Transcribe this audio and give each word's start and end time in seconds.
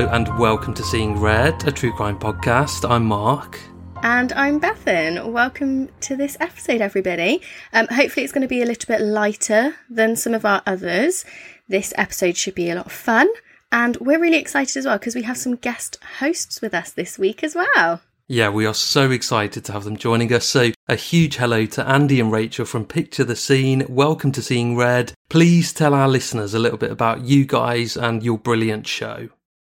Hello 0.00 0.14
and 0.14 0.38
welcome 0.38 0.72
to 0.72 0.82
Seeing 0.82 1.20
Red, 1.20 1.68
a 1.68 1.70
true 1.70 1.92
crime 1.92 2.18
podcast. 2.18 2.88
I'm 2.88 3.04
Mark. 3.04 3.60
And 4.02 4.32
I'm 4.32 4.58
Bethan. 4.58 5.30
Welcome 5.30 5.90
to 6.00 6.16
this 6.16 6.38
episode, 6.40 6.80
everybody. 6.80 7.42
Um, 7.74 7.86
hopefully, 7.88 8.24
it's 8.24 8.32
going 8.32 8.40
to 8.40 8.48
be 8.48 8.62
a 8.62 8.64
little 8.64 8.86
bit 8.86 9.02
lighter 9.02 9.74
than 9.90 10.16
some 10.16 10.32
of 10.32 10.46
our 10.46 10.62
others. 10.66 11.26
This 11.68 11.92
episode 11.98 12.38
should 12.38 12.54
be 12.54 12.70
a 12.70 12.76
lot 12.76 12.86
of 12.86 12.92
fun. 12.92 13.28
And 13.72 13.98
we're 13.98 14.18
really 14.18 14.38
excited 14.38 14.74
as 14.78 14.86
well 14.86 14.96
because 14.96 15.14
we 15.14 15.24
have 15.24 15.36
some 15.36 15.56
guest 15.56 15.98
hosts 16.18 16.62
with 16.62 16.72
us 16.72 16.92
this 16.92 17.18
week 17.18 17.44
as 17.44 17.54
well. 17.54 18.00
Yeah, 18.26 18.48
we 18.48 18.64
are 18.64 18.72
so 18.72 19.10
excited 19.10 19.66
to 19.66 19.72
have 19.72 19.84
them 19.84 19.98
joining 19.98 20.32
us. 20.32 20.46
So, 20.46 20.70
a 20.88 20.96
huge 20.96 21.36
hello 21.36 21.66
to 21.66 21.86
Andy 21.86 22.20
and 22.20 22.32
Rachel 22.32 22.64
from 22.64 22.86
Picture 22.86 23.24
the 23.24 23.36
Scene. 23.36 23.84
Welcome 23.86 24.32
to 24.32 24.40
Seeing 24.40 24.78
Red. 24.78 25.12
Please 25.28 25.74
tell 25.74 25.92
our 25.92 26.08
listeners 26.08 26.54
a 26.54 26.58
little 26.58 26.78
bit 26.78 26.90
about 26.90 27.20
you 27.26 27.44
guys 27.44 27.98
and 27.98 28.22
your 28.22 28.38
brilliant 28.38 28.86
show. 28.86 29.28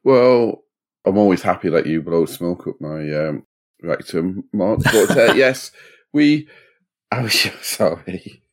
Well, 0.06 0.64
I'm 1.04 1.18
always 1.18 1.42
happy 1.42 1.68
that 1.70 1.88
you 1.88 2.04
blow 2.04 2.28
smoke 2.28 2.68
up 2.68 2.80
my 2.80 3.12
um, 3.12 3.48
rectum, 3.82 4.44
Mark. 4.54 4.82
But 4.84 5.18
uh, 5.18 5.34
yes, 5.36 5.72
we. 6.14 6.48
I 7.12 7.24
was 7.24 7.34
sorry. 7.64 8.44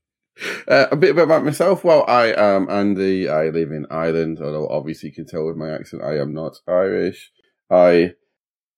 Uh, 0.66 0.86
a 0.90 0.96
bit 0.96 1.16
about 1.16 1.44
myself. 1.44 1.84
Well, 1.84 2.06
I 2.08 2.32
am 2.32 2.70
Andy. 2.70 3.28
I 3.28 3.50
live 3.50 3.70
in 3.70 3.86
Ireland, 3.90 4.38
although 4.40 4.66
obviously 4.66 5.10
you 5.10 5.14
can 5.14 5.26
tell 5.26 5.44
with 5.44 5.56
my 5.56 5.70
accent 5.70 6.02
I 6.02 6.18
am 6.18 6.32
not 6.32 6.56
Irish. 6.66 7.30
I 7.70 8.12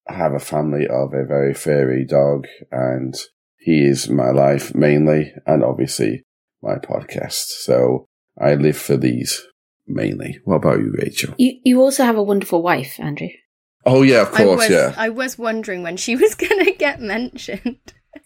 have 0.09 0.33
a 0.33 0.41
family 0.41 0.89
of 0.89 1.15
a 1.15 1.25
very 1.25 1.55
furry 1.55 2.05
dog, 2.05 2.49
and 2.73 3.15
he 3.57 3.85
is 3.85 4.09
my 4.09 4.31
life 4.31 4.75
mainly, 4.75 5.33
and 5.47 5.63
obviously 5.63 6.25
my 6.61 6.75
podcast. 6.75 7.45
So 7.63 8.09
I 8.37 8.55
live 8.55 8.77
for 8.77 8.97
these 8.97 9.47
mainly. 9.87 10.39
What 10.45 10.57
about 10.57 10.79
you, 10.79 10.95
Rachel? 10.99 11.35
You 11.39 11.59
you 11.65 11.81
also 11.81 12.05
have 12.05 12.17
a 12.17 12.23
wonderful 12.23 12.63
wife, 12.63 12.99
Andrew. 12.99 13.29
Oh 13.87 14.03
yeah, 14.03 14.23
of 14.23 14.33
course, 14.33 14.41
I 14.41 14.55
was, 14.55 14.71
yeah. 14.71 14.95
I 14.97 15.09
was 15.11 15.39
wondering 15.39 15.83
when 15.83 15.97
she 15.97 16.17
was 16.25 16.35
going 16.35 16.65
to 16.65 16.73
get 16.73 17.01
mentioned. 17.01 17.79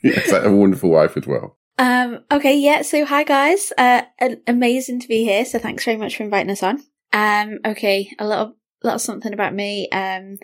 yes, 0.02 0.32
I 0.32 0.42
have 0.42 0.52
a 0.52 0.56
wonderful 0.56 0.90
wife 0.90 1.16
as 1.16 1.26
well. 1.26 1.56
Um. 1.78 2.20
Okay. 2.30 2.58
Yeah. 2.58 2.82
So 2.82 3.04
hi 3.04 3.24
guys. 3.24 3.72
Uh. 3.78 4.02
Amazing 4.46 5.00
to 5.00 5.08
be 5.08 5.24
here. 5.24 5.44
So 5.44 5.58
thanks 5.58 5.84
very 5.84 5.96
much 5.96 6.16
for 6.16 6.24
inviting 6.24 6.50
us 6.50 6.62
on. 6.62 6.82
Um. 7.12 7.58
Okay. 7.64 8.10
A 8.18 8.26
little 8.26 8.56
little 8.82 8.98
something 8.98 9.32
about 9.32 9.54
me. 9.54 9.88
Um. 9.90 10.38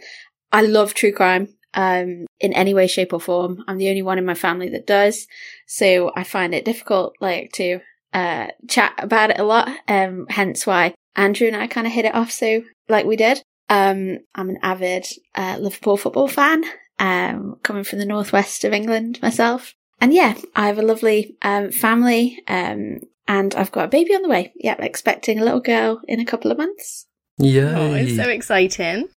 I 0.53 0.63
love 0.63 0.95
true 0.95 1.13
crime. 1.13 1.49
Um. 1.75 2.27
In 2.39 2.53
any 2.53 2.73
way, 2.73 2.87
shape, 2.87 3.13
or 3.13 3.21
form. 3.21 3.65
I'm 3.67 3.79
the 3.79 3.89
only 3.89 4.03
one 4.03 4.19
in 4.19 4.25
my 4.25 4.35
family 4.35 4.69
that 4.71 4.87
does. 4.87 5.27
So 5.67 6.13
I 6.15 6.23
find 6.23 6.55
it 6.55 6.65
difficult, 6.65 7.15
like 7.21 7.51
to 7.55 7.81
uh 8.13 8.49
chat 8.69 8.95
about 8.99 9.31
it 9.31 9.41
a 9.41 9.45
lot. 9.45 9.69
Um. 9.89 10.27
Hence 10.29 10.67
why 10.69 10.95
Andrew 11.17 11.47
and 11.47 11.57
I 11.57 11.67
kind 11.67 11.87
of 11.87 11.93
hit 11.93 12.05
it 12.05 12.15
off 12.15 12.31
so 12.31 12.63
like 12.89 13.07
we 13.07 13.17
did. 13.17 13.43
Um, 13.69 14.19
I'm 14.35 14.51
an 14.51 14.59
avid 14.63 15.07
uh, 15.35 15.57
Liverpool 15.59 15.97
football 15.97 16.29
fan, 16.29 16.65
um, 16.99 17.57
coming 17.63 17.85
from 17.85 17.99
the 17.99 18.05
northwest 18.07 18.65
of 18.65 18.73
England 18.73 19.21
myself. 19.23 19.75
And 20.01 20.13
yeah, 20.13 20.35
I 20.55 20.67
have 20.67 20.79
a 20.79 20.83
lovely 20.83 21.37
um, 21.43 21.71
family, 21.71 22.43
um, 22.47 23.01
and 23.27 23.55
I've 23.55 23.73
got 23.73 23.87
a 23.87 23.89
baby 23.89 24.15
on 24.15 24.23
the 24.23 24.29
way. 24.29 24.53
Yeah, 24.57 24.77
expecting 24.79 25.39
a 25.39 25.45
little 25.45 25.61
girl 25.61 26.03
in 26.07 26.21
a 26.21 26.27
couple 26.27 26.51
of 26.51 26.59
months. 26.59 27.07
Yeah, 27.39 27.79
Oh, 27.79 27.95
it's 27.95 28.17
so 28.17 28.29
exciting. 28.29 29.09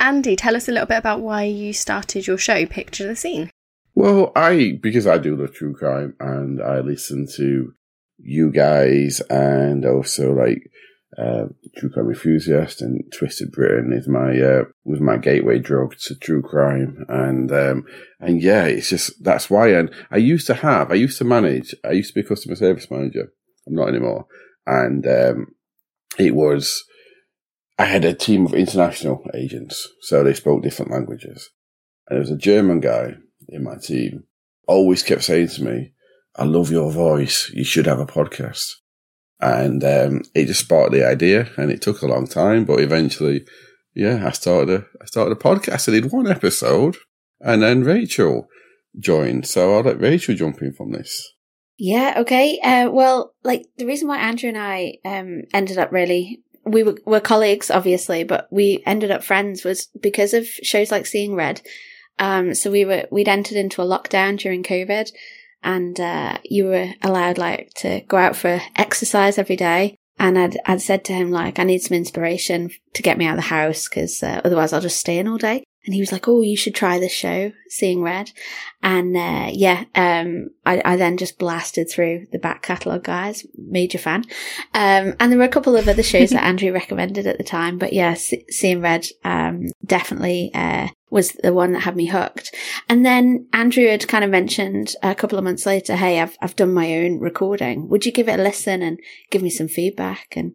Andy, 0.00 0.34
tell 0.34 0.56
us 0.56 0.68
a 0.68 0.72
little 0.72 0.88
bit 0.88 0.98
about 0.98 1.20
why 1.20 1.44
you 1.44 1.72
started 1.72 2.26
your 2.26 2.38
show, 2.38 2.66
Picture 2.66 3.06
the 3.06 3.14
Scene. 3.14 3.50
Well, 3.94 4.32
I 4.34 4.80
because 4.82 5.06
I 5.06 5.18
do 5.18 5.36
love 5.36 5.54
true 5.54 5.74
crime 5.74 6.16
and 6.18 6.60
I 6.60 6.80
listen 6.80 7.28
to 7.36 7.72
you 8.18 8.50
guys 8.50 9.20
and 9.30 9.84
also 9.84 10.32
like 10.32 10.70
uh, 11.18 11.44
True 11.76 11.90
Crime 11.90 12.08
Enthusiast 12.08 12.80
and 12.80 13.04
Twisted 13.12 13.52
Britain 13.52 13.92
is 13.92 14.08
my 14.08 14.38
uh, 14.40 14.64
was 14.84 15.00
my 15.00 15.18
gateway 15.18 15.58
drug 15.58 15.94
to 16.06 16.14
true 16.14 16.40
crime 16.40 17.04
and 17.08 17.52
um, 17.52 17.84
and 18.18 18.40
yeah, 18.40 18.64
it's 18.64 18.88
just 18.88 19.22
that's 19.22 19.50
why. 19.50 19.68
And 19.68 19.90
I 20.10 20.16
used 20.16 20.46
to 20.46 20.54
have, 20.54 20.90
I 20.90 20.94
used 20.94 21.18
to 21.18 21.24
manage, 21.24 21.74
I 21.84 21.92
used 21.92 22.14
to 22.14 22.14
be 22.14 22.24
a 22.24 22.28
customer 22.28 22.56
service 22.56 22.90
manager. 22.90 23.32
I'm 23.66 23.74
not 23.74 23.88
anymore, 23.88 24.26
and 24.66 25.06
um, 25.06 25.46
it 26.18 26.34
was 26.34 26.82
I 27.78 27.84
had 27.84 28.04
a 28.06 28.14
team 28.14 28.46
of 28.46 28.54
international 28.54 29.22
agents, 29.34 29.86
so 30.00 30.24
they 30.24 30.34
spoke 30.34 30.62
different 30.62 30.92
languages, 30.92 31.50
and 32.08 32.16
there 32.16 32.20
was 32.20 32.30
a 32.30 32.36
German 32.38 32.80
guy 32.80 33.16
in 33.48 33.64
my 33.64 33.76
team. 33.76 34.24
Always 34.66 35.02
kept 35.02 35.24
saying 35.24 35.48
to 35.48 35.64
me, 35.64 35.92
"I 36.36 36.44
love 36.44 36.70
your 36.70 36.90
voice. 36.90 37.50
You 37.52 37.64
should 37.64 37.86
have 37.86 38.00
a 38.00 38.06
podcast." 38.06 38.76
And 39.42 39.82
um, 39.82 40.22
it 40.34 40.46
just 40.46 40.60
sparked 40.60 40.92
the 40.92 41.06
idea, 41.06 41.50
and 41.56 41.70
it 41.70 41.82
took 41.82 42.00
a 42.00 42.06
long 42.06 42.26
time, 42.26 42.64
but 42.64 42.80
eventually, 42.80 43.44
yeah, 43.94 44.26
I 44.26 44.30
started 44.30 44.70
a 44.70 44.86
I 45.02 45.06
started 45.06 45.32
a 45.32 45.40
podcast. 45.40 45.88
I 45.88 45.92
did 45.92 46.12
one 46.12 46.28
episode, 46.28 46.96
and 47.40 47.60
then 47.60 47.82
Rachel 47.82 48.48
joined, 48.98 49.46
so 49.46 49.74
I'll 49.74 49.82
let 49.82 50.00
Rachel 50.00 50.36
jump 50.36 50.62
in 50.62 50.72
from 50.72 50.92
this. 50.92 51.32
Yeah. 51.76 52.14
Okay. 52.18 52.60
Uh, 52.60 52.90
well, 52.90 53.34
like 53.42 53.66
the 53.76 53.86
reason 53.86 54.06
why 54.06 54.18
Andrew 54.18 54.48
and 54.48 54.58
I 54.58 54.98
um, 55.04 55.42
ended 55.52 55.78
up 55.78 55.90
really 55.90 56.40
we 56.64 56.84
were, 56.84 56.96
were 57.04 57.20
colleagues, 57.20 57.70
obviously, 57.70 58.22
but 58.22 58.46
we 58.52 58.82
ended 58.86 59.10
up 59.10 59.24
friends 59.24 59.64
was 59.64 59.88
because 60.00 60.32
of 60.32 60.46
shows 60.46 60.92
like 60.92 61.06
Seeing 61.06 61.34
Red. 61.34 61.60
Um, 62.20 62.54
so 62.54 62.70
we 62.70 62.84
were 62.84 63.06
we'd 63.10 63.28
entered 63.28 63.56
into 63.56 63.82
a 63.82 63.86
lockdown 63.86 64.38
during 64.38 64.62
COVID 64.62 65.10
and 65.62 65.98
uh, 66.00 66.38
you 66.44 66.66
were 66.66 66.92
allowed 67.02 67.38
like 67.38 67.72
to 67.76 68.00
go 68.08 68.16
out 68.16 68.36
for 68.36 68.60
exercise 68.76 69.38
every 69.38 69.56
day. 69.56 69.96
And 70.18 70.38
I'd 70.38 70.58
I'd 70.66 70.82
said 70.82 71.04
to 71.06 71.12
him 71.12 71.30
like 71.30 71.58
I 71.58 71.64
need 71.64 71.82
some 71.82 71.96
inspiration 71.96 72.70
to 72.94 73.02
get 73.02 73.18
me 73.18 73.26
out 73.26 73.38
of 73.38 73.44
the 73.44 73.48
house 73.48 73.88
because 73.88 74.22
uh, 74.22 74.40
otherwise 74.44 74.72
I'll 74.72 74.80
just 74.80 75.00
stay 75.00 75.18
in 75.18 75.26
all 75.26 75.38
day. 75.38 75.64
And 75.84 75.94
he 75.94 76.00
was 76.00 76.12
like, 76.12 76.28
"Oh, 76.28 76.42
you 76.42 76.56
should 76.56 76.76
try 76.76 77.00
this 77.00 77.12
show, 77.12 77.50
Seeing 77.68 78.02
Red." 78.02 78.30
And 78.84 79.16
uh, 79.16 79.50
yeah, 79.52 79.84
um, 79.96 80.50
I, 80.64 80.80
I 80.84 80.96
then 80.96 81.16
just 81.16 81.40
blasted 81.40 81.90
through 81.90 82.28
the 82.30 82.38
back 82.38 82.62
catalogue, 82.62 83.02
guys. 83.02 83.44
Major 83.56 83.98
fan. 83.98 84.22
Um, 84.74 85.14
and 85.18 85.32
there 85.32 85.38
were 85.38 85.44
a 85.44 85.48
couple 85.48 85.74
of 85.74 85.88
other 85.88 86.04
shows 86.04 86.30
that 86.30 86.44
Andrew 86.44 86.72
recommended 86.72 87.26
at 87.26 87.36
the 87.36 87.42
time, 87.42 87.78
but 87.78 87.92
yeah, 87.92 88.14
Seeing 88.14 88.80
Red 88.80 89.08
um, 89.24 89.66
definitely 89.84 90.52
uh, 90.54 90.88
was 91.12 91.32
the 91.32 91.52
one 91.52 91.72
that 91.72 91.80
had 91.80 91.94
me 91.94 92.06
hooked. 92.06 92.56
And 92.88 93.04
then 93.04 93.46
Andrew 93.52 93.86
had 93.86 94.08
kind 94.08 94.24
of 94.24 94.30
mentioned 94.30 94.94
a 95.02 95.14
couple 95.14 95.36
of 95.36 95.44
months 95.44 95.66
later, 95.66 95.94
"Hey, 95.94 96.18
I've 96.18 96.38
I've 96.40 96.56
done 96.56 96.72
my 96.72 96.96
own 96.96 97.20
recording. 97.20 97.88
Would 97.90 98.06
you 98.06 98.12
give 98.12 98.28
it 98.28 98.40
a 98.40 98.42
listen 98.42 98.80
and 98.80 98.98
give 99.30 99.42
me 99.42 99.50
some 99.50 99.68
feedback?" 99.68 100.28
And 100.36 100.54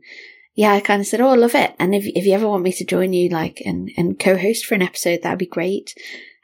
yeah, 0.55 0.73
I 0.73 0.79
kind 0.79 0.99
of 0.99 1.05
said, 1.05 1.21
"Oh, 1.21 1.29
I 1.29 1.35
love 1.35 1.53
it." 1.53 1.75
And 1.77 1.93
if 1.93 2.05
if 2.07 2.25
you 2.25 2.33
ever 2.33 2.49
want 2.49 2.63
me 2.63 2.73
to 2.73 2.85
join 2.85 3.13
you, 3.13 3.29
like 3.29 3.61
and 3.65 3.91
and 3.95 4.19
co-host 4.19 4.65
for 4.65 4.73
an 4.73 4.81
episode, 4.81 5.21
that'd 5.21 5.37
be 5.37 5.45
great. 5.45 5.93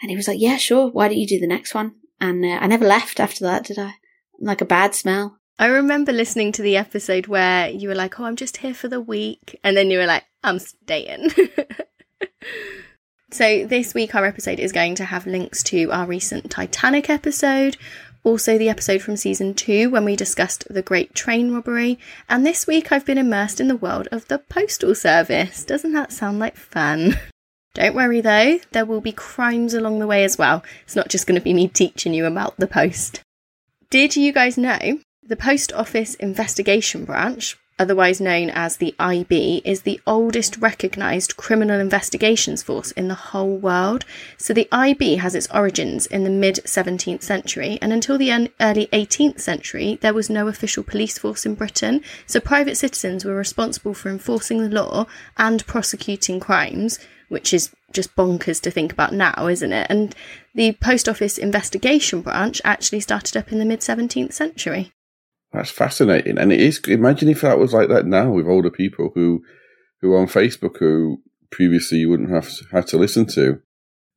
And 0.02 0.12
he 0.12 0.16
was 0.16 0.28
like, 0.28 0.40
"Yeah, 0.40 0.58
sure. 0.58 0.92
Why 0.92 1.08
don't 1.08 1.18
you 1.18 1.28
do 1.28 1.40
the 1.40 1.48
next 1.48 1.74
one?" 1.74 1.96
And 2.22 2.46
uh, 2.46 2.60
I 2.62 2.68
never 2.68 2.86
left 2.86 3.20
after 3.20 3.44
that, 3.46 3.66
did 3.66 3.80
I? 3.80 3.96
Like 4.40 4.62
a 4.62 4.66
bad 4.66 4.94
smell. 4.94 5.40
I 5.58 5.66
remember 5.66 6.12
listening 6.12 6.52
to 6.54 6.62
the 6.62 6.78
episode 6.78 7.26
where 7.26 7.68
you 7.70 7.90
were 7.90 7.96
like, 7.96 8.20
"Oh, 8.20 8.26
I'm 8.26 8.36
just 8.36 8.58
here 8.58 8.76
for 8.76 8.88
the 8.88 9.02
week," 9.02 9.60
and 9.64 9.76
then 9.76 9.90
you 9.90 9.98
were 9.98 10.06
like, 10.06 10.26
"I'm 10.44 10.60
staying." 10.60 11.32
so 13.34 13.66
this 13.66 13.94
week, 13.94 14.16
our 14.16 14.26
episode 14.26 14.60
is 14.60 14.72
going 14.72 14.96
to 14.96 15.06
have 15.06 15.26
links 15.26 15.64
to 15.64 15.92
our 15.92 16.06
recent 16.06 16.52
Titanic 16.52 17.10
episode, 17.10 17.78
also 18.24 18.58
the 18.58 18.70
episode 18.70 19.02
from 19.02 19.18
season 19.18 19.54
two 19.54 19.90
when 19.90 20.06
we 20.06 20.16
discussed 20.16 20.66
the 20.70 20.82
Great 20.82 21.16
Train 21.16 21.52
Robbery, 21.52 22.00
and 22.30 22.46
this 22.46 22.68
week 22.68 22.92
I've 22.92 23.06
been 23.06 23.18
immersed 23.18 23.60
in 23.60 23.68
the 23.68 23.76
world 23.76 24.08
of 24.12 24.28
the 24.28 24.40
Postal 24.40 24.96
Service. 24.96 25.64
Doesn't 25.64 25.94
that 25.94 26.12
sound 26.12 26.40
like 26.40 26.56
fun? 26.56 27.20
Don't 27.74 27.96
worry 27.96 28.22
though, 28.22 28.60
there 28.72 28.86
will 28.86 29.02
be 29.02 29.12
crimes 29.12 29.74
along 29.74 30.00
the 30.00 30.08
way 30.08 30.24
as 30.24 30.38
well. 30.38 30.64
It's 30.84 30.96
not 30.96 31.10
just 31.10 31.26
going 31.26 31.40
to 31.40 31.44
be 31.44 31.54
me 31.54 31.68
teaching 31.68 32.14
you 32.14 32.26
about 32.26 32.58
the 32.58 32.68
post. 32.68 33.22
Did 33.90 34.16
you 34.16 34.32
guys 34.32 34.58
know 34.58 35.00
the 35.24 35.36
Post 35.36 35.74
Office 35.74 36.16
Investigation 36.16 37.06
Branch, 37.06 37.58
otherwise 37.80 38.22
known 38.22 38.50
as 38.50 38.78
the 38.78 38.96
IB, 39.00 39.62
is 39.66 39.82
the 39.82 40.00
oldest 40.06 40.58
recognised 40.58 41.38
criminal 41.38 41.80
investigations 41.80 42.64
force 42.64 42.92
in 42.92 43.08
the 43.08 43.16
whole 43.16 43.58
world. 43.58 44.06
So 44.38 44.54
the 44.54 44.68
IB 44.72 45.16
has 45.16 45.36
its 45.36 45.50
origins 45.54 46.06
in 46.06 46.24
the 46.24 46.30
mid 46.30 46.56
17th 46.66 47.24
century, 47.24 47.80
and 47.82 47.92
until 47.92 48.18
the 48.18 48.32
early 48.60 48.88
18th 48.88 49.40
century, 49.40 49.98
there 50.02 50.14
was 50.14 50.30
no 50.30 50.48
official 50.48 50.84
police 50.84 51.18
force 51.18 51.46
in 51.46 51.56
Britain. 51.56 52.02
So 52.26 52.40
private 52.40 52.78
citizens 52.78 53.26
were 53.26 53.36
responsible 53.36 53.94
for 53.94 54.10
enforcing 54.10 54.62
the 54.62 54.70
law 54.70 55.06
and 55.38 55.66
prosecuting 55.66 56.40
crimes. 56.40 57.00
Which 57.30 57.52
is 57.52 57.74
just 57.92 58.16
bonkers 58.16 58.62
to 58.62 58.70
think 58.70 58.94
about 58.94 59.12
now, 59.12 59.48
isn't 59.48 59.74
it? 59.74 59.88
And 59.90 60.14
the 60.54 60.74
Post 60.74 61.10
Office 61.10 61.40
Investigation 61.40 62.22
Branch 62.22 62.62
actually 62.64 63.00
started 63.00 63.36
up 63.36 63.52
in 63.52 63.58
the 63.58 63.66
mid 63.66 63.80
17th 63.80 64.34
century. 64.34 64.92
That's 65.54 65.70
fascinating, 65.70 66.38
and 66.38 66.52
it 66.52 66.60
is. 66.60 66.80
Imagine 66.88 67.30
if 67.30 67.42
that 67.42 67.60
was 67.60 67.74
like 67.74 67.90
that 67.90 68.06
now 68.06 68.32
with 68.32 68.48
older 68.48 68.72
people 68.72 69.12
who, 69.14 69.44
who 70.02 70.14
are 70.14 70.20
on 70.20 70.28
Facebook 70.28 70.78
who 70.80 71.22
previously 71.52 72.00
you 72.00 72.10
wouldn't 72.10 72.32
have 72.32 72.50
had 72.72 72.88
to 72.88 72.98
listen 72.98 73.28
to. 73.28 73.62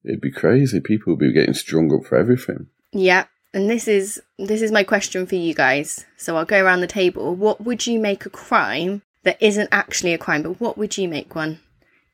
It'd 0.05 0.21
be 0.21 0.33
crazy. 0.33 0.81
People 0.81 1.13
would 1.13 1.21
be 1.21 1.33
getting 1.33 1.55
strung 1.55 1.93
up 1.93 2.07
for 2.07 2.17
everything. 2.17 2.69
Yeah, 2.93 3.27
and 3.53 3.69
this 3.69 3.87
is 3.87 4.21
this 4.39 4.63
is 4.63 4.73
my 4.73 4.83
question 4.83 5.27
for 5.27 5.35
you 5.35 5.55
guys. 5.55 6.07
So 6.17 6.37
I'll 6.37 6.45
go 6.45 6.65
around 6.65 6.81
the 6.81 6.87
table. 6.87 7.35
What 7.35 7.61
would 7.63 7.87
you 7.87 7.99
make 7.99 8.25
a 8.25 8.31
crime 8.31 9.03
that 9.25 9.37
isn't 9.41 9.69
actually 9.73 10.15
a 10.15 10.19
crime, 10.19 10.43
but 10.43 10.61
what 10.61 10.79
would 10.79 10.97
you 10.97 11.09
make 11.09 11.35
one? 11.35 11.61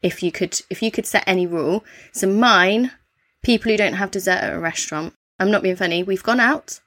if 0.03 0.23
you 0.23 0.33
could 0.33 0.61
if 0.69 0.83
you 0.83 0.91
could 0.91 1.07
set 1.07 1.25
any 1.27 1.47
rule. 1.47 1.85
So 2.13 2.27
mine, 2.27 2.93
people 3.43 3.71
who 3.71 3.79
don't 3.79 3.95
have 3.95 4.11
dessert 4.11 4.43
at 4.43 4.53
a 4.53 4.59
restaurant. 4.59 5.15
I'm 5.39 5.51
not 5.51 5.63
being 5.63 5.77
funny. 5.77 6.03
We've 6.03 6.23
gone 6.23 6.41
out. 6.41 6.81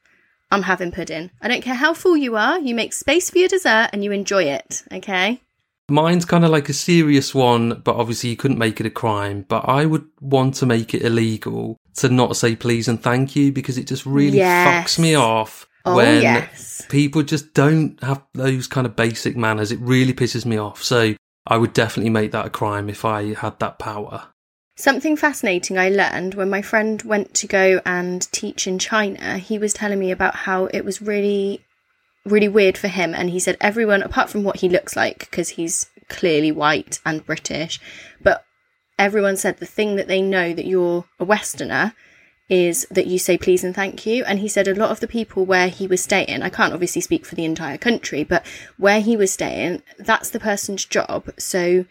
I'm 0.51 0.63
having 0.63 0.91
pudding. 0.91 1.31
I 1.41 1.47
don't 1.47 1.61
care 1.63 1.75
how 1.75 1.93
full 1.93 2.15
you 2.17 2.35
are. 2.35 2.59
You 2.59 2.75
make 2.75 2.93
space 2.93 3.29
for 3.29 3.37
your 3.39 3.47
dessert 3.47 3.89
and 3.93 4.03
you 4.03 4.11
enjoy 4.11 4.43
it. 4.43 4.83
Okay. 4.91 5.41
Mine's 5.89 6.25
kind 6.25 6.43
of 6.43 6.49
like 6.51 6.67
a 6.69 6.73
serious 6.73 7.35
one, 7.35 7.81
but 7.83 7.95
obviously 7.95 8.31
you 8.31 8.35
couldn't 8.37 8.57
make 8.57 8.79
it 8.79 8.85
a 8.87 8.91
crime. 8.91 9.45
But 9.47 9.67
I 9.69 9.85
would 9.85 10.05
want 10.19 10.55
to 10.55 10.65
make 10.65 10.93
it 10.93 11.03
illegal 11.03 11.77
to 11.97 12.09
not 12.09 12.35
say 12.37 12.55
please 12.55 12.87
and 12.87 13.01
thank 13.01 13.35
you 13.35 13.51
because 13.51 13.77
it 13.77 13.87
just 13.87 14.05
really 14.05 14.37
Yes. 14.37 14.67
fucks 14.95 14.99
me 14.99 15.15
off 15.15 15.67
Oh 15.85 15.95
when 15.95 16.21
yes. 16.21 16.83
people 16.89 17.21
just 17.21 17.53
don't 17.53 18.01
have 18.03 18.23
those 18.33 18.65
kind 18.67 18.87
of 18.87 18.95
basic 18.95 19.37
manners. 19.37 19.71
It 19.71 19.79
really 19.79 20.13
pisses 20.13 20.45
me 20.45 20.57
off. 20.57 20.83
So 20.83 21.13
I 21.45 21.57
would 21.57 21.73
definitely 21.73 22.09
make 22.09 22.31
that 22.31 22.47
a 22.47 22.49
crime 22.49 22.89
if 22.89 23.05
I 23.05 23.35
had 23.35 23.59
that 23.59 23.77
power. 23.77 24.27
Something 24.77 25.15
fascinating 25.15 25.77
I 25.77 25.87
learned 25.87 26.33
when 26.33 26.49
my 26.49 26.61
friend 26.61 27.01
went 27.03 27.33
to 27.35 27.47
go 27.47 27.81
and 27.85 28.29
teach 28.33 28.67
in 28.67 28.77
China. 28.77 29.37
He 29.37 29.57
was 29.57 29.73
telling 29.73 29.99
me 29.99 30.11
about 30.11 30.35
how 30.35 30.65
it 30.65 30.83
was 30.83 31.01
really, 31.01 31.63
really 32.25 32.49
weird 32.49 32.77
for 32.77 32.89
him. 32.89 33.15
And 33.15 33.29
he 33.29 33.39
said 33.39 33.55
everyone, 33.61 34.03
apart 34.03 34.29
from 34.29 34.43
what 34.43 34.57
he 34.57 34.67
looks 34.67 34.97
like, 34.97 35.19
because 35.19 35.49
he's 35.49 35.85
clearly 36.09 36.51
white 36.51 36.99
and 37.05 37.25
British, 37.25 37.79
but 38.21 38.43
everyone 38.99 39.37
said 39.37 39.57
the 39.57 39.65
thing 39.65 39.95
that 39.95 40.07
they 40.09 40.21
know 40.21 40.53
that 40.53 40.67
you're 40.67 41.05
a 41.19 41.25
Westerner 41.25 41.93
is 42.47 42.85
that 42.91 43.07
you 43.07 43.17
say 43.17 43.37
please 43.37 43.63
and 43.63 43.73
thank 43.73 44.05
you. 44.05 44.23
And 44.25 44.39
he 44.39 44.47
said 44.47 44.67
a 44.67 44.75
lot 44.75 44.91
of 44.91 44.99
the 44.99 45.07
people 45.07 45.45
where 45.45 45.69
he 45.69 45.87
was 45.87 46.03
staying, 46.03 46.43
I 46.43 46.49
can't 46.49 46.73
obviously 46.73 47.01
speak 47.01 47.25
for 47.25 47.35
the 47.35 47.45
entire 47.45 47.77
country, 47.77 48.23
but 48.23 48.45
where 48.77 49.01
he 49.01 49.17
was 49.17 49.31
staying, 49.31 49.81
that's 49.97 50.29
the 50.29 50.39
person's 50.39 50.85
job. 50.85 51.31
So 51.39 51.85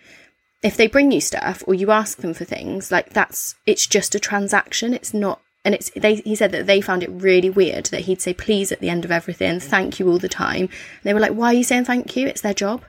if 0.65 0.79
they 0.79 0.87
bring 0.87 1.13
you 1.13 1.21
stuff 1.21 1.63
or 1.67 1.75
you 1.75 1.91
ask 1.91 2.19
them 2.19 2.33
for 2.33 2.47
things, 2.47 2.91
like 2.91 3.11
that's 3.11 3.55
it's 3.67 3.87
just 3.87 4.15
a 4.15 4.19
transaction. 4.19 4.95
It's 4.95 5.13
not 5.13 5.41
and 5.63 5.75
it's 5.75 5.91
they 5.91 6.17
he 6.17 6.35
said 6.35 6.53
that 6.53 6.67
they 6.67 6.81
found 6.81 7.03
it 7.03 7.11
really 7.11 7.51
weird 7.51 7.87
that 7.87 8.03
he'd 8.03 8.23
say 8.23 8.33
please 8.33 8.73
at 8.73 8.81
the 8.81 8.89
end 8.89 9.05
of 9.05 9.13
everything, 9.13 9.61
thank 9.61 10.01
you 10.01 10.09
all 10.09 10.19
the 10.19 10.29
time. 10.29 10.63
And 10.63 11.03
they 11.03 11.13
were 11.13 11.21
like, 11.21 11.33
Why 11.33 11.49
are 11.49 11.55
you 11.55 11.65
saying 11.65 11.85
thank 11.85 12.17
you? 12.17 12.27
It's 12.27 12.41
their 12.41 12.55
job. 12.55 12.83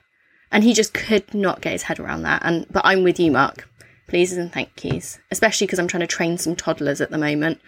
And 0.51 0.63
he 0.63 0.73
just 0.73 0.93
could 0.93 1.33
not 1.33 1.59
get 1.59 1.73
his 1.73 1.83
head 1.83 1.99
around 1.99 2.23
that. 2.23 2.41
And 2.45 2.65
but 2.71 2.85
I'm 2.85 3.03
with 3.03 3.19
you, 3.19 3.31
Mark. 3.31 3.69
Pleases 4.07 4.37
and 4.37 4.53
thank 4.53 4.83
yous. 4.83 5.19
Especially 5.29 5.67
because 5.67 5.79
I'm 5.79 5.87
trying 5.87 6.01
to 6.01 6.07
train 6.07 6.37
some 6.37 6.55
toddlers 6.55 7.01
at 7.01 7.11
the 7.11 7.17
moment. 7.17 7.59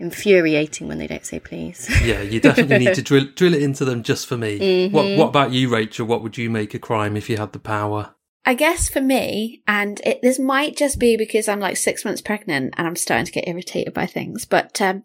Infuriating 0.00 0.88
when 0.88 0.98
they 0.98 1.06
don't 1.06 1.24
say 1.24 1.38
please. 1.38 1.88
Yeah, 2.04 2.22
you 2.22 2.40
definitely 2.40 2.86
need 2.86 2.94
to 2.96 3.02
drill 3.10 3.26
drill 3.36 3.54
it 3.54 3.62
into 3.62 3.84
them 3.84 4.02
just 4.02 4.26
for 4.26 4.36
me. 4.36 4.88
What 4.88 5.04
mm-hmm. 5.04 5.20
What 5.20 5.28
about 5.28 5.52
you, 5.52 5.68
Rachel? 5.68 6.06
What 6.06 6.24
would 6.24 6.36
you 6.36 6.50
make 6.50 6.74
a 6.74 6.80
crime 6.80 7.16
if 7.16 7.30
you 7.30 7.36
had 7.36 7.52
the 7.52 7.60
power? 7.60 8.16
I 8.44 8.54
guess 8.54 8.88
for 8.88 9.00
me, 9.00 9.62
and 9.68 10.00
it, 10.04 10.20
this 10.22 10.38
might 10.38 10.76
just 10.76 10.98
be 10.98 11.16
because 11.16 11.48
I'm 11.48 11.60
like 11.60 11.76
six 11.76 12.04
months 12.04 12.20
pregnant 12.20 12.74
and 12.76 12.86
I'm 12.86 12.96
starting 12.96 13.26
to 13.26 13.32
get 13.32 13.46
irritated 13.46 13.94
by 13.94 14.06
things, 14.06 14.44
but 14.44 14.80
um, 14.80 15.04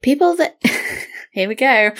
people 0.00 0.36
that, 0.36 0.62
here 1.32 1.48
we 1.48 1.56
go, 1.56 1.90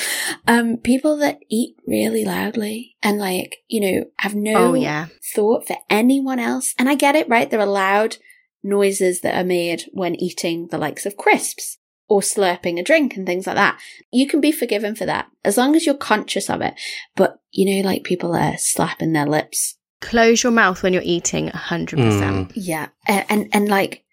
um, 0.47 0.77
people 0.77 1.17
that 1.19 1.41
eat 1.49 1.77
really 1.87 2.25
loudly 2.25 2.97
and 3.03 3.19
like, 3.19 3.57
you 3.67 3.81
know, 3.81 4.05
have 4.19 4.37
no 4.37 4.55
oh 4.57 4.75
yeah. 4.75 5.07
thought 5.35 5.67
for 5.67 5.77
anyone 5.91 6.39
else. 6.39 6.75
And 6.79 6.89
I 6.89 6.95
get 6.95 7.17
it, 7.17 7.29
right? 7.29 7.51
There 7.51 7.61
are 7.61 7.67
loud 7.67 8.19
noises 8.63 9.21
that 9.23 9.35
are 9.35 9.47
made 9.47 9.85
when 9.93 10.15
eating 10.15 10.69
the 10.69 10.79
likes 10.79 11.07
of 11.07 11.17
crisps 11.17 11.79
or 12.09 12.21
slurping 12.21 12.79
a 12.79 12.85
drink 12.85 13.17
and 13.17 13.27
things 13.27 13.47
like 13.47 13.57
that. 13.57 13.81
You 14.13 14.29
can 14.29 14.41
be 14.41 14.53
forgiven 14.53 14.95
for 14.95 15.07
that 15.07 15.27
as 15.45 15.57
long 15.57 15.75
as 15.75 15.87
you're 15.87 15.95
conscious 15.97 16.49
of 16.49 16.61
it. 16.61 16.75
But, 17.17 17.41
you 17.51 17.83
know, 17.83 17.89
like 17.89 18.05
people 18.05 18.35
are 18.35 18.57
slapping 18.57 19.13
their 19.13 19.27
lips 19.27 19.78
Close 20.01 20.43
your 20.43 20.53
mouth 20.53 20.83
when 20.83 20.93
you're 20.93 21.03
eating 21.05 21.49
hundred 21.49 21.99
percent. 21.99 22.51
Mm. 22.51 22.53
Yeah, 22.55 22.89
and, 23.07 23.27
and 23.29 23.49
and 23.53 23.69
like 23.69 24.05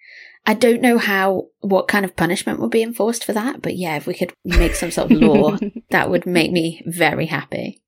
I 0.45 0.53
don't 0.53 0.81
know 0.81 0.97
how 0.97 1.47
what 1.61 1.87
kind 1.87 2.05
of 2.05 2.15
punishment 2.15 2.59
would 2.59 2.71
be 2.71 2.83
enforced 2.83 3.23
for 3.23 3.33
that, 3.33 3.61
but 3.61 3.75
yeah, 3.75 3.95
if 3.95 4.05
we 4.05 4.13
could 4.13 4.33
make 4.43 4.75
some 4.75 4.91
sort 4.91 5.11
of 5.11 5.19
law, 5.19 5.57
that 5.89 6.09
would 6.09 6.25
make 6.25 6.51
me 6.51 6.81
very 6.85 7.25
happy. 7.25 7.81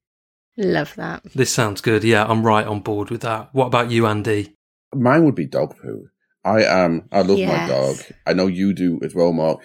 Love 0.58 0.96
that. 0.96 1.22
This 1.36 1.52
sounds 1.52 1.82
good. 1.82 2.04
Yeah, 2.04 2.26
I'm 2.26 2.44
right 2.44 2.66
on 2.66 2.80
board 2.80 3.12
with 3.12 3.22
that. 3.22 3.50
What 3.54 3.68
about 3.68 3.92
you, 3.92 4.08
Andy? 4.08 4.56
Mine 4.94 5.26
would 5.26 5.36
be 5.36 5.46
dog 5.46 5.76
poo. 5.80 6.08
I 6.44 6.64
am. 6.64 7.08
I 7.12 7.22
love 7.22 7.40
my 7.40 7.68
dog. 7.68 7.98
I 8.26 8.34
know 8.34 8.48
you 8.48 8.74
do 8.74 9.00
as 9.04 9.14
well, 9.14 9.34
Mark. 9.34 9.60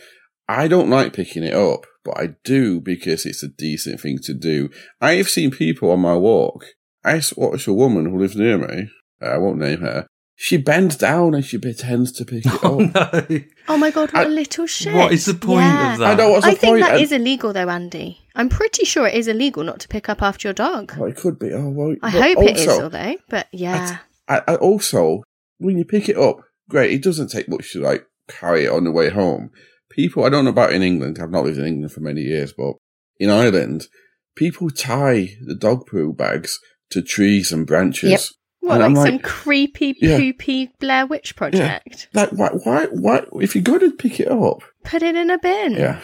I 0.49 0.69
don't 0.69 0.91
like 0.91 1.15
picking 1.15 1.45
it 1.45 1.55
up, 1.55 1.87
but 2.05 2.19
I 2.19 2.35
do 2.45 2.81
because 2.81 3.25
it's 3.25 3.43
a 3.43 3.49
decent 3.49 4.01
thing 4.01 4.19
to 4.25 4.35
do. 4.35 4.69
I 5.01 5.15
have 5.15 5.31
seen 5.31 5.51
people 5.51 5.91
on 5.91 6.01
my 6.01 6.17
walk. 6.17 6.67
I 7.05 7.21
watched 7.37 7.67
a 7.67 7.73
woman 7.73 8.07
who 8.07 8.19
lives 8.19 8.37
near 8.37 8.59
me. 8.59 8.89
Uh, 9.21 9.27
I 9.27 9.39
won't 9.39 9.59
name 9.59 9.81
her. 9.81 10.07
She 10.35 10.57
bends 10.57 10.97
down 10.97 11.35
and 11.35 11.45
she 11.45 11.59
pretends 11.59 12.11
to 12.13 12.25
pick 12.25 12.45
it 12.47 12.53
Oh 12.65 12.85
up. 12.95 13.31
no! 13.31 13.41
Oh 13.69 13.77
my 13.77 13.91
god, 13.91 14.13
what 14.13 14.27
I- 14.27 14.29
a 14.29 14.29
little 14.29 14.67
shit. 14.67 14.95
What 14.95 15.13
is 15.13 15.27
the 15.27 15.35
point 15.35 15.61
Yeah. 15.61 15.93
of 15.93 15.99
that? 16.01 16.11
I 16.13 16.15
know 16.15 16.31
what's 16.31 16.45
the 16.45 16.51
I 16.53 16.55
think 16.55 16.73
point. 16.73 16.83
that 16.85 16.95
And- 16.95 17.03
is 17.03 17.13
illegal 17.13 17.53
though, 17.53 17.69
Andy. 17.69 18.19
I'm 18.35 18.49
pretty 18.49 18.85
sure 18.85 19.07
it 19.07 19.15
is 19.15 19.29
illegal 19.29 19.63
not 19.63 19.79
to 19.81 19.89
pick 19.89 20.09
up 20.09 20.23
after 20.23 20.49
your 20.49 20.55
dog. 20.55 20.95
Oh, 20.99 21.05
it 21.05 21.17
could 21.17 21.39
be. 21.39 21.53
Oh, 21.53 21.69
well, 21.69 21.95
I 22.03 22.11
but 22.13 22.23
hope 22.23 22.45
it 22.49 22.57
is 22.57 22.67
also- 22.69 22.83
although, 22.85 23.17
but 23.29 23.47
yeah. 23.53 23.99
I, 24.29 24.43
I 24.49 24.55
also, 24.57 25.23
when 25.59 25.77
you 25.77 25.85
pick 25.85 26.09
it 26.09 26.17
up, 26.17 26.39
great. 26.69 26.93
It 26.93 27.03
doesn't 27.03 27.29
take 27.29 27.49
much 27.49 27.73
to 27.73 27.81
like 27.81 28.07
carry 28.29 28.65
it 28.65 28.73
on 28.73 28.85
the 28.85 28.91
way 28.93 29.11
home. 29.11 29.51
People, 29.91 30.25
I 30.25 30.31
don't 30.31 30.45
know 30.45 30.51
about 30.51 30.73
in 30.73 30.83
England. 30.83 31.19
I've 31.21 31.31
not 31.31 31.45
lived 31.45 31.59
in 31.59 31.67
England 31.67 31.93
for 31.93 32.01
many 32.01 32.23
years, 32.23 32.53
but 32.57 32.73
in 33.21 33.29
Ireland, 33.29 33.87
people 34.35 34.71
tie 34.71 35.29
the 35.47 35.55
dog 35.55 35.87
poo 35.87 36.13
bags 36.15 36.59
to 36.93 37.03
trees 37.03 37.53
and 37.53 37.67
branches. 37.67 38.11
Yep. 38.11 38.21
What, 38.61 38.81
And 38.81 38.81
like, 38.81 38.87
I'm 39.05 39.07
some 39.07 39.15
like- 39.17 39.23
creepy, 39.25 39.97
Yeah. 40.01 40.19
poopy 40.19 40.71
Blair 40.79 41.05
Witch 41.07 41.35
project? 41.35 42.09
Like, 42.15 42.31
why, 42.31 42.51
why, 42.65 42.87
why? 42.87 43.25
If 43.41 43.55
you're 43.57 43.63
going 43.65 43.81
to 43.81 43.91
pick 43.91 44.21
it 44.21 44.29
up, 44.31 44.63
Put 44.85 45.03
it 45.03 45.17
in 45.17 45.31
a 45.31 45.39
bin. 45.39 45.73
yeah. 45.73 46.01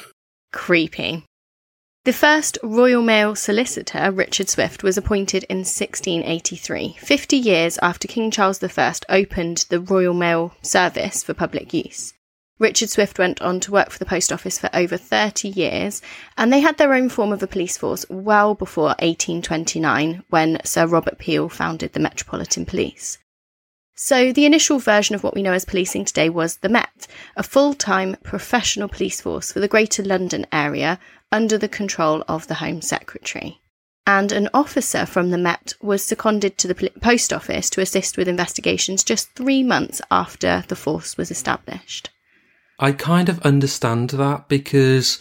Creepy. 0.53 1.25
The 2.05 2.13
first 2.13 2.57
Royal 2.63 3.03
Mail 3.03 3.35
solicitor, 3.37 4.11
Richard 4.11 4.49
Swift, 4.49 4.83
was 4.83 4.97
appointed 4.97 5.45
in 5.51 5.59
1683, 5.59 6.97
50 6.99 7.37
years 7.37 7.79
after 7.83 8.09
King 8.09 8.31
Charles 8.31 8.63
I 8.63 9.03
opened 9.11 9.67
the 9.69 9.81
Royal 9.81 10.15
Mail 10.15 10.55
service 10.63 11.23
for 11.23 11.35
public 11.35 11.75
use. 11.75 12.15
Richard 12.59 12.91
Swift 12.91 13.21
went 13.21 13.41
on 13.41 13.61
to 13.61 13.71
work 13.71 13.91
for 13.91 14.01
the 14.01 14.05
post 14.05 14.33
office 14.33 14.59
for 14.59 14.69
over 14.75 14.97
30 14.97 15.49
years, 15.49 16.03
and 16.37 16.53
they 16.53 16.59
had 16.59 16.77
their 16.77 16.93
own 16.93 17.09
form 17.09 17.33
of 17.33 17.43
a 17.43 17.47
police 17.47 17.79
force 17.79 18.05
well 18.09 18.57
before 18.57 18.97
1829 18.99 20.25
when 20.29 20.61
Sir 20.65 20.87
Robert 20.87 21.19
Peel 21.19 21.49
founded 21.49 21.93
the 21.93 22.01
Metropolitan 22.01 22.67
Police. 22.67 23.19
So, 23.95 24.33
the 24.33 24.45
initial 24.45 24.81
version 24.81 25.15
of 25.15 25.23
what 25.23 25.35
we 25.35 25.43
know 25.43 25.53
as 25.53 25.65
policing 25.65 26.05
today 26.05 26.29
was 26.29 26.57
the 26.57 26.69
Met, 26.69 27.07
a 27.37 27.43
full 27.45 27.75
time 27.75 28.17
professional 28.23 28.89
police 28.89 29.21
force 29.21 29.53
for 29.53 29.61
the 29.61 29.69
Greater 29.69 30.03
London 30.03 30.47
area 30.53 30.99
under 31.31 31.59
the 31.59 31.69
control 31.69 32.25
of 32.27 32.49
the 32.49 32.55
Home 32.55 32.81
Secretary. 32.81 33.61
And 34.05 34.33
an 34.33 34.49
officer 34.55 35.07
from 35.07 35.31
the 35.31 35.39
Met 35.39 35.75
was 35.81 36.03
seconded 36.03 36.59
to 36.59 36.67
the 36.69 36.91
post 37.01 37.33
office 37.33 37.71
to 37.71 37.81
assist 37.81 38.17
with 38.17 38.27
investigations 38.27 39.05
just 39.05 39.31
three 39.33 39.63
months 39.63 40.01
after 40.11 40.65
the 40.67 40.77
force 40.77 41.17
was 41.17 41.31
established. 41.31 42.11
I 42.79 42.93
kind 42.93 43.29
of 43.29 43.41
understand 43.41 44.11
that 44.11 44.49
because 44.49 45.19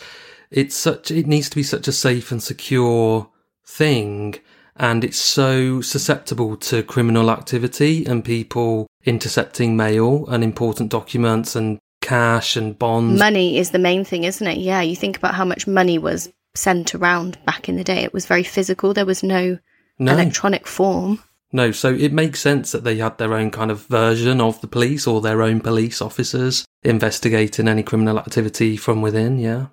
it's 0.51 0.75
such 0.75 1.11
it 1.11 1.27
needs 1.27 1.49
to 1.49 1.55
be 1.55 1.63
such 1.63 1.87
a 1.87 1.91
safe 1.91 2.31
and 2.31 2.41
secure 2.41 3.29
thing 3.65 4.35
and 4.75 5.03
it's 5.03 5.17
so 5.17 5.81
susceptible 5.81 6.55
to 6.55 6.83
criminal 6.83 7.31
activity 7.31 8.05
and 8.05 8.23
people 8.23 8.87
intercepting 9.05 9.75
mail 9.75 10.25
and 10.27 10.43
important 10.43 10.91
documents 10.91 11.55
and 11.55 11.79
cash 12.01 12.55
and 12.55 12.77
bonds. 12.77 13.19
Money 13.19 13.57
is 13.57 13.71
the 13.71 13.79
main 13.79 14.05
thing, 14.05 14.23
isn't 14.23 14.45
it? 14.45 14.57
Yeah, 14.57 14.81
you 14.81 14.95
think 14.95 15.17
about 15.17 15.33
how 15.33 15.45
much 15.45 15.65
money 15.67 15.97
was 15.97 16.31
sent 16.55 16.93
around 16.93 17.43
back 17.45 17.67
in 17.67 17.75
the 17.75 17.83
day. 17.83 18.03
It 18.03 18.13
was 18.13 18.25
very 18.25 18.43
physical, 18.43 18.93
there 18.93 19.05
was 19.05 19.23
no, 19.23 19.57
no, 19.97 20.13
electronic 20.13 20.67
form. 20.67 21.23
No, 21.51 21.71
so 21.71 21.93
it 21.93 22.11
makes 22.11 22.39
sense 22.39 22.71
that 22.71 22.83
they 22.83 22.97
had 22.97 23.17
their 23.17 23.33
own 23.33 23.51
kind 23.51 23.71
of 23.71 23.85
version 23.85 24.41
of 24.41 24.59
the 24.61 24.67
police 24.67 25.07
or 25.07 25.21
their 25.21 25.41
own 25.41 25.61
police 25.61 26.01
officers 26.01 26.65
investigating 26.83 27.67
any 27.67 27.83
criminal 27.83 28.19
activity 28.19 28.75
from 28.75 29.01
within, 29.01 29.39
yeah. 29.39 29.67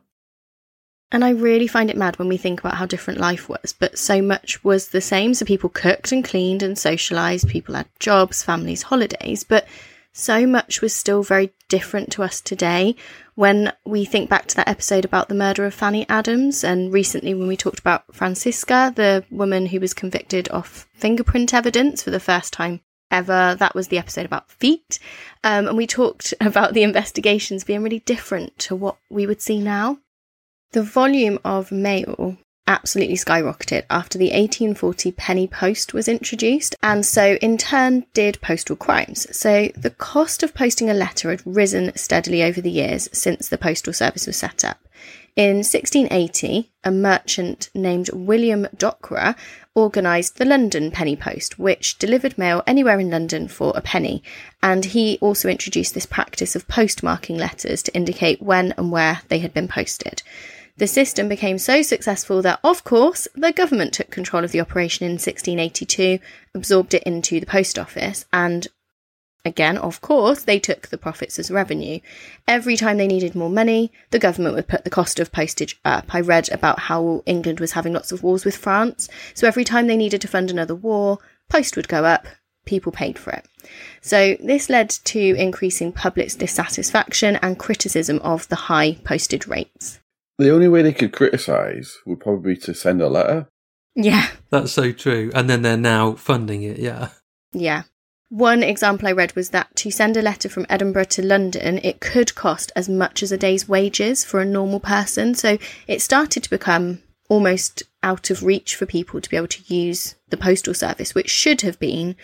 And 1.10 1.24
I 1.24 1.30
really 1.30 1.66
find 1.66 1.90
it 1.90 1.96
mad 1.96 2.18
when 2.18 2.28
we 2.28 2.36
think 2.36 2.60
about 2.60 2.74
how 2.74 2.86
different 2.86 3.20
life 3.20 3.48
was, 3.48 3.72
but 3.78 3.98
so 3.98 4.20
much 4.20 4.62
was 4.64 4.88
the 4.88 5.00
same. 5.00 5.34
So 5.34 5.44
people 5.44 5.68
cooked 5.68 6.10
and 6.10 6.24
cleaned 6.24 6.62
and 6.62 6.76
socialised, 6.76 7.48
people 7.48 7.74
had 7.74 7.86
jobs, 8.00 8.42
families, 8.42 8.82
holidays, 8.82 9.44
but 9.44 9.66
so 10.12 10.46
much 10.46 10.80
was 10.80 10.94
still 10.94 11.22
very 11.22 11.52
different 11.68 12.10
to 12.12 12.22
us 12.22 12.40
today. 12.40 12.96
When 13.34 13.72
we 13.84 14.04
think 14.04 14.30
back 14.30 14.46
to 14.46 14.56
that 14.56 14.68
episode 14.68 15.04
about 15.04 15.28
the 15.28 15.34
murder 15.34 15.64
of 15.66 15.74
Fanny 15.74 16.06
Adams, 16.08 16.62
and 16.62 16.92
recently 16.92 17.34
when 17.34 17.48
we 17.48 17.56
talked 17.56 17.80
about 17.80 18.14
Francisca, 18.14 18.92
the 18.94 19.24
woman 19.28 19.66
who 19.66 19.80
was 19.80 19.92
convicted 19.92 20.48
off 20.50 20.86
fingerprint 20.94 21.52
evidence 21.52 22.02
for 22.02 22.10
the 22.10 22.20
first 22.20 22.52
time 22.52 22.80
ever, 23.10 23.56
that 23.58 23.74
was 23.74 23.88
the 23.88 23.98
episode 23.98 24.24
about 24.24 24.50
feet. 24.50 25.00
Um, 25.42 25.66
and 25.66 25.76
we 25.76 25.86
talked 25.86 26.32
about 26.40 26.74
the 26.74 26.84
investigations 26.84 27.64
being 27.64 27.82
really 27.82 28.00
different 28.00 28.56
to 28.60 28.76
what 28.76 28.96
we 29.10 29.26
would 29.26 29.42
see 29.42 29.58
now. 29.58 29.98
The 30.70 30.82
volume 30.82 31.38
of 31.44 31.72
mail 31.72 32.36
absolutely 32.66 33.16
skyrocketed 33.16 33.84
after 33.90 34.18
the 34.18 34.30
1840 34.30 35.12
penny 35.12 35.46
post 35.46 35.92
was 35.92 36.08
introduced, 36.08 36.76
and 36.82 37.04
so 37.04 37.34
in 37.42 37.58
turn 37.58 38.06
did 38.14 38.40
postal 38.40 38.76
crimes. 38.76 39.26
So 39.36 39.68
the 39.76 39.90
cost 39.90 40.42
of 40.42 40.54
posting 40.54 40.88
a 40.88 40.94
letter 40.94 41.30
had 41.30 41.42
risen 41.44 41.94
steadily 41.96 42.42
over 42.42 42.60
the 42.60 42.70
years 42.70 43.08
since 43.12 43.48
the 43.48 43.58
postal 43.58 43.92
service 43.92 44.26
was 44.26 44.36
set 44.36 44.64
up. 44.64 44.78
In 45.36 45.56
1680, 45.56 46.70
a 46.84 46.92
merchant 46.92 47.68
named 47.74 48.08
William 48.12 48.68
Dockwra 48.76 49.36
organised 49.74 50.36
the 50.36 50.44
London 50.44 50.92
Penny 50.92 51.16
Post, 51.16 51.58
which 51.58 51.98
delivered 51.98 52.38
mail 52.38 52.62
anywhere 52.68 53.00
in 53.00 53.10
London 53.10 53.48
for 53.48 53.72
a 53.74 53.80
penny. 53.80 54.22
And 54.62 54.84
he 54.84 55.18
also 55.20 55.48
introduced 55.48 55.92
this 55.92 56.06
practice 56.06 56.54
of 56.54 56.68
postmarking 56.68 57.36
letters 57.36 57.82
to 57.82 57.94
indicate 57.96 58.40
when 58.40 58.74
and 58.78 58.92
where 58.92 59.22
they 59.28 59.40
had 59.40 59.52
been 59.52 59.66
posted. 59.66 60.22
The 60.76 60.86
system 60.88 61.28
became 61.28 61.58
so 61.58 61.82
successful 61.82 62.42
that, 62.42 62.58
of 62.64 62.82
course, 62.82 63.28
the 63.36 63.52
government 63.52 63.92
took 63.92 64.10
control 64.10 64.42
of 64.42 64.50
the 64.50 64.60
operation 64.60 65.06
in 65.06 65.12
1682, 65.12 66.18
absorbed 66.52 66.94
it 66.94 67.04
into 67.04 67.38
the 67.38 67.46
post 67.46 67.78
office, 67.78 68.24
and 68.32 68.66
again, 69.44 69.78
of 69.78 70.00
course, 70.00 70.42
they 70.42 70.58
took 70.58 70.88
the 70.88 70.98
profits 70.98 71.38
as 71.38 71.48
revenue. 71.48 72.00
Every 72.48 72.76
time 72.76 72.96
they 72.96 73.06
needed 73.06 73.36
more 73.36 73.50
money, 73.50 73.92
the 74.10 74.18
government 74.18 74.56
would 74.56 74.66
put 74.66 74.82
the 74.82 74.90
cost 74.90 75.20
of 75.20 75.30
postage 75.30 75.78
up. 75.84 76.12
I 76.12 76.20
read 76.20 76.50
about 76.50 76.80
how 76.80 77.22
England 77.24 77.60
was 77.60 77.72
having 77.72 77.92
lots 77.92 78.10
of 78.10 78.24
wars 78.24 78.44
with 78.44 78.56
France, 78.56 79.08
so 79.32 79.46
every 79.46 79.64
time 79.64 79.86
they 79.86 79.96
needed 79.96 80.20
to 80.22 80.28
fund 80.28 80.50
another 80.50 80.74
war, 80.74 81.18
post 81.48 81.76
would 81.76 81.86
go 81.86 82.04
up, 82.04 82.26
people 82.64 82.90
paid 82.90 83.16
for 83.16 83.30
it. 83.30 83.46
So 84.00 84.36
this 84.40 84.68
led 84.68 84.90
to 84.90 85.20
increasing 85.20 85.92
public 85.92 86.32
dissatisfaction 86.32 87.36
and 87.36 87.60
criticism 87.60 88.18
of 88.24 88.48
the 88.48 88.56
high 88.56 88.94
postage 89.04 89.46
rates. 89.46 90.00
The 90.38 90.50
only 90.50 90.68
way 90.68 90.82
they 90.82 90.92
could 90.92 91.12
criticise 91.12 91.98
would 92.06 92.20
probably 92.20 92.54
be 92.54 92.60
to 92.62 92.74
send 92.74 93.00
a 93.00 93.08
letter. 93.08 93.48
Yeah. 93.94 94.28
That's 94.50 94.72
so 94.72 94.92
true. 94.92 95.30
And 95.34 95.48
then 95.48 95.62
they're 95.62 95.76
now 95.76 96.14
funding 96.14 96.62
it, 96.62 96.78
yeah. 96.78 97.10
Yeah. 97.52 97.84
One 98.30 98.64
example 98.64 99.06
I 99.06 99.12
read 99.12 99.36
was 99.36 99.50
that 99.50 99.76
to 99.76 99.90
send 99.92 100.16
a 100.16 100.22
letter 100.22 100.48
from 100.48 100.66
Edinburgh 100.68 101.04
to 101.04 101.22
London, 101.24 101.78
it 101.84 102.00
could 102.00 102.34
cost 102.34 102.72
as 102.74 102.88
much 102.88 103.22
as 103.22 103.30
a 103.30 103.36
day's 103.36 103.68
wages 103.68 104.24
for 104.24 104.40
a 104.40 104.44
normal 104.44 104.80
person. 104.80 105.34
So 105.34 105.58
it 105.86 106.02
started 106.02 106.42
to 106.42 106.50
become 106.50 107.00
almost 107.28 107.84
out 108.02 108.30
of 108.30 108.42
reach 108.42 108.74
for 108.74 108.86
people 108.86 109.20
to 109.20 109.30
be 109.30 109.36
able 109.36 109.48
to 109.48 109.74
use 109.74 110.16
the 110.28 110.36
postal 110.36 110.74
service, 110.74 111.14
which 111.14 111.30
should 111.30 111.60
have 111.60 111.78
been 111.78 112.16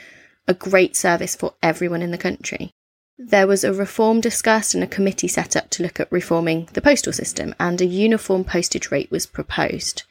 a 0.49 0.55
great 0.55 0.97
service 0.97 1.37
for 1.37 1.55
everyone 1.62 2.02
in 2.02 2.11
the 2.11 2.19
country. 2.19 2.73
There 3.23 3.47
was 3.47 3.65
a 3.65 3.75
reform 3.75 4.23
discussed 4.23 4.75
and 4.75 4.83
a 4.83 4.87
committee 4.87 5.29
set 5.29 5.55
up 5.55 5.69
to 5.71 5.83
look 5.83 6.00
at 6.00 6.11
reforming 6.11 6.71
the 6.73 6.81
postal 6.81 7.12
system, 7.12 7.55
and 7.61 7.79
a 7.79 7.85
uniform 7.85 8.45
postage 8.45 8.91
rate 8.91 9.11
was 9.11 9.27
proposed. 9.27 10.05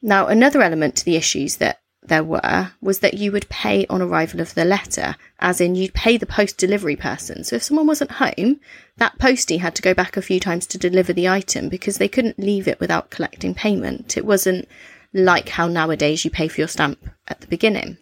Now, 0.00 0.28
another 0.28 0.62
element 0.62 0.94
to 0.96 1.04
the 1.04 1.16
issues 1.16 1.56
that 1.56 1.80
there 2.00 2.22
were 2.22 2.70
was 2.80 3.00
that 3.00 3.14
you 3.14 3.32
would 3.32 3.48
pay 3.48 3.86
on 3.88 4.00
arrival 4.00 4.40
of 4.40 4.54
the 4.54 4.64
letter, 4.64 5.16
as 5.40 5.60
in 5.60 5.74
you'd 5.74 5.94
pay 5.94 6.16
the 6.16 6.26
post 6.26 6.56
delivery 6.56 6.94
person. 6.94 7.42
So 7.42 7.56
if 7.56 7.64
someone 7.64 7.88
wasn't 7.88 8.12
home, 8.12 8.60
that 8.98 9.18
postie 9.18 9.56
had 9.56 9.74
to 9.74 9.82
go 9.82 9.92
back 9.92 10.16
a 10.16 10.22
few 10.22 10.38
times 10.38 10.64
to 10.68 10.78
deliver 10.78 11.12
the 11.12 11.28
item 11.28 11.68
because 11.68 11.96
they 11.96 12.08
couldn't 12.08 12.38
leave 12.38 12.68
it 12.68 12.78
without 12.78 13.10
collecting 13.10 13.54
payment. 13.54 14.16
It 14.16 14.24
wasn't 14.24 14.68
like 15.12 15.48
how 15.48 15.66
nowadays 15.66 16.24
you 16.24 16.30
pay 16.30 16.46
for 16.46 16.60
your 16.60 16.68
stamp 16.68 17.04
at 17.26 17.40
the 17.40 17.48
beginning. 17.48 17.98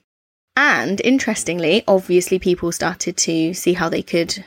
And 0.56 1.00
interestingly, 1.02 1.82
obviously, 1.88 2.38
people 2.38 2.72
started 2.72 3.16
to 3.18 3.54
see 3.54 3.72
how 3.72 3.88
they 3.88 4.02
could, 4.02 4.44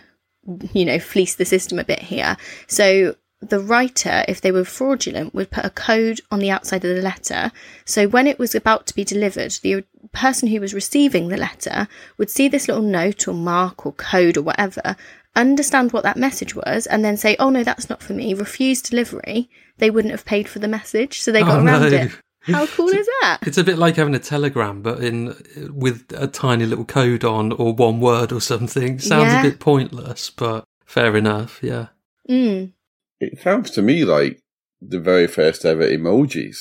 you 0.74 0.86
know, 0.86 1.00
fleece 1.00 1.36
the 1.36 1.46
system 1.46 1.80
a 1.80 1.84
bit 1.84 2.00
here. 2.00 2.38
So 2.68 3.16
the 3.42 3.60
writer, 3.60 4.24
if 4.28 4.42
they 4.42 4.52
were 4.52 4.66
fraudulent, 4.66 5.34
would 5.34 5.52
put 5.52 5.66
a 5.66 5.70
code 5.70 6.22
on 6.32 6.40
the 6.40 6.52
outside 6.52 6.86
of 6.86 6.96
the 6.96 7.02
letter. 7.02 7.52
So 7.86 8.08
when 8.08 8.28
it 8.28 8.40
was 8.40 8.56
about 8.56 8.86
to 8.88 8.96
be 8.96 9.04
delivered, 9.04 9.58
the 9.62 9.84
person 10.12 10.48
who 10.50 10.62
was 10.62 10.74
receiving 10.74 11.28
the 11.28 11.38
letter 11.38 11.88
would 12.18 12.30
see 12.30 12.48
this 12.48 12.68
little 12.68 12.84
note 12.84 13.28
or 13.28 13.34
mark 13.34 13.86
or 13.86 13.92
code 13.94 14.38
or 14.38 14.44
whatever, 14.44 14.96
understand 15.36 15.92
what 15.92 16.04
that 16.04 16.18
message 16.18 16.56
was, 16.56 16.88
and 16.88 17.04
then 17.04 17.18
say, 17.18 17.36
Oh 17.40 17.50
no, 17.50 17.64
that's 17.64 17.90
not 17.90 18.02
for 18.02 18.14
me, 18.14 18.34
refuse 18.34 18.82
delivery. 18.82 19.50
They 19.78 19.90
wouldn't 19.90 20.14
have 20.14 20.26
paid 20.26 20.48
for 20.48 20.60
the 20.60 20.68
message, 20.68 21.20
so 21.20 21.32
they 21.32 21.42
oh, 21.42 21.46
got 21.46 21.60
Oh, 21.60 21.66
around 21.66 21.92
no. 21.92 21.98
it. 21.98 22.12
How 22.48 22.66
cool 22.68 22.90
is 22.90 23.08
that? 23.22 23.40
It's 23.44 23.58
a 23.58 23.64
bit 23.64 23.78
like 23.78 23.96
having 23.96 24.16
a 24.16 24.20
telegram, 24.20 24.82
but 24.82 25.04
in 25.04 25.36
with 25.74 26.06
a 26.16 26.28
tiny 26.28 26.66
little 26.66 26.86
code 26.86 27.24
on 27.24 27.52
or 27.54 27.74
one 27.74 28.00
word 28.00 28.32
or 28.32 28.42
something. 28.42 29.00
Sounds 29.00 29.32
Yeah. 29.34 29.40
a 29.42 29.44
bit 29.50 29.60
pointless, 29.60 30.30
but 30.30 30.64
fair 30.86 31.16
enough. 31.16 31.60
Yeah. 31.64 31.88
Mm. 32.30 32.72
It 33.20 33.40
sounds 33.42 33.72
to 33.72 33.82
me 33.82 34.06
like 34.06 34.40
the 34.82 35.00
very 35.00 35.28
first 35.28 35.66
ever 35.66 35.88
emojis. 35.88 36.58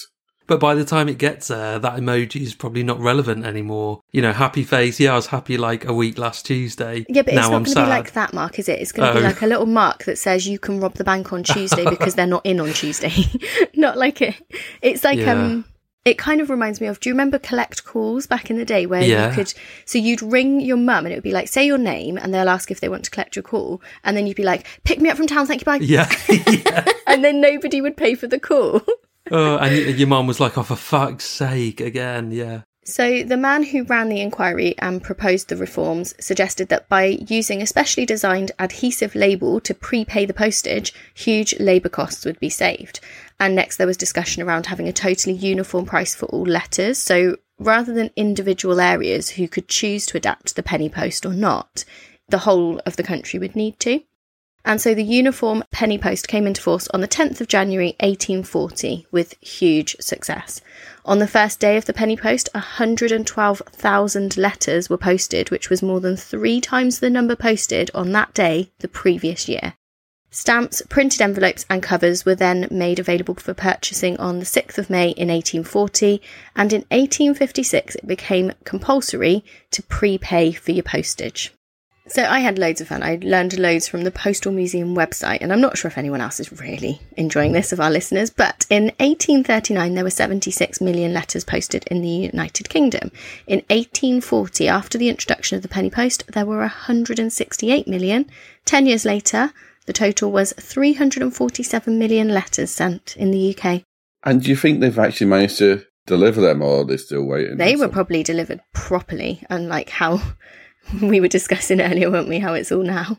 But 0.47 0.61
by 0.61 0.75
the 0.75 0.85
time 0.85 1.09
it 1.09 1.17
gets 1.17 1.49
there, 1.49 1.79
that 1.79 1.97
emoji 1.99 2.43
is 2.43 2.55
probably 2.55 2.83
not 2.83 3.01
relevant 3.01 3.47
anymore. 3.47 4.01
You 4.13 4.21
know, 4.21 4.33
happy 4.35 4.63
face. 4.63 5.01
Yeah, 5.01 5.13
I 5.13 5.17
was 5.17 5.29
happy 5.29 5.57
like 5.57 5.87
a 5.87 5.95
week 5.95 6.19
last 6.19 6.45
Tuesday. 6.45 7.07
Yeah, 7.09 7.23
but 7.23 7.33
now 7.33 7.41
it's 7.41 7.51
not 7.51 7.65
going 7.65 7.65
to 7.65 7.75
be 7.85 7.89
like 7.89 8.13
that, 8.13 8.35
Mark, 8.35 8.59
is 8.59 8.69
it? 8.69 8.79
It's 8.79 8.93
going 8.93 9.09
to 9.09 9.15
be 9.21 9.25
Oh. 9.25 9.29
like 9.29 9.41
a 9.41 9.47
little 9.47 9.65
mark 9.65 10.05
that 10.05 10.19
says 10.19 10.47
you 10.47 10.59
can 10.59 10.81
rob 10.81 10.95
the 10.97 11.05
bank 11.05 11.33
on 11.33 11.45
Tuesday 11.45 11.85
because 11.89 12.15
they're 12.15 12.27
not 12.27 12.45
in 12.45 12.61
on 12.61 12.75
Tuesday. 12.75 13.15
not 13.75 13.97
like 13.97 14.21
it. 14.21 14.35
It's 14.83 15.03
like 15.03 15.19
Yeah. 15.19 15.33
um. 15.33 15.65
It 16.05 16.19
kind 16.19 16.41
of 16.43 16.51
reminds 16.51 16.81
me 16.81 16.87
of. 16.87 17.01
Do 17.01 17.09
you 17.09 17.15
remember 17.15 17.39
collect 17.39 17.85
calls 17.85 18.27
back 18.27 18.51
in 18.51 18.59
the 18.59 18.65
day 18.65 18.85
where 18.85 19.03
Yeah. 19.03 19.31
you 19.31 19.35
could? 19.35 19.55
So 19.87 19.99
you'd 19.99 20.21
ring 20.23 20.61
your 20.61 20.77
mum 20.77 21.07
and 21.07 21.13
it 21.13 21.17
would 21.17 21.23
be 21.25 21.33
like, 21.33 21.49
say 21.49 21.65
your 21.65 21.79
name, 21.79 22.19
and 22.19 22.33
they'll 22.35 22.49
ask 22.49 22.71
if 22.71 22.81
they 22.81 22.91
want 22.91 23.05
to 23.05 23.11
collect 23.11 23.37
your 23.37 23.43
call, 23.43 23.81
and 24.05 24.17
then 24.17 24.27
you'd 24.27 24.37
be 24.37 24.43
like, 24.43 24.67
pick 24.85 25.01
me 25.01 25.09
up 25.09 25.17
from 25.17 25.27
town, 25.27 25.47
thank 25.47 25.63
you, 25.63 25.65
bye. 25.65 25.77
Yeah. 25.81 26.11
yeah. 26.29 26.85
And 27.07 27.25
then 27.25 27.41
nobody 27.41 27.81
would 27.81 27.97
pay 27.97 28.15
for 28.15 28.27
the 28.27 28.39
call. 28.39 28.83
Oh, 29.31 29.57
and 29.57 29.99
your 29.99 30.09
mum 30.09 30.27
was 30.27 30.39
like, 30.39 30.59
"Oh, 30.59 30.63
for 30.63 30.77
fuck's 30.77 31.25
sake!" 31.25 31.81
Again, 31.81 32.31
yeah. 32.31 32.61
So, 32.85 33.23
the 33.23 33.39
man 33.39 33.63
who 33.63 33.85
ran 33.85 34.11
the 34.11 34.21
inquiry 34.21 34.75
and 34.79 35.03
proposed 35.03 35.49
the 35.49 35.57
reforms 35.57 36.15
suggested 36.21 36.69
that 36.69 36.87
by 36.91 37.05
using 37.27 37.63
a 37.63 37.67
specially 37.67 38.05
designed 38.05 38.53
adhesive 38.59 39.15
label 39.15 39.59
to 39.61 39.73
prepay 39.73 40.27
the 40.27 40.35
postage, 40.35 40.93
huge 41.15 41.59
labour 41.59 41.89
costs 41.89 42.27
would 42.27 42.39
be 42.39 42.51
saved. 42.51 43.01
And 43.41 43.55
next, 43.55 43.77
there 43.77 43.87
was 43.87 43.97
discussion 43.97 44.43
around 44.43 44.67
having 44.67 44.89
a 44.89 44.93
totally 44.93 45.35
uniform 45.35 45.87
price 45.87 46.15
for 46.15 46.27
all 46.27 46.45
letters. 46.45 46.99
So, 46.99 47.37
rather 47.59 47.93
than 47.93 48.11
individual 48.17 48.81
areas 48.81 49.31
who 49.31 49.49
could 49.49 49.69
choose 49.69 50.07
to 50.07 50.17
adapt 50.17 50.57
the 50.57 50.63
penny 50.63 50.89
post 50.89 51.27
or 51.27 51.33
not, 51.33 51.85
the 52.29 52.39
whole 52.39 52.81
of 52.87 52.97
the 52.97 53.03
country 53.03 53.39
would 53.39 53.57
need 53.57 53.79
to. 53.81 54.01
And 54.65 54.81
so 54.81 54.95
the 54.95 55.05
uniform 55.05 55.63
penny 55.71 55.99
post 55.99 56.27
came 56.27 56.47
into 56.47 56.63
force 56.63 56.89
on 56.89 57.03
the 57.03 57.09
10th 57.09 57.41
of 57.43 57.49
January 57.49 57.97
1840 58.01 59.07
with 59.11 59.35
huge 59.43 59.95
success. 60.01 60.63
On 61.05 61.19
the 61.19 61.29
first 61.29 61.61
day 61.61 61.77
of 61.77 61.85
the 61.85 61.93
penny 61.93 62.17
post, 62.17 62.49
112,000 62.55 64.37
letters 64.39 64.89
were 64.89 64.97
posted, 64.97 65.51
which 65.51 65.69
was 65.69 65.83
more 65.83 66.01
than 66.01 66.17
three 66.17 66.63
times 66.63 67.01
the 67.01 67.11
number 67.11 67.37
posted 67.37 67.91
on 67.95 68.13
that 68.13 68.33
day 68.33 68.73
the 68.79 68.89
previous 68.89 69.51
year. 69.51 69.75
Stamps, 70.37 70.83
printed 70.89 71.23
envelopes, 71.23 71.65
and 71.71 71.81
covers 71.81 72.25
were 72.25 72.35
then 72.35 72.67
made 72.69 72.99
available 72.99 73.37
for 73.37 73.55
purchasing 73.55 74.17
on 74.17 74.41
the 74.41 74.45
6th 74.45 74.79
of 74.79 74.91
May 74.91 75.11
in 75.11 75.29
1840, 75.29 76.21
and 76.57 76.73
in 76.73 76.81
1856 76.91 77.95
it 77.95 78.05
became 78.05 78.51
compulsory 78.65 79.45
to 79.71 79.81
prepay 79.85 80.51
for 80.51 80.73
your 80.73 80.83
postage. 80.83 81.55
So 82.09 82.25
I 82.25 82.41
had 82.41 82.59
loads 82.59 82.81
of 82.81 82.89
fun. 82.89 83.05
I 83.05 83.21
learned 83.23 83.57
loads 83.61 83.87
from 83.87 84.03
the 84.03 84.11
Postal 84.11 84.51
Museum 84.51 84.97
website, 84.97 85.39
and 85.41 85.53
I'm 85.53 85.61
not 85.61 85.79
sure 85.79 85.89
if 85.89 85.97
anyone 85.97 86.21
else 86.21 86.41
is 86.41 86.61
really 86.61 87.01
enjoying 87.17 87.53
this 87.53 87.73
of 87.73 87.79
our 87.79 87.91
listeners, 87.91 88.31
but 88.31 88.67
in 88.69 88.87
1839 88.99 89.95
there 89.95 90.03
were 90.03 90.11
76 90.11 90.81
million 90.81 91.15
letters 91.15 91.45
posted 91.45 91.85
in 91.87 92.03
the 92.03 92.09
United 92.09 92.69
Kingdom. 92.69 93.13
In 93.47 93.61
1840, 93.71 94.67
after 94.67 94.99
the 94.99 95.09
introduction 95.09 95.55
of 95.55 95.63
the 95.63 95.69
penny 95.69 95.91
post, 95.91 96.27
there 96.27 96.45
were 96.45 96.59
168 96.59 97.87
million. 97.87 98.29
Ten 98.65 98.87
years 98.87 99.05
later, 99.05 99.53
the 99.87 99.93
total 99.93 100.33
was 100.33 100.53
347 100.59 101.99
million 101.99 102.29
letters 102.29 102.71
sent 102.71 103.17
in 103.17 103.31
the 103.31 103.57
UK. 103.57 103.83
And 104.23 104.43
do 104.43 104.49
you 104.49 104.57
think 104.57 104.81
they've 104.81 104.99
actually 104.99 105.27
managed 105.27 105.59
to 105.59 105.85
deliver 106.07 106.41
them, 106.41 106.63
or 106.63 106.81
are 106.81 106.85
they 106.85 106.97
still 106.97 107.25
waiting? 107.25 107.57
They 107.57 107.77
were 107.77 107.89
probably 107.89 108.23
delivered 108.23 108.61
properly, 108.73 109.43
unlike 109.51 109.91
how 109.91 110.23
we 111.03 111.21
were 111.21 111.29
discussing 111.29 111.81
earlier, 111.81 112.11
weren't 112.11 112.29
we? 112.29 112.39
How 112.39 112.55
it's 112.55 112.73
all 112.73 112.83
now. 112.83 113.19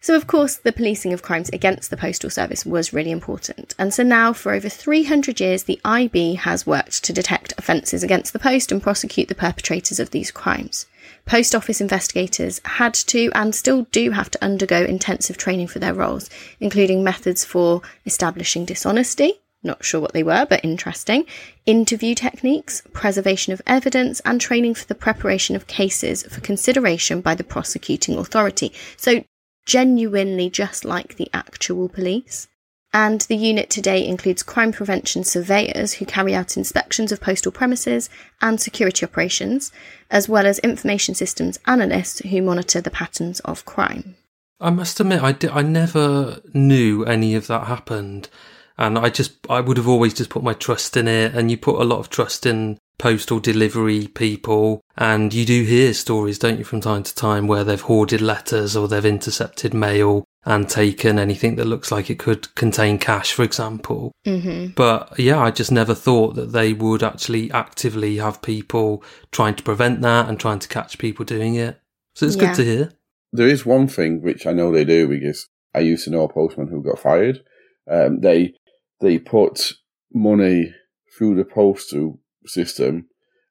So, 0.00 0.16
of 0.16 0.26
course, 0.26 0.56
the 0.56 0.72
policing 0.72 1.12
of 1.12 1.22
crimes 1.22 1.48
against 1.50 1.90
the 1.90 1.96
Postal 1.96 2.28
Service 2.28 2.66
was 2.66 2.92
really 2.92 3.12
important. 3.12 3.72
And 3.78 3.94
so 3.94 4.02
now, 4.02 4.32
for 4.32 4.52
over 4.52 4.68
300 4.68 5.38
years, 5.38 5.62
the 5.62 5.80
IB 5.84 6.34
has 6.34 6.66
worked 6.66 7.04
to 7.04 7.12
detect 7.12 7.54
offences 7.56 8.02
against 8.02 8.32
the 8.32 8.40
post 8.40 8.72
and 8.72 8.82
prosecute 8.82 9.28
the 9.28 9.36
perpetrators 9.36 10.00
of 10.00 10.10
these 10.10 10.32
crimes. 10.32 10.86
Post 11.24 11.54
office 11.54 11.80
investigators 11.80 12.60
had 12.64 12.94
to 12.94 13.30
and 13.34 13.54
still 13.54 13.86
do 13.92 14.10
have 14.10 14.30
to 14.30 14.44
undergo 14.44 14.84
intensive 14.84 15.38
training 15.38 15.68
for 15.68 15.78
their 15.78 15.94
roles, 15.94 16.28
including 16.60 17.02
methods 17.02 17.44
for 17.44 17.80
establishing 18.04 18.64
dishonesty, 18.64 19.40
not 19.62 19.84
sure 19.84 20.00
what 20.00 20.12
they 20.12 20.22
were, 20.22 20.46
but 20.48 20.64
interesting, 20.64 21.24
interview 21.66 22.14
techniques, 22.14 22.82
preservation 22.92 23.52
of 23.52 23.62
evidence, 23.66 24.20
and 24.24 24.40
training 24.40 24.74
for 24.74 24.86
the 24.86 24.94
preparation 24.94 25.54
of 25.54 25.66
cases 25.66 26.24
for 26.24 26.40
consideration 26.40 27.20
by 27.20 27.34
the 27.34 27.44
prosecuting 27.44 28.18
authority. 28.18 28.72
So, 28.96 29.24
genuinely 29.64 30.50
just 30.50 30.84
like 30.84 31.14
the 31.16 31.30
actual 31.32 31.88
police. 31.88 32.48
And 32.94 33.22
the 33.22 33.36
unit 33.36 33.70
today 33.70 34.06
includes 34.06 34.42
crime 34.42 34.70
prevention 34.70 35.24
surveyors 35.24 35.94
who 35.94 36.04
carry 36.04 36.34
out 36.34 36.56
inspections 36.58 37.10
of 37.10 37.20
postal 37.20 37.50
premises 37.50 38.10
and 38.42 38.60
security 38.60 39.06
operations, 39.06 39.72
as 40.10 40.28
well 40.28 40.46
as 40.46 40.58
information 40.58 41.14
systems 41.14 41.58
analysts 41.66 42.18
who 42.20 42.42
monitor 42.42 42.82
the 42.82 42.90
patterns 42.90 43.40
of 43.40 43.64
crime. 43.64 44.16
I 44.60 44.70
must 44.70 45.00
admit, 45.00 45.22
I, 45.22 45.34
I 45.50 45.62
never 45.62 46.40
knew 46.52 47.04
any 47.04 47.34
of 47.34 47.46
that 47.46 47.66
happened. 47.66 48.28
And 48.76 48.98
I 48.98 49.08
just, 49.08 49.32
I 49.48 49.60
would 49.60 49.76
have 49.76 49.88
always 49.88 50.14
just 50.14 50.30
put 50.30 50.42
my 50.42 50.52
trust 50.54 50.96
in 50.96 51.08
it. 51.08 51.34
And 51.34 51.50
you 51.50 51.56
put 51.56 51.80
a 51.80 51.84
lot 51.84 51.98
of 51.98 52.10
trust 52.10 52.44
in 52.44 52.78
postal 52.98 53.40
delivery 53.40 54.06
people. 54.08 54.80
And 54.96 55.32
you 55.32 55.44
do 55.44 55.64
hear 55.64 55.94
stories, 55.94 56.38
don't 56.38 56.58
you, 56.58 56.64
from 56.64 56.80
time 56.80 57.02
to 57.02 57.14
time 57.14 57.46
where 57.46 57.64
they've 57.64 57.80
hoarded 57.80 58.20
letters 58.20 58.76
or 58.76 58.88
they've 58.88 59.04
intercepted 59.04 59.74
mail 59.74 60.24
and 60.44 60.68
taken 60.68 61.18
anything 61.18 61.54
that 61.56 61.66
looks 61.66 61.92
like 61.92 62.10
it 62.10 62.18
could 62.18 62.52
contain 62.56 62.98
cash, 62.98 63.32
for 63.32 63.42
example. 63.44 64.12
Mm-hmm. 64.26 64.72
But 64.74 65.18
yeah, 65.18 65.38
I 65.38 65.50
just 65.52 65.70
never 65.70 65.94
thought 65.94 66.34
that 66.34 66.52
they 66.52 66.72
would 66.72 67.02
actually 67.02 67.50
actively 67.52 68.16
have 68.16 68.42
people 68.42 69.04
trying 69.30 69.54
to 69.54 69.62
prevent 69.62 70.00
that 70.02 70.28
and 70.28 70.38
trying 70.40 70.58
to 70.58 70.68
catch 70.68 70.98
people 70.98 71.24
doing 71.24 71.54
it. 71.54 71.80
So 72.14 72.26
it's 72.26 72.36
Yeah. 72.36 72.46
good 72.46 72.56
to 72.56 72.64
hear. 72.64 72.92
there 73.34 73.48
is 73.48 73.64
one 73.64 73.88
thing 73.88 74.20
which 74.20 74.46
I 74.46 74.52
know 74.52 74.70
they 74.70 74.84
do 74.84 75.08
because 75.08 75.48
I 75.74 75.80
used 75.80 76.04
to 76.04 76.10
know 76.10 76.24
a 76.24 76.32
postman 76.32 76.68
who 76.68 76.82
got 76.82 76.98
fired. 76.98 77.42
Um, 77.90 78.20
they 78.20 78.52
they 79.00 79.18
put 79.18 79.72
money 80.12 80.74
through 81.16 81.36
the 81.36 81.44
post 81.44 81.90
postal 81.90 82.18
system 82.46 83.06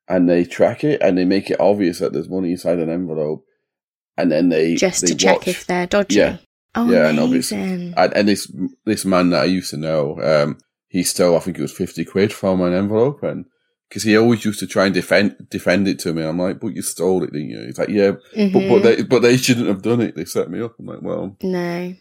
and 0.08 0.30
they 0.30 0.44
track 0.46 0.84
it 0.84 1.02
and 1.02 1.18
they 1.18 1.26
make 1.26 1.50
it 1.50 1.60
obvious 1.60 2.00
that 2.00 2.14
there's 2.14 2.30
money 2.30 2.52
inside 2.52 2.80
an 2.80 2.90
envelope, 2.90 3.44
and 4.18 4.32
then 4.32 4.50
they 4.50 4.76
Just 4.76 5.02
they 5.02 5.08
to 5.08 5.16
check 5.16 5.38
watch. 5.40 5.48
if 5.48 5.66
they're 5.68 5.88
dodgy. 5.88 6.16
Yeah. 6.18 6.38
Oh, 6.76 6.90
Yeah, 6.90 7.12
know, 7.12 7.28
but 7.28 7.52
and, 7.52 7.94
and 8.16 8.28
this 8.28 8.52
this 8.86 9.04
man 9.06 9.30
that 9.32 9.42
I 9.42 9.46
used 9.46 9.72
to 9.72 9.78
know, 9.78 10.20
um, 10.22 10.58
he 10.88 11.04
stole 11.04 11.36
I 11.36 11.40
think 11.40 11.58
it 11.58 11.62
was 11.62 11.72
fifty 11.74 12.06
quid 12.06 12.32
from 12.34 12.62
an 12.62 12.74
envelope, 12.74 13.24
and 13.24 13.46
because 13.90 14.04
he 14.04 14.16
always 14.16 14.46
used 14.46 14.60
to 14.62 14.68
try 14.68 14.86
and 14.86 14.94
defend 14.94 15.36
defend 15.50 15.88
it 15.90 16.00
to 16.00 16.14
me, 16.14 16.24
I'm 16.24 16.40
like, 16.40 16.60
but 16.62 16.74
you 16.76 16.82
stole 16.82 17.24
it, 17.24 17.34
didn't 17.34 17.50
you? 17.50 17.66
He's 17.66 17.78
like, 17.78 17.90
yeah, 17.90 18.12
but 18.12 18.38
Mhm. 18.38 18.70
but 18.70 18.84
they 18.84 19.04
but 19.04 19.22
they 19.22 19.36
shouldn't 19.36 19.68
have 19.68 19.82
done 19.82 20.00
it. 20.02 20.16
They 20.16 20.24
set 20.26 20.50
me 20.50 20.62
up. 20.62 20.76
I'm 20.80 20.86
like, 20.86 21.02
well, 21.02 21.36
No. 21.44 21.94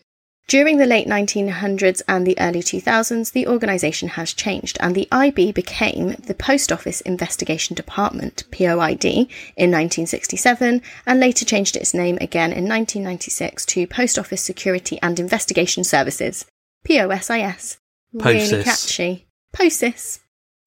During 0.50 0.78
the 0.78 0.84
late 0.84 1.06
1900s 1.06 2.02
and 2.08 2.26
the 2.26 2.36
early 2.40 2.60
2000s, 2.60 3.30
the 3.30 3.46
organisation 3.46 4.08
has 4.08 4.32
changed, 4.32 4.78
and 4.80 4.96
the 4.96 5.06
IB 5.12 5.52
became 5.52 6.16
the 6.26 6.34
Post 6.34 6.72
Office 6.72 7.00
Investigation 7.02 7.76
Department, 7.76 8.42
POID, 8.50 9.04
in 9.04 9.70
1967, 9.70 10.82
and 11.06 11.20
later 11.20 11.44
changed 11.44 11.76
its 11.76 11.94
name 11.94 12.18
again 12.20 12.50
in 12.50 12.66
1996 12.68 13.64
to 13.66 13.86
Post 13.86 14.18
Office 14.18 14.42
Security 14.42 14.98
and 15.00 15.20
Investigation 15.20 15.84
Services, 15.84 16.44
POSIS. 16.84 17.78
Really 18.12 18.40
POSIS. 18.40 18.64
catchy. 18.64 19.28
POSIS. 19.52 20.18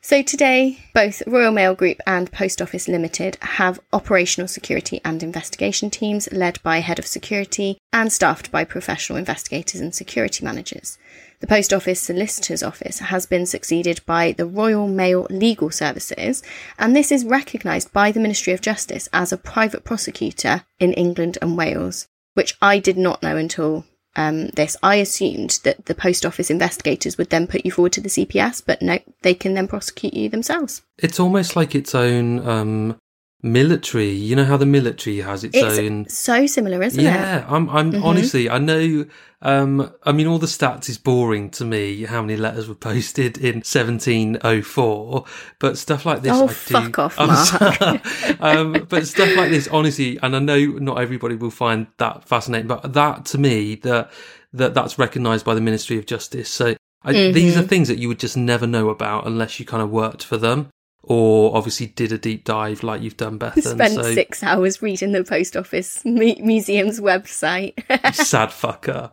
So 0.05 0.21
today, 0.21 0.79
both 0.93 1.23
Royal 1.25 1.53
Mail 1.53 1.75
Group 1.75 2.01
and 2.05 2.29
Post 2.29 2.61
Office 2.61 2.89
Limited 2.89 3.37
have 3.39 3.79
operational 3.93 4.49
security 4.49 4.99
and 5.05 5.23
investigation 5.23 5.89
teams 5.89 6.29
led 6.33 6.61
by 6.61 6.79
head 6.79 6.99
of 6.99 7.07
security 7.07 7.77
and 7.93 8.11
staffed 8.11 8.51
by 8.51 8.65
professional 8.65 9.17
investigators 9.17 9.79
and 9.79 9.95
security 9.95 10.43
managers. 10.43 10.97
The 11.39 11.47
Post 11.47 11.73
Office 11.73 12.01
Solicitor's 12.01 12.61
Office 12.61 12.99
has 12.99 13.25
been 13.25 13.45
succeeded 13.45 14.01
by 14.05 14.33
the 14.33 14.45
Royal 14.45 14.89
Mail 14.89 15.25
Legal 15.29 15.71
Services, 15.71 16.43
and 16.77 16.93
this 16.93 17.09
is 17.09 17.23
recognised 17.23 17.93
by 17.93 18.11
the 18.11 18.19
Ministry 18.19 18.51
of 18.51 18.59
Justice 18.59 19.07
as 19.13 19.31
a 19.31 19.37
private 19.37 19.85
prosecutor 19.85 20.65
in 20.81 20.91
England 20.91 21.37
and 21.41 21.57
Wales, 21.57 22.09
which 22.33 22.57
I 22.61 22.77
did 22.79 22.97
not 22.97 23.23
know 23.23 23.37
until 23.37 23.85
um, 24.15 24.47
this. 24.49 24.75
I 24.83 24.95
assumed 24.95 25.59
that 25.63 25.85
the 25.85 25.95
post 25.95 26.25
office 26.25 26.49
investigators 26.49 27.17
would 27.17 27.29
then 27.29 27.47
put 27.47 27.65
you 27.65 27.71
forward 27.71 27.93
to 27.93 28.01
the 28.01 28.09
CPS, 28.09 28.63
but 28.65 28.81
no, 28.81 28.99
they 29.21 29.33
can 29.33 29.53
then 29.53 29.67
prosecute 29.67 30.13
you 30.13 30.29
themselves. 30.29 30.81
It's 30.97 31.19
almost 31.19 31.55
like 31.55 31.75
its 31.75 31.95
own 31.95 32.47
um, 32.47 32.97
military. 33.43 34.09
You 34.09 34.35
know 34.35 34.45
how 34.45 34.57
the 34.57 34.65
military 34.65 35.17
has 35.17 35.43
its, 35.43 35.55
It's 35.57 35.77
own. 35.79 36.07
so 36.09 36.47
similar, 36.47 36.81
isn't 36.81 36.99
it? 36.99 37.03
Yeah, 37.03 37.45
I'm. 37.47 37.69
I'm 37.69 37.91
Mhm. 37.93 38.03
honestly. 38.03 38.49
I 38.49 38.57
know. 38.57 39.05
Um, 39.45 39.91
I 40.03 40.13
mean, 40.13 40.25
all 40.25 40.39
the 40.39 40.47
stats 40.47 40.87
is 40.87 40.97
boring 40.97 41.49
to 41.51 41.65
me. 41.65 42.03
How 42.05 42.21
many 42.21 42.37
letters 42.37 42.69
were 42.69 42.75
posted 42.89 43.37
in 43.37 43.61
1704? 43.61 45.25
But 45.59 45.77
stuff 45.77 46.05
like 46.05 46.21
this, 46.21 46.31
Oh, 46.33 46.45
I 46.45 46.47
do, 46.47 46.53
fuck 46.53 46.99
off, 46.99 47.15
I'm 47.19 47.27
Mark. 47.27 48.01
um, 48.41 48.85
but 48.89 49.05
stuff 49.07 49.35
like 49.35 49.49
this, 49.49 49.67
honestly, 49.67 50.17
and 50.23 50.35
I 50.35 50.39
know 50.39 50.57
not 50.59 50.99
everybody 50.99 51.35
will 51.35 51.51
find 51.51 51.87
that 51.97 52.27
fascinating, 52.27 52.67
but 52.67 52.93
that 52.93 53.25
to 53.25 53.37
me, 53.37 53.75
that 53.75 54.11
that 54.53 54.73
that's 54.73 54.97
recognised 54.99 55.45
by 55.45 55.55
the 55.55 55.61
Ministry 55.61 55.97
of 55.97 56.05
Justice. 56.05 56.49
So 56.49 56.75
I, 57.03 57.11
these 57.31 57.57
are 57.57 57.63
Mhm. 57.63 57.67
things 57.67 57.87
that 57.89 57.97
you 57.97 58.07
would 58.07 58.19
just 58.19 58.37
never 58.37 58.67
know 58.67 58.89
about 58.89 59.25
unless 59.27 59.59
you 59.59 59.65
kind 59.65 59.83
of 59.83 59.89
worked 59.89 60.23
for 60.23 60.37
them. 60.37 60.69
Or 61.03 61.55
obviously 61.55 61.87
did 61.87 62.13
a 62.13 62.17
deep 62.17 62.45
dive 62.45 62.81
like 62.81 63.01
you've 63.01 63.17
done, 63.17 63.37
Bethan. 63.37 63.61
Spent 63.61 63.93
so 63.93 64.13
six 64.13 64.41
hours 64.41 64.81
reading 64.81 65.11
the 65.11 65.23
post 65.23 65.57
office 65.57 66.01
mu- 66.05 66.35
museum's 66.39 66.99
website. 66.99 67.73
sad 68.15 68.49
fucker. 68.49 69.11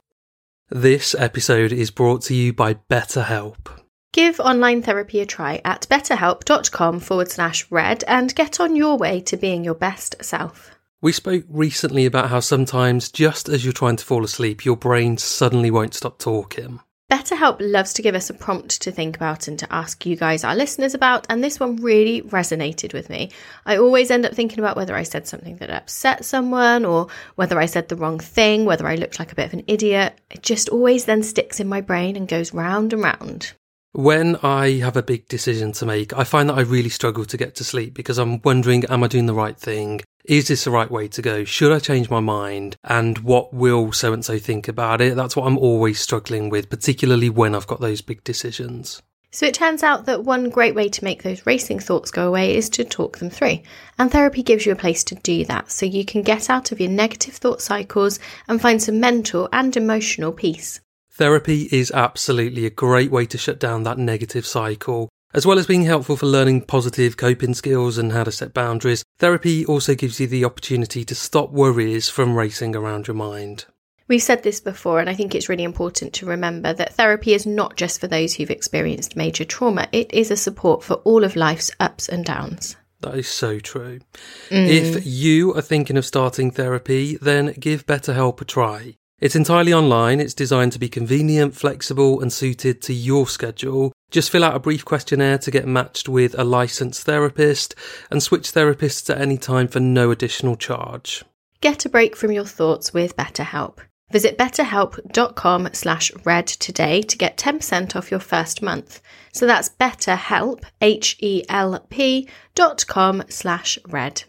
This 0.68 1.16
episode 1.18 1.72
is 1.72 1.90
brought 1.90 2.22
to 2.22 2.34
you 2.34 2.52
by 2.52 2.74
BetterHelp. 2.74 3.80
Give 4.12 4.38
online 4.40 4.82
therapy 4.82 5.20
a 5.20 5.26
try 5.26 5.60
at 5.64 5.86
betterhelp.com 5.90 7.00
forward 7.00 7.30
slash 7.30 7.68
red 7.70 8.04
and 8.06 8.34
get 8.34 8.60
on 8.60 8.76
your 8.76 8.96
way 8.96 9.20
to 9.22 9.36
being 9.36 9.64
your 9.64 9.74
best 9.74 10.16
self. 10.20 10.76
We 11.02 11.12
spoke 11.12 11.44
recently 11.48 12.06
about 12.06 12.28
how 12.28 12.40
sometimes, 12.40 13.10
just 13.10 13.48
as 13.48 13.64
you're 13.64 13.72
trying 13.72 13.96
to 13.96 14.04
fall 14.04 14.22
asleep, 14.22 14.64
your 14.64 14.76
brain 14.76 15.16
suddenly 15.16 15.70
won't 15.70 15.94
stop 15.94 16.18
talking. 16.18 16.80
BetterHelp 17.10 17.56
loves 17.58 17.92
to 17.94 18.02
give 18.02 18.14
us 18.14 18.30
a 18.30 18.34
prompt 18.34 18.80
to 18.82 18.92
think 18.92 19.16
about 19.16 19.48
and 19.48 19.58
to 19.58 19.72
ask 19.72 20.06
you 20.06 20.14
guys, 20.14 20.44
our 20.44 20.54
listeners, 20.54 20.94
about, 20.94 21.26
and 21.28 21.42
this 21.42 21.58
one 21.58 21.74
really 21.76 22.22
resonated 22.22 22.92
with 22.92 23.10
me. 23.10 23.30
I 23.66 23.78
always 23.78 24.12
end 24.12 24.24
up 24.24 24.32
thinking 24.32 24.60
about 24.60 24.76
whether 24.76 24.94
I 24.94 25.02
said 25.02 25.26
something 25.26 25.56
that 25.56 25.70
upset 25.70 26.24
someone 26.24 26.84
or 26.84 27.08
whether 27.34 27.58
I 27.58 27.66
said 27.66 27.88
the 27.88 27.96
wrong 27.96 28.20
thing, 28.20 28.64
whether 28.64 28.86
I 28.86 28.94
looked 28.94 29.18
like 29.18 29.32
a 29.32 29.34
bit 29.34 29.46
of 29.46 29.54
an 29.54 29.64
idiot. 29.66 30.20
It 30.30 30.44
just 30.44 30.68
always 30.68 31.06
then 31.06 31.24
sticks 31.24 31.58
in 31.58 31.66
my 31.66 31.80
brain 31.80 32.14
and 32.14 32.28
goes 32.28 32.54
round 32.54 32.92
and 32.92 33.02
round. 33.02 33.54
When 33.92 34.36
I 34.36 34.78
have 34.78 34.96
a 34.96 35.02
big 35.02 35.26
decision 35.26 35.72
to 35.72 35.84
make, 35.84 36.16
I 36.16 36.22
find 36.22 36.48
that 36.48 36.56
I 36.56 36.60
really 36.60 36.90
struggle 36.90 37.24
to 37.24 37.36
get 37.36 37.56
to 37.56 37.64
sleep 37.64 37.92
because 37.92 38.18
I'm 38.18 38.40
wondering, 38.42 38.84
am 38.84 39.02
I 39.02 39.08
doing 39.08 39.26
the 39.26 39.34
right 39.34 39.58
thing? 39.58 40.00
Is 40.24 40.46
this 40.46 40.62
the 40.62 40.70
right 40.70 40.88
way 40.88 41.08
to 41.08 41.20
go? 41.20 41.42
Should 41.42 41.72
I 41.72 41.80
change 41.80 42.08
my 42.08 42.20
mind? 42.20 42.76
And 42.84 43.18
what 43.18 43.52
will 43.52 43.90
so 43.90 44.12
and 44.12 44.24
so 44.24 44.38
think 44.38 44.68
about 44.68 45.00
it? 45.00 45.16
That's 45.16 45.34
what 45.34 45.44
I'm 45.48 45.58
always 45.58 45.98
struggling 45.98 46.50
with, 46.50 46.70
particularly 46.70 47.30
when 47.30 47.52
I've 47.52 47.66
got 47.66 47.80
those 47.80 48.00
big 48.00 48.22
decisions. 48.22 49.02
So 49.32 49.46
it 49.46 49.54
turns 49.54 49.82
out 49.82 50.06
that 50.06 50.22
one 50.22 50.50
great 50.50 50.76
way 50.76 50.88
to 50.88 51.04
make 51.04 51.24
those 51.24 51.44
racing 51.44 51.80
thoughts 51.80 52.12
go 52.12 52.28
away 52.28 52.56
is 52.56 52.68
to 52.70 52.84
talk 52.84 53.18
them 53.18 53.30
through. 53.30 53.58
And 53.98 54.08
therapy 54.08 54.44
gives 54.44 54.66
you 54.66 54.72
a 54.72 54.76
place 54.76 55.02
to 55.04 55.16
do 55.16 55.44
that 55.46 55.72
so 55.72 55.84
you 55.84 56.04
can 56.04 56.22
get 56.22 56.48
out 56.48 56.70
of 56.70 56.78
your 56.78 56.90
negative 56.90 57.34
thought 57.34 57.60
cycles 57.60 58.20
and 58.46 58.60
find 58.60 58.80
some 58.80 59.00
mental 59.00 59.48
and 59.52 59.76
emotional 59.76 60.30
peace. 60.30 60.80
Therapy 61.20 61.68
is 61.70 61.90
absolutely 61.90 62.64
a 62.64 62.70
great 62.70 63.10
way 63.10 63.26
to 63.26 63.36
shut 63.36 63.60
down 63.60 63.82
that 63.82 63.98
negative 63.98 64.46
cycle. 64.46 65.10
As 65.34 65.44
well 65.44 65.58
as 65.58 65.66
being 65.66 65.82
helpful 65.82 66.16
for 66.16 66.24
learning 66.24 66.62
positive 66.62 67.18
coping 67.18 67.52
skills 67.52 67.98
and 67.98 68.12
how 68.12 68.24
to 68.24 68.32
set 68.32 68.54
boundaries, 68.54 69.04
therapy 69.18 69.66
also 69.66 69.94
gives 69.94 70.18
you 70.18 70.26
the 70.26 70.46
opportunity 70.46 71.04
to 71.04 71.14
stop 71.14 71.50
worries 71.50 72.08
from 72.08 72.34
racing 72.34 72.74
around 72.74 73.06
your 73.06 73.16
mind. 73.16 73.66
We've 74.08 74.22
said 74.22 74.44
this 74.44 74.60
before, 74.60 74.98
and 74.98 75.10
I 75.10 75.14
think 75.14 75.34
it's 75.34 75.50
really 75.50 75.62
important 75.62 76.14
to 76.14 76.24
remember 76.24 76.72
that 76.72 76.94
therapy 76.94 77.34
is 77.34 77.44
not 77.44 77.76
just 77.76 78.00
for 78.00 78.06
those 78.06 78.32
who've 78.32 78.50
experienced 78.50 79.14
major 79.14 79.44
trauma, 79.44 79.88
it 79.92 80.10
is 80.14 80.30
a 80.30 80.38
support 80.38 80.82
for 80.82 80.94
all 81.04 81.22
of 81.22 81.36
life's 81.36 81.70
ups 81.78 82.08
and 82.08 82.24
downs. 82.24 82.76
That 83.02 83.14
is 83.14 83.28
so 83.28 83.58
true. 83.58 84.00
Mm. 84.48 84.68
If 84.68 85.06
you 85.06 85.54
are 85.54 85.60
thinking 85.60 85.98
of 85.98 86.06
starting 86.06 86.50
therapy, 86.50 87.18
then 87.20 87.52
give 87.60 87.84
BetterHelp 87.84 88.40
a 88.40 88.44
try. 88.46 88.96
It's 89.20 89.36
entirely 89.36 89.74
online, 89.74 90.18
it's 90.18 90.32
designed 90.32 90.72
to 90.72 90.78
be 90.78 90.88
convenient, 90.88 91.54
flexible, 91.54 92.22
and 92.22 92.32
suited 92.32 92.80
to 92.82 92.94
your 92.94 93.26
schedule. 93.26 93.92
Just 94.10 94.30
fill 94.30 94.44
out 94.44 94.56
a 94.56 94.60
brief 94.60 94.84
questionnaire 94.86 95.36
to 95.38 95.50
get 95.50 95.66
matched 95.68 96.08
with 96.08 96.38
a 96.38 96.44
licensed 96.44 97.04
therapist 97.04 97.74
and 98.10 98.22
switch 98.22 98.52
therapists 98.52 99.10
at 99.10 99.20
any 99.20 99.36
time 99.36 99.68
for 99.68 99.78
no 99.78 100.10
additional 100.10 100.56
charge. 100.56 101.22
Get 101.60 101.84
a 101.84 101.90
break 101.90 102.16
from 102.16 102.32
your 102.32 102.46
thoughts 102.46 102.94
with 102.94 103.14
BetterHelp. 103.14 103.80
Visit 104.10 104.38
betterhelp.com 104.38 105.68
slash 105.74 106.10
red 106.24 106.46
today 106.46 107.02
to 107.02 107.18
get 107.18 107.36
10% 107.36 107.94
off 107.94 108.10
your 108.10 108.20
first 108.20 108.62
month. 108.62 109.02
So 109.32 109.46
that's 109.46 109.68
betterhelp, 109.68 110.64
H-E-L-P 110.80 112.28
dot 112.54 112.86
com 112.86 113.22
slash 113.28 113.78
red. 113.86 114.24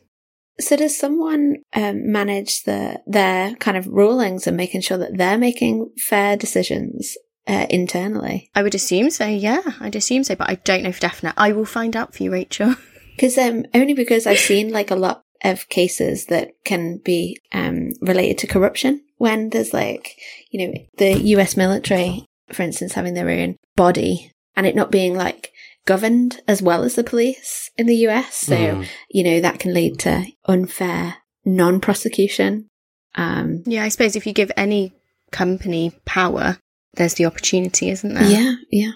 So 0.62 0.76
does 0.76 0.98
someone 0.98 1.58
um, 1.74 2.12
manage 2.12 2.64
the 2.64 3.02
their 3.06 3.56
kind 3.56 3.78
of 3.78 3.88
rulings 3.88 4.48
and 4.48 4.56
making 4.56 4.82
sure 4.82 4.98
that 4.98 5.18
they're 5.18 5.38
making 5.38 5.92
fair 5.98 6.38
decisions 6.38 7.18
uh, 7.48 7.66
internally? 7.70 8.50
I 8.56 8.64
would 8.64 8.76
assume 8.76 9.10
so, 9.10 9.26
yeah. 9.26 9.62
I'd 9.80 9.96
assume 9.96 10.24
so, 10.24 10.36
but 10.36 10.50
I 10.50 10.56
don't 10.56 10.84
know 10.84 10.92
for 10.92 11.02
definite. 11.02 11.36
I 11.38 11.52
will 11.52 11.66
find 11.66 11.96
out 11.96 12.16
for 12.16 12.24
you, 12.24 12.32
Rachel. 12.32 12.76
Because 13.18 13.38
um, 13.38 13.66
only 13.76 13.94
because 13.94 14.26
I've 14.26 14.40
seen 14.40 14.72
like 14.72 14.90
a 14.90 14.96
lot 14.96 15.22
of 15.44 15.70
cases 15.70 16.26
that 16.28 16.54
can 16.64 16.98
be 16.98 17.38
um, 17.52 17.90
related 18.02 18.40
to 18.40 18.48
corruption 18.48 19.04
when 19.18 19.50
there's 19.50 19.74
like 19.74 20.16
you 20.50 20.66
know 20.66 20.74
the 20.98 21.20
U.S. 21.22 21.56
military 21.56 22.26
for 22.54 22.64
instance, 22.64 22.94
having 22.94 23.14
their 23.14 23.30
own 23.30 23.58
body 23.76 24.32
and 24.56 24.66
it 24.68 24.76
not 24.76 24.92
being 24.92 25.16
like 25.16 25.51
governed 25.86 26.42
as 26.48 26.62
well 26.62 26.84
as 26.84 26.96
the 26.96 27.04
police 27.04 27.70
in 27.78 27.88
the 27.88 27.96
US. 28.08 28.36
So, 28.36 28.56
Mm. 28.56 28.88
you 29.10 29.24
know, 29.24 29.40
that 29.42 29.60
can 29.60 29.74
lead 29.74 30.00
to 30.00 30.26
unfair 30.46 31.16
non 31.46 31.80
prosecution. 31.80 32.68
Um, 33.16 33.64
Yeah, 33.66 33.84
I 33.84 33.90
suppose 33.90 34.16
if 34.16 34.26
you 34.28 34.34
give 34.34 34.52
any 34.56 34.94
company 35.32 35.92
power, 36.06 36.58
there's 36.94 37.16
the 37.16 37.26
opportunity, 37.26 37.90
isn't 37.90 38.14
there? 38.14 38.28
yeah, 38.30 38.54
yeah. 38.72 38.92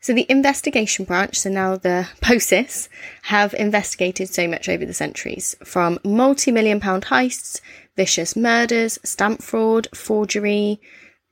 So 0.00 0.12
the 0.12 0.26
investigation 0.28 1.04
branch, 1.04 1.40
so 1.40 1.50
now 1.50 1.76
the 1.76 2.08
POSIS, 2.20 2.88
have 3.22 3.52
investigated 3.54 4.28
so 4.32 4.46
much 4.46 4.68
over 4.68 4.84
the 4.86 4.94
centuries, 4.94 5.56
from 5.64 5.98
multi-million 6.04 6.78
pound 6.78 7.06
heists, 7.06 7.60
vicious 7.96 8.36
murders, 8.36 8.98
stamp 9.04 9.42
fraud, 9.42 9.88
forgery, 9.94 10.80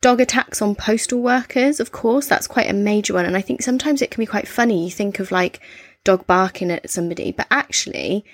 dog 0.00 0.20
attacks 0.20 0.62
on 0.62 0.74
postal 0.74 1.20
workers, 1.20 1.80
of 1.80 1.92
course, 1.92 2.26
that's 2.26 2.46
quite 2.46 2.70
a 2.70 2.74
major 2.74 3.14
one. 3.14 3.24
And 3.24 3.36
I 3.36 3.40
think 3.40 3.62
sometimes 3.62 4.02
it 4.02 4.10
can 4.10 4.22
be 4.22 4.26
quite 4.26 4.48
funny. 4.48 4.84
You 4.84 4.90
think 4.90 5.18
of 5.18 5.30
like 5.30 5.60
dog 6.04 6.26
barking 6.26 6.70
at 6.70 6.90
somebody, 6.90 7.32
but 7.32 7.46
actually 7.50 8.24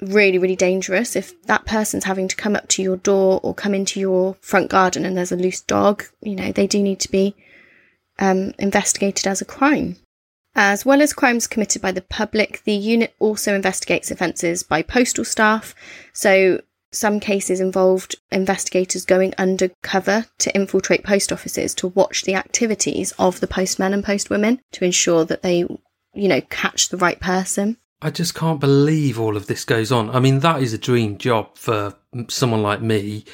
really, 0.00 0.38
really 0.38 0.56
dangerous 0.56 1.16
if 1.16 1.40
that 1.42 1.66
person's 1.66 2.04
having 2.04 2.28
to 2.28 2.36
come 2.36 2.54
up 2.54 2.68
to 2.68 2.82
your 2.82 2.96
door 2.96 3.40
or 3.42 3.54
come 3.54 3.74
into 3.74 3.98
your 3.98 4.34
front 4.40 4.70
garden 4.70 5.04
and 5.04 5.16
there's 5.16 5.32
a 5.32 5.36
loose 5.36 5.60
dog, 5.60 6.04
you 6.22 6.36
know, 6.36 6.52
they 6.52 6.66
do 6.66 6.82
need 6.82 7.00
to 7.00 7.10
be 7.10 7.34
um, 8.18 8.52
investigated 8.58 9.26
as 9.26 9.40
a 9.40 9.44
crime. 9.44 9.96
As 10.54 10.84
well 10.84 11.02
as 11.02 11.12
crimes 11.12 11.46
committed 11.46 11.82
by 11.82 11.92
the 11.92 12.02
public, 12.02 12.62
the 12.64 12.72
unit 12.72 13.14
also 13.18 13.54
investigates 13.54 14.10
offences 14.10 14.62
by 14.62 14.82
postal 14.82 15.24
staff. 15.24 15.74
So, 16.12 16.60
some 16.92 17.20
cases 17.20 17.60
involved 17.60 18.16
investigators 18.30 19.04
going 19.04 19.34
undercover 19.38 20.26
to 20.38 20.54
infiltrate 20.54 21.04
post 21.04 21.32
offices 21.32 21.74
to 21.74 21.88
watch 21.88 22.22
the 22.22 22.34
activities 22.34 23.12
of 23.18 23.40
the 23.40 23.46
postmen 23.46 23.92
and 23.92 24.04
postwomen 24.04 24.58
to 24.72 24.84
ensure 24.84 25.24
that 25.24 25.42
they, 25.42 25.58
you 26.14 26.28
know, 26.28 26.40
catch 26.50 26.88
the 26.88 26.96
right 26.96 27.20
person. 27.20 27.76
I 28.00 28.10
just 28.10 28.34
can't 28.34 28.60
believe 28.60 29.18
all 29.18 29.36
of 29.36 29.46
this 29.46 29.64
goes 29.64 29.90
on. 29.90 30.10
I 30.10 30.20
mean, 30.20 30.40
that 30.40 30.62
is 30.62 30.72
a 30.72 30.78
dream 30.78 31.18
job 31.18 31.56
for 31.56 31.94
someone 32.28 32.62
like 32.62 32.80
me 32.80 33.24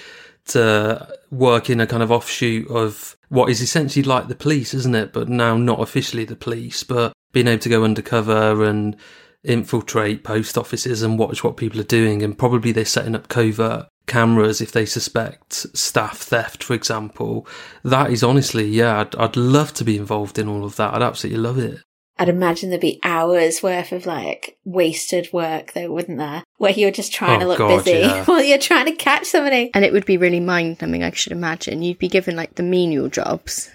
to 0.47 1.07
work 1.31 1.71
in 1.71 1.81
a 1.81 1.87
kind 1.87 2.03
of 2.03 2.11
offshoot 2.11 2.69
of 2.71 3.17
what 3.29 3.51
is 3.51 3.61
essentially 3.61 4.03
like 4.03 4.29
the 4.29 4.35
police, 4.35 4.75
isn't 4.75 4.95
it? 4.95 5.12
But 5.12 5.29
now 5.29 5.57
not 5.57 5.81
officially 5.81 6.25
the 6.25 6.37
police, 6.37 6.83
but 6.83 7.12
being 7.33 7.49
able 7.49 7.61
to 7.61 7.69
go 7.69 7.85
undercover 7.85 8.64
and 8.64 8.97
infiltrate 9.44 10.24
post 10.24 10.57
offices 10.59 11.02
and 11.02 11.18
watch 11.18 11.44
what 11.44 11.57
people 11.57 11.80
are 11.80 11.85
doing. 11.85 12.22
And 12.22 12.38
probably 12.38 12.72
they're 12.72 12.85
setting 12.85 13.14
up 13.14 13.28
covert 13.28 13.87
cameras 14.07 14.61
if 14.61 14.72
they 14.72 14.85
suspect 14.87 15.52
staff 15.76 16.18
theft, 16.18 16.62
for 16.62 16.74
example. 16.74 17.46
That 17.83 18.11
is 18.11 18.22
honestly, 18.22 18.66
yeah, 18.66 19.00
I'd, 19.00 19.14
I'd 19.16 19.37
love 19.37 19.72
to 19.74 19.85
be 19.85 19.96
involved 19.96 20.38
in 20.38 20.48
all 20.48 20.64
of 20.64 20.76
that. 20.76 20.94
I'd 20.94 21.02
absolutely 21.02 21.40
love 21.40 21.59
it. 21.59 21.80
I'd 22.16 22.28
imagine 22.28 22.68
there'd 22.70 22.80
be 22.80 23.00
hours 23.02 23.61
worth 23.61 23.90
of 23.90 24.07
like 24.07 24.57
wasted 24.64 25.33
work 25.33 25.72
though, 25.72 25.90
wouldn't 25.90 26.18
there? 26.18 26.44
Where 26.59 26.70
you're 26.70 26.92
just 26.92 27.12
trying 27.12 27.40
to 27.40 27.46
Oh, 27.46 27.48
look 27.48 27.59
God, 27.59 27.85
busy 27.85 27.98
yeah. 27.98 28.24
while 28.26 28.42
you're 28.42 28.59
trying 28.59 28.87
to 28.87 28.92
catch 28.92 29.26
somebody. 29.26 29.72
And 29.74 29.85
it 29.85 29.92
would 29.92 30.07
be 30.07 30.16
really 30.16 30.38
mind 30.38 30.80
numbing, 30.80 31.02
I 31.02 31.11
should 31.11 31.33
imagine. 31.33 31.83
You'd 31.83 31.98
be 31.98 32.09
given 32.09 32.37
like 32.37 32.54
the 32.54 32.62
menial 32.62 33.09
jobs 33.09 33.68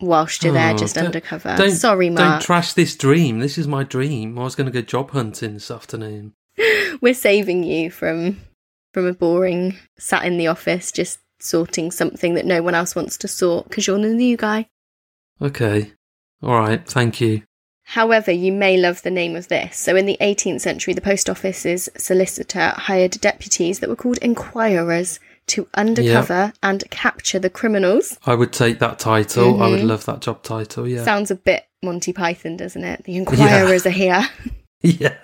whilst 0.00 0.42
you're 0.44 0.52
there 0.52 0.74
Oh, 0.74 0.76
just 0.76 0.94
don't- 0.94 1.06
undercover. 1.06 1.54
Don't, 1.56 1.70
Sorry, 1.72 2.10
Don't 2.10 2.40
trash 2.42 2.72
this 2.74 2.96
dream. 2.96 3.38
This 3.40 3.58
is 3.58 3.66
my 3.66 3.82
dream. 3.84 4.38
I 4.38 4.42
was 4.42 4.54
going 4.54 4.66
to 4.66 4.72
go 4.72 4.82
job 4.82 5.10
hunting 5.10 5.54
this 5.54 5.70
afternoon. 5.70 6.32
We're 7.00 7.14
saving 7.14 7.64
you 7.64 7.90
from 7.90 8.40
from 8.94 9.06
a 9.06 9.12
boring 9.12 9.76
sat 9.98 10.24
in 10.24 10.38
the 10.38 10.46
office 10.46 10.90
just 10.90 11.18
sorting 11.38 11.90
something 11.90 12.32
that 12.34 12.46
no 12.46 12.62
one 12.62 12.74
else 12.74 12.94
wants 12.96 13.18
to 13.18 13.28
sort 13.28 13.68
because 13.68 13.86
you're 13.86 13.98
the 13.98 14.08
new 14.08 14.36
guy. 14.38 14.68
Okay. 15.42 15.92
All 16.42 16.58
right. 16.58 16.86
Thank 16.88 17.20
you. 17.20 17.42
However, 17.84 18.32
you 18.32 18.52
may 18.52 18.76
love 18.78 19.02
the 19.02 19.10
name 19.10 19.36
of 19.36 19.48
this. 19.48 19.76
So, 19.76 19.94
in 19.94 20.06
the 20.06 20.16
18th 20.20 20.60
century, 20.62 20.92
the 20.94 21.00
post 21.00 21.30
office's 21.30 21.88
solicitor 21.96 22.72
hired 22.76 23.12
deputies 23.20 23.78
that 23.78 23.88
were 23.88 23.94
called 23.96 24.18
inquirers 24.18 25.20
to 25.48 25.68
undercover 25.74 26.52
and 26.62 26.88
capture 26.90 27.38
the 27.38 27.50
criminals. 27.50 28.18
I 28.26 28.34
would 28.34 28.52
take 28.52 28.78
that 28.80 28.98
title. 28.98 29.62
I 29.62 29.68
would 29.68 29.80
Mhm. 29.80 29.86
love 29.88 30.04
that 30.06 30.20
job 30.20 30.42
title. 30.42 30.86
Yeah. 30.88 31.04
Sounds 31.04 31.30
a 31.30 31.36
bit 31.36 31.64
Monty 31.82 32.12
Python, 32.12 32.56
doesn't 32.56 32.84
it? 32.84 33.04
The 33.04 33.16
inquirers 33.16 33.86
are 33.86 33.90
here. 33.90 34.28
yeah. 34.82 35.14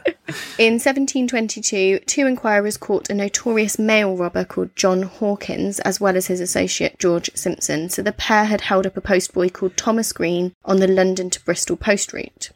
In 0.58 0.78
1722, 0.78 2.00
two 2.06 2.26
inquirers 2.26 2.76
caught 2.76 3.10
a 3.10 3.14
notorious 3.14 3.78
mail 3.78 4.16
robber 4.16 4.44
called 4.44 4.74
John 4.76 5.02
Hawkins, 5.02 5.78
as 5.80 6.00
well 6.00 6.16
as 6.16 6.26
his 6.28 6.40
associate 6.40 6.98
George 6.98 7.30
Simpson. 7.34 7.88
So 7.90 8.02
the 8.02 8.12
pair 8.12 8.44
had 8.44 8.62
held 8.62 8.86
up 8.86 8.96
a 8.96 9.00
postboy 9.00 9.52
called 9.52 9.76
Thomas 9.76 10.12
Green 10.12 10.52
on 10.64 10.78
the 10.78 10.88
London 10.88 11.28
to 11.30 11.44
Bristol 11.44 11.76
post 11.76 12.12
route. 12.12 12.50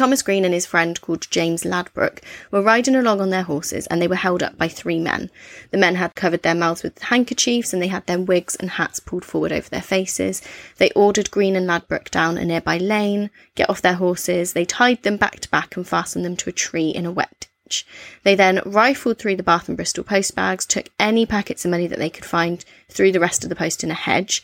Thomas 0.00 0.22
Green 0.22 0.46
and 0.46 0.54
his 0.54 0.64
friend 0.64 0.98
called 1.02 1.30
James 1.30 1.66
Ladbroke 1.66 2.22
were 2.50 2.62
riding 2.62 2.96
along 2.96 3.20
on 3.20 3.28
their 3.28 3.42
horses 3.42 3.86
and 3.88 4.00
they 4.00 4.08
were 4.08 4.14
held 4.14 4.42
up 4.42 4.56
by 4.56 4.66
three 4.66 4.98
men. 4.98 5.30
The 5.72 5.76
men 5.76 5.96
had 5.96 6.14
covered 6.14 6.42
their 6.42 6.54
mouths 6.54 6.82
with 6.82 7.02
handkerchiefs 7.02 7.74
and 7.74 7.82
they 7.82 7.88
had 7.88 8.06
their 8.06 8.18
wigs 8.18 8.54
and 8.54 8.70
hats 8.70 8.98
pulled 8.98 9.26
forward 9.26 9.52
over 9.52 9.68
their 9.68 9.82
faces. 9.82 10.40
They 10.78 10.90
ordered 10.92 11.30
Green 11.30 11.54
and 11.54 11.66
Ladbroke 11.66 12.10
down 12.10 12.38
a 12.38 12.46
nearby 12.46 12.78
lane, 12.78 13.28
get 13.56 13.68
off 13.68 13.82
their 13.82 13.92
horses, 13.92 14.54
they 14.54 14.64
tied 14.64 15.02
them 15.02 15.18
back 15.18 15.40
to 15.40 15.50
back 15.50 15.76
and 15.76 15.86
fastened 15.86 16.24
them 16.24 16.36
to 16.38 16.48
a 16.48 16.54
tree 16.54 16.88
in 16.88 17.04
a 17.04 17.12
wet 17.12 17.48
ditch. 17.66 17.86
They 18.22 18.34
then 18.34 18.62
rifled 18.64 19.18
through 19.18 19.36
the 19.36 19.42
Bath 19.42 19.68
and 19.68 19.76
Bristol 19.76 20.02
post 20.02 20.34
bags, 20.34 20.64
took 20.64 20.88
any 20.98 21.26
packets 21.26 21.66
of 21.66 21.72
money 21.72 21.86
that 21.86 21.98
they 21.98 22.08
could 22.08 22.24
find, 22.24 22.64
threw 22.88 23.12
the 23.12 23.20
rest 23.20 23.44
of 23.44 23.50
the 23.50 23.54
post 23.54 23.84
in 23.84 23.90
a 23.90 23.94
hedge, 23.94 24.42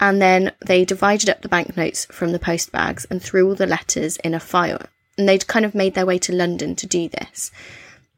and 0.00 0.22
then 0.22 0.52
they 0.64 0.86
divided 0.86 1.28
up 1.28 1.42
the 1.42 1.48
banknotes 1.50 2.06
from 2.06 2.32
the 2.32 2.38
post 2.38 2.72
bags 2.72 3.04
and 3.10 3.22
threw 3.22 3.46
all 3.46 3.54
the 3.54 3.66
letters 3.66 4.16
in 4.24 4.32
a 4.32 4.40
file. 4.40 4.80
And 5.16 5.28
they'd 5.28 5.46
kind 5.46 5.64
of 5.64 5.74
made 5.74 5.94
their 5.94 6.06
way 6.06 6.18
to 6.18 6.32
London 6.32 6.74
to 6.76 6.86
do 6.86 7.08
this. 7.08 7.50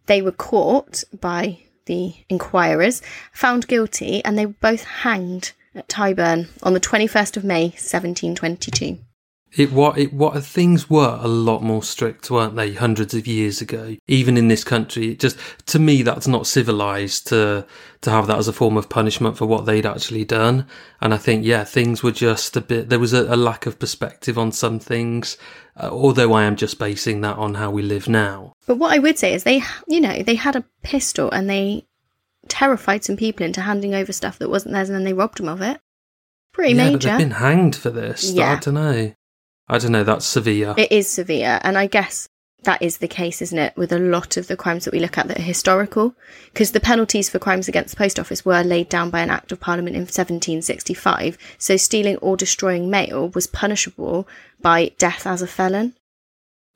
They 0.07 0.23
were 0.23 0.33
caught 0.33 1.05
by 1.21 1.59
the 1.87 2.15
inquirers, 2.29 3.03
found 3.33 3.69
guilty, 3.69 4.25
and 4.25 4.39
they 4.39 4.47
were 4.47 4.55
both 4.61 4.85
hanged 4.85 5.53
at 5.75 5.89
Tyburn 5.89 6.49
on 6.63 6.73
the 6.73 6.81
21st 6.81 7.37
of 7.37 7.45
May, 7.45 7.65
1722. 7.65 8.99
It 9.57 9.73
what 9.73 9.97
it 9.97 10.13
what 10.13 10.43
things 10.45 10.91
were 10.91 11.19
a 11.21 11.29
lot 11.29 11.63
more 11.63 11.83
strict, 11.83 12.31
weren't 12.31 12.57
they? 12.57 12.75
Hundreds 12.75 13.15
of 13.15 13.27
years 13.27 13.63
ago, 13.63 13.97
even 14.07 14.37
in 14.37 14.49
this 14.49 14.65
country, 14.65 15.13
it 15.13 15.21
just 15.21 15.39
to 15.67 15.79
me 15.79 16.03
that's 16.03 16.29
not 16.29 16.47
civilized 16.47 17.29
to 17.29 17.67
to 18.03 18.11
have 18.11 18.27
that 18.27 18.39
as 18.39 18.49
a 18.49 18.53
form 18.53 18.77
of 18.77 18.91
punishment 18.91 19.39
for 19.39 19.47
what 19.47 19.65
they'd 19.65 19.87
actually 19.87 20.27
done. 20.27 20.67
And 21.01 21.15
I 21.15 21.17
think 21.17 21.45
yeah, 21.45 21.65
things 21.65 22.03
were 22.03 22.13
just 22.13 22.57
a 22.57 22.61
bit. 22.61 22.91
There 22.91 22.99
was 22.99 23.15
a, 23.15 23.35
a 23.35 23.37
lack 23.37 23.65
of 23.65 23.79
perspective 23.79 24.37
on 24.37 24.53
some 24.53 24.79
things. 24.79 25.39
Uh, 25.79 25.91
although 25.91 26.33
I 26.33 26.45
am 26.45 26.57
just 26.57 26.79
basing 26.79 27.21
that 27.21 27.37
on 27.37 27.55
how 27.55 27.71
we 27.71 27.83
live 27.83 28.09
now. 28.09 28.55
But 28.67 28.79
what 28.79 28.95
I 28.95 28.99
would 28.99 29.19
say 29.19 29.35
is 29.35 29.45
they, 29.45 29.63
you 29.87 30.01
know, 30.01 30.23
they 30.23 30.35
had 30.35 30.57
a 30.57 30.65
pistol 30.83 31.31
and 31.31 31.51
they 31.51 31.87
terrified 32.49 33.05
some 33.05 33.17
people 33.17 33.45
into 33.45 33.61
handing 33.61 33.95
over 33.95 34.13
stuff 34.13 34.39
that 34.39 34.49
wasn't 34.49 34.73
theirs 34.73 34.89
and 34.89 34.97
then 34.97 35.05
they 35.05 35.13
robbed 35.13 35.39
them 35.39 35.49
of 35.49 35.61
it. 35.61 35.79
Pretty 36.53 36.73
yeah, 36.73 36.85
but 36.85 36.93
major. 36.93 37.09
they've 37.11 37.19
been 37.19 37.31
hanged 37.33 37.77
for 37.77 37.91
this. 37.91 38.33
Yeah. 38.33 38.53
I 38.53 38.57
don't 38.59 38.75
know. 38.75 39.13
I 39.69 39.79
don't 39.79 39.93
know. 39.93 40.05
That's 40.05 40.27
severe. 40.27 40.75
It 40.77 40.93
is 40.93 41.09
severe, 41.11 41.61
and 41.63 41.77
I 41.77 41.87
guess 41.87 42.29
that 42.63 42.83
is 42.83 42.99
the 42.99 43.09
case, 43.09 43.41
isn't 43.43 43.59
it, 43.59 43.77
with 43.77 43.93
a 43.93 43.99
lot 43.99 44.37
of 44.37 44.49
the 44.49 44.57
crimes 44.57 44.85
that 44.85 44.93
we 44.93 44.99
look 45.01 45.17
at 45.19 45.29
that 45.29 45.39
are 45.39 45.43
historical? 45.43 46.15
Because 46.53 46.73
the 46.73 46.81
penalties 46.81 47.31
for 47.31 47.39
crimes 47.39 47.69
against 47.69 47.91
the 47.91 47.97
post 47.97 48.19
office 48.19 48.45
were 48.45 48.63
laid 48.63 48.89
down 48.89 49.11
by 49.11 49.21
an 49.21 49.31
Act 49.31 49.53
of 49.53 49.61
Parliament 49.61 49.95
in 49.97 50.03
1765. 50.03 51.39
So 51.59 51.77
stealing 51.77 52.17
or 52.19 52.37
destroying 52.37 52.91
mail 52.91 53.29
was 53.31 53.47
punishable 53.47 54.27
by 54.61 54.93
death 54.99 55.27
as 55.27 55.43
a 55.43 55.47
felon. 55.47 55.95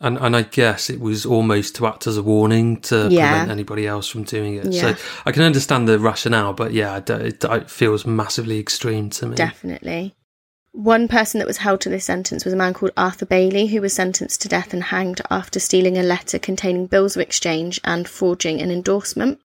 And 0.02 0.16
and 0.16 0.34
I 0.34 0.42
guess 0.42 0.88
it 0.88 0.98
was 1.00 1.26
almost 1.26 1.74
to 1.76 1.86
act 1.86 2.06
as 2.06 2.16
a 2.16 2.22
warning 2.22 2.80
to 2.82 3.08
Yeah. 3.10 3.30
prevent 3.30 3.50
anybody 3.50 3.86
else 3.86 4.08
from 4.08 4.22
doing 4.22 4.54
it. 4.54 4.72
Yeah. 4.72 4.94
So 4.94 5.02
I 5.26 5.32
can 5.32 5.42
understand 5.42 5.88
the 5.88 5.98
rationale, 5.98 6.54
but 6.54 6.72
yeah, 6.72 6.96
it, 6.96 7.10
it, 7.10 7.44
it 7.44 7.70
feels 7.70 8.06
massively 8.06 8.58
extreme 8.58 9.10
to 9.10 9.26
me. 9.26 9.34
Definitely. 9.34 10.14
One 10.72 11.08
person 11.08 11.38
that 11.38 11.48
was 11.48 11.58
held 11.58 11.80
to 11.82 11.88
this 11.88 12.04
sentence 12.04 12.44
was 12.44 12.54
a 12.54 12.56
man 12.56 12.74
called 12.74 12.92
Arthur 12.96 13.26
Bailey, 13.26 13.66
who 13.66 13.80
was 13.80 13.92
sentenced 13.92 14.40
to 14.42 14.48
death 14.48 14.72
and 14.72 14.84
hanged 14.84 15.20
after 15.30 15.58
stealing 15.58 15.98
a 15.98 16.02
letter 16.02 16.38
containing 16.38 16.86
bills 16.86 17.16
of 17.16 17.22
exchange 17.22 17.80
and 17.84 18.08
forging 18.08 18.62
an 18.62 18.70
endorsement. 18.70 19.40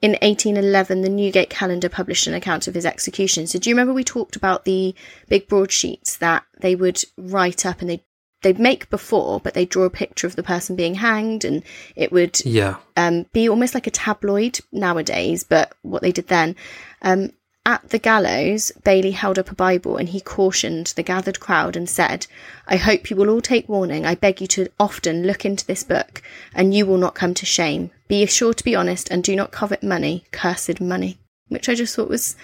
In 0.00 0.12
1811, 0.12 1.00
the 1.00 1.08
Newgate 1.08 1.50
Calendar 1.50 1.88
published 1.88 2.26
an 2.26 2.34
account 2.34 2.68
of 2.68 2.74
his 2.74 2.86
execution. 2.86 3.46
So, 3.46 3.58
do 3.58 3.68
you 3.68 3.74
remember 3.74 3.92
we 3.92 4.04
talked 4.04 4.36
about 4.36 4.64
the 4.64 4.94
big 5.28 5.48
broadsheets 5.48 6.16
that 6.18 6.44
they 6.60 6.76
would 6.76 7.02
write 7.16 7.66
up 7.66 7.80
and 7.80 7.90
they 7.90 8.04
they'd 8.42 8.60
make 8.60 8.88
before, 8.88 9.40
but 9.40 9.54
they'd 9.54 9.68
draw 9.68 9.82
a 9.82 9.90
picture 9.90 10.26
of 10.26 10.36
the 10.36 10.44
person 10.44 10.76
being 10.76 10.94
hanged, 10.94 11.44
and 11.44 11.64
it 11.96 12.12
would 12.12 12.40
Yeah. 12.44 12.76
um, 12.96 13.26
be 13.32 13.48
almost 13.48 13.74
like 13.74 13.88
a 13.88 13.90
tabloid 13.90 14.60
nowadays, 14.70 15.42
but 15.42 15.72
what 15.82 16.02
they 16.02 16.12
did 16.12 16.28
then. 16.28 16.54
Um, 17.02 17.32
at 17.68 17.90
the 17.90 17.98
gallows, 17.98 18.72
Bailey 18.82 19.10
held 19.10 19.38
up 19.38 19.50
a 19.50 19.54
Bible 19.54 19.98
and 19.98 20.08
he 20.08 20.20
cautioned 20.22 20.86
the 20.96 21.02
gathered 21.02 21.38
crowd 21.38 21.76
and 21.76 21.88
said, 21.88 22.26
I 22.66 22.76
hope 22.78 23.10
you 23.10 23.16
will 23.16 23.28
all 23.28 23.42
take 23.42 23.68
warning. 23.68 24.06
I 24.06 24.14
beg 24.14 24.40
you 24.40 24.46
to 24.48 24.68
often 24.80 25.24
look 25.26 25.44
into 25.44 25.66
this 25.66 25.84
book, 25.84 26.22
and 26.54 26.74
you 26.74 26.86
will 26.86 26.96
not 26.96 27.14
come 27.14 27.34
to 27.34 27.44
shame. 27.44 27.90
Be 28.08 28.24
sure 28.26 28.54
to 28.54 28.64
be 28.64 28.74
honest 28.74 29.10
and 29.10 29.22
do 29.22 29.36
not 29.36 29.52
covet 29.52 29.82
money, 29.82 30.24
cursed 30.32 30.80
money. 30.80 31.18
Which 31.48 31.68
I 31.68 31.74
just 31.74 31.94
thought 31.94 32.08
was, 32.08 32.36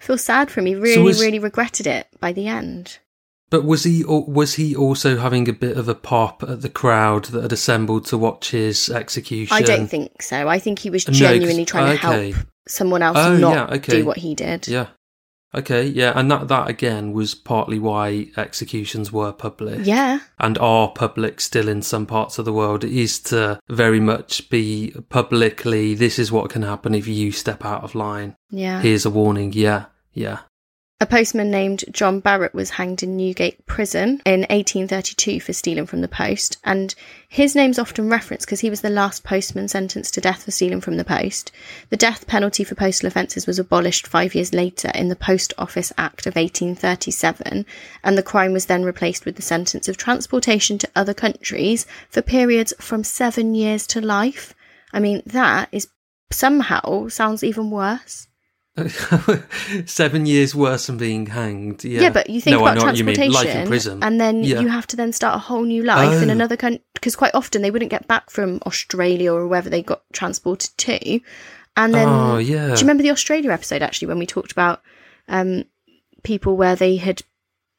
I 0.00 0.04
feel 0.04 0.18
sad 0.18 0.50
for 0.50 0.60
him. 0.60 0.66
He 0.66 0.74
really, 0.74 1.02
was- 1.02 1.20
really 1.22 1.38
regretted 1.38 1.86
it 1.86 2.06
by 2.20 2.32
the 2.32 2.46
end. 2.46 2.98
But 3.48 3.64
was 3.64 3.84
he 3.84 4.02
was 4.04 4.54
he 4.56 4.74
also 4.74 5.18
having 5.18 5.48
a 5.48 5.52
bit 5.52 5.76
of 5.76 5.88
a 5.88 5.94
pop 5.94 6.42
at 6.42 6.62
the 6.62 6.68
crowd 6.68 7.26
that 7.26 7.42
had 7.42 7.52
assembled 7.52 8.04
to 8.06 8.18
watch 8.18 8.50
his 8.50 8.90
execution? 8.90 9.56
I 9.56 9.62
don't 9.62 9.86
think 9.86 10.20
so. 10.20 10.48
I 10.48 10.58
think 10.58 10.80
he 10.80 10.90
was 10.90 11.06
No, 11.06 11.14
genuinely 11.14 11.64
'cause- 11.64 11.70
trying 11.70 11.98
to 11.98 12.06
okay. 12.08 12.32
help 12.32 12.46
someone 12.68 13.02
else 13.02 13.16
Oh, 13.18 13.36
not 13.36 13.54
yeah, 13.54 13.76
okay. 13.76 14.00
do 14.00 14.06
what 14.06 14.18
he 14.18 14.34
did. 14.34 14.68
Yeah. 14.68 14.88
Okay, 15.54 15.86
yeah, 15.86 16.12
and 16.14 16.30
that 16.30 16.48
that 16.48 16.68
again 16.68 17.12
was 17.12 17.34
partly 17.34 17.78
why 17.78 18.28
executions 18.36 19.10
were 19.10 19.32
public. 19.32 19.86
Yeah. 19.86 20.18
and 20.38 20.58
are 20.58 20.90
public 20.90 21.40
still 21.40 21.68
in 21.68 21.80
some 21.82 22.04
parts 22.04 22.38
of 22.38 22.44
the 22.44 22.52
world 22.52 22.84
is 22.84 23.18
to 23.20 23.58
very 23.68 24.00
much 24.00 24.50
be 24.50 24.94
publicly 25.08 25.94
this 25.94 26.18
is 26.18 26.30
what 26.30 26.50
can 26.50 26.62
happen 26.62 26.94
if 26.94 27.06
you 27.06 27.32
step 27.32 27.64
out 27.64 27.84
of 27.84 27.94
line. 27.94 28.36
Yeah. 28.50 28.82
Here's 28.82 29.06
a 29.06 29.10
warning. 29.10 29.52
Yeah. 29.54 29.86
Yeah. 30.12 30.40
A 30.98 31.04
postman 31.04 31.50
named 31.50 31.84
John 31.90 32.20
Barrett 32.20 32.54
was 32.54 32.70
hanged 32.70 33.02
in 33.02 33.18
Newgate 33.18 33.66
Prison 33.66 34.22
in 34.24 34.46
1832 34.48 35.40
for 35.40 35.52
stealing 35.52 35.84
from 35.84 36.00
the 36.00 36.08
post, 36.08 36.56
and 36.64 36.94
his 37.28 37.54
name's 37.54 37.78
often 37.78 38.08
referenced 38.08 38.46
because 38.46 38.60
he 38.60 38.70
was 38.70 38.80
the 38.80 38.88
last 38.88 39.22
postman 39.22 39.68
sentenced 39.68 40.14
to 40.14 40.22
death 40.22 40.44
for 40.44 40.52
stealing 40.52 40.80
from 40.80 40.96
the 40.96 41.04
post. 41.04 41.52
The 41.90 41.98
death 41.98 42.26
penalty 42.26 42.64
for 42.64 42.76
postal 42.76 43.08
offences 43.08 43.46
was 43.46 43.58
abolished 43.58 44.06
five 44.06 44.34
years 44.34 44.54
later 44.54 44.90
in 44.94 45.08
the 45.08 45.16
Post 45.16 45.52
Office 45.58 45.92
Act 45.98 46.26
of 46.26 46.34
1837, 46.34 47.66
and 48.02 48.16
the 48.16 48.22
crime 48.22 48.54
was 48.54 48.64
then 48.64 48.82
replaced 48.82 49.26
with 49.26 49.36
the 49.36 49.42
sentence 49.42 49.88
of 49.88 49.98
transportation 49.98 50.78
to 50.78 50.88
other 50.96 51.12
countries 51.12 51.84
for 52.08 52.22
periods 52.22 52.72
from 52.80 53.04
seven 53.04 53.54
years 53.54 53.86
to 53.88 54.00
life. 54.00 54.54
I 54.94 55.00
mean, 55.00 55.20
that 55.26 55.68
is 55.72 55.88
somehow 56.30 57.08
sounds 57.08 57.44
even 57.44 57.70
worse. 57.70 58.25
Seven 59.86 60.26
years 60.26 60.54
worse 60.54 60.86
than 60.86 60.96
being 60.96 61.26
hanged. 61.26 61.84
Yeah, 61.84 62.02
Yeah, 62.02 62.10
but 62.10 62.28
you 62.30 62.40
think 62.40 62.56
no, 62.56 62.62
about 62.62 62.76
know 62.78 62.84
what 62.84 62.96
you 62.96 63.04
transportation, 63.04 63.32
mean. 63.32 63.46
Life 63.54 63.56
in 63.62 63.66
prison. 63.66 64.02
and 64.02 64.20
then 64.20 64.42
Yeah. 64.44 64.60
you 64.60 64.68
have 64.68 64.86
to 64.88 64.96
then 64.96 65.12
start 65.12 65.34
a 65.36 65.38
whole 65.38 65.62
new 65.64 65.82
life 65.82 66.22
in 66.22 66.28
Oh. 66.28 66.32
another 66.32 66.56
country 66.56 66.82
because 66.94 67.16
quite 67.16 67.34
often 67.34 67.62
they 67.62 67.70
wouldn't 67.70 67.90
get 67.90 68.06
back 68.06 68.30
from 68.30 68.60
Australia 68.66 69.32
or 69.32 69.46
wherever 69.46 69.70
they 69.70 69.82
got 69.82 70.02
transported 70.12 70.70
to, 70.78 71.20
and 71.76 71.94
then 71.94 72.08
oh 72.08 72.38
yeah. 72.38 72.66
do 72.66 72.72
you 72.72 72.76
remember 72.80 73.02
the 73.02 73.10
Australia 73.10 73.50
episode 73.50 73.82
actually 73.82 74.08
when 74.08 74.18
we 74.18 74.26
talked 74.26 74.52
about 74.52 74.82
um, 75.28 75.64
people 76.22 76.56
where 76.56 76.76
they 76.76 76.96
had 76.96 77.22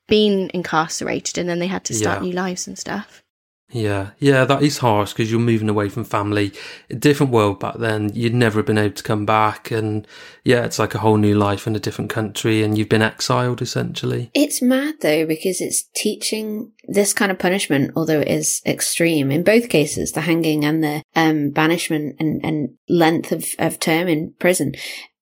been 0.07 0.49
incarcerated 0.53 1.37
and 1.37 1.49
then 1.49 1.59
they 1.59 1.67
had 1.67 1.83
to 1.85 1.93
start 1.93 2.21
Yeah. 2.21 2.27
new 2.29 2.33
lives 2.33 2.67
and 2.67 2.77
stuff? 2.77 3.23
Yeah, 3.69 4.11
yeah, 4.17 4.45
that 4.45 4.63
is 4.63 4.77
harsh 4.77 5.11
because 5.11 5.29
you're 5.29 5.41
moving 5.41 5.67
away 5.67 5.89
from 5.89 6.05
family. 6.05 6.53
A 6.89 6.95
different 6.95 7.33
world 7.33 7.59
back 7.59 7.75
then. 7.75 8.09
You'd 8.13 8.33
never 8.33 8.59
have 8.59 8.65
been 8.65 8.77
able 8.77 8.95
to 8.95 9.03
come 9.03 9.25
back, 9.25 9.71
and 9.71 10.07
yeah, 10.45 10.63
it's 10.63 10.79
like 10.79 10.95
a 10.95 10.99
whole 10.99 11.17
new 11.17 11.35
life 11.35 11.67
in 11.67 11.75
a 11.75 11.79
different 11.79 12.09
country, 12.09 12.63
and 12.63 12.77
you've 12.77 12.87
been 12.87 13.01
exiled 13.01 13.61
essentially. 13.61 14.31
It's 14.33 14.61
mad 14.61 14.95
though 15.01 15.25
because 15.25 15.59
it's 15.59 15.83
teaching 15.93 16.71
this 16.87 17.11
kind 17.11 17.29
of 17.29 17.39
punishment, 17.39 17.91
although 17.95 18.21
it 18.21 18.29
is 18.29 18.61
extreme 18.65 19.31
in 19.31 19.43
both 19.43 19.67
cases, 19.67 20.13
the 20.13 20.21
hanging 20.21 20.63
and 20.63 20.81
the 20.81 21.03
um, 21.15 21.49
banishment 21.49 22.15
and, 22.19 22.43
and 22.45 22.69
length 22.87 23.33
of, 23.33 23.45
of 23.59 23.79
term 23.81 24.07
in 24.07 24.33
prison. 24.39 24.73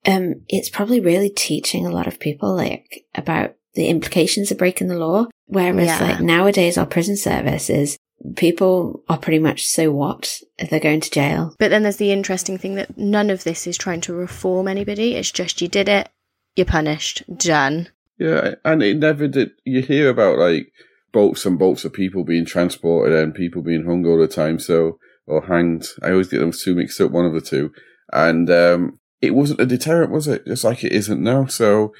Um, 0.05 0.43
it's 0.47 0.69
probably 0.69 0.99
really 0.99 1.29
teaching 1.31 1.87
a 1.87 1.91
lot 1.91 2.05
of 2.05 2.19
people 2.19 2.55
like 2.55 3.05
about 3.15 3.55
the 3.73 3.87
implications 3.87 4.51
of 4.51 4.59
breaking 4.59 4.87
the 4.87 4.99
law. 4.99 5.25
Whereas 5.47 5.87
Yeah. 5.87 5.99
like 5.99 6.21
nowadays 6.21 6.77
our 6.77 6.85
prison 6.85 7.17
service 7.17 7.69
is 7.71 7.97
people 8.35 9.03
are 9.09 9.17
pretty 9.17 9.39
much 9.39 9.65
so 9.65 9.91
what 9.91 10.39
if 10.57 10.69
they're 10.69 10.79
going 10.79 11.01
to 11.01 11.11
jail. 11.11 11.55
But 11.59 11.69
then 11.69 11.83
there's 11.83 11.97
the 11.97 12.11
interesting 12.11 12.57
thing 12.57 12.75
that 12.75 12.97
none 12.97 13.29
of 13.29 13.43
this 13.43 13.67
is 13.67 13.77
trying 13.77 14.01
to 14.01 14.13
reform 14.13 14.67
anybody. 14.67 15.15
It's 15.15 15.31
just 15.31 15.61
you 15.61 15.67
did 15.67 15.89
it, 15.89 16.09
you're 16.55 16.65
punished, 16.65 17.23
done. 17.37 17.89
Yeah, 18.17 18.55
and 18.63 18.81
it 18.81 18.97
never 18.97 19.27
did. 19.27 19.51
You 19.65 19.81
hear 19.81 20.09
about 20.09 20.37
like 20.37 20.71
boats 21.11 21.45
and 21.45 21.59
boats 21.59 21.85
of 21.85 21.93
people 21.93 22.23
being 22.23 22.45
transported 22.45 23.17
and 23.17 23.35
people 23.35 23.61
being 23.61 23.85
hung 23.85 24.05
all 24.05 24.17
the 24.17 24.27
time, 24.27 24.59
so 24.59 24.99
or 25.27 25.45
hanged. 25.45 25.85
I 26.01 26.11
always 26.11 26.27
get 26.27 26.39
them 26.39 26.51
two 26.51 26.75
mixed 26.75 27.01
up, 27.01 27.11
one 27.11 27.25
of 27.25 27.33
the 27.33 27.41
two. 27.41 27.71
And 28.13 28.49
um, 28.49 28.99
it 29.21 29.35
wasn't 29.35 29.61
a 29.61 29.65
deterrent, 29.65 30.11
was 30.11 30.27
it? 30.27 30.45
Just 30.45 30.63
like 30.63 30.83
it 30.83 30.91
isn't 30.91 31.21
now. 31.21 31.45
So 31.47 31.93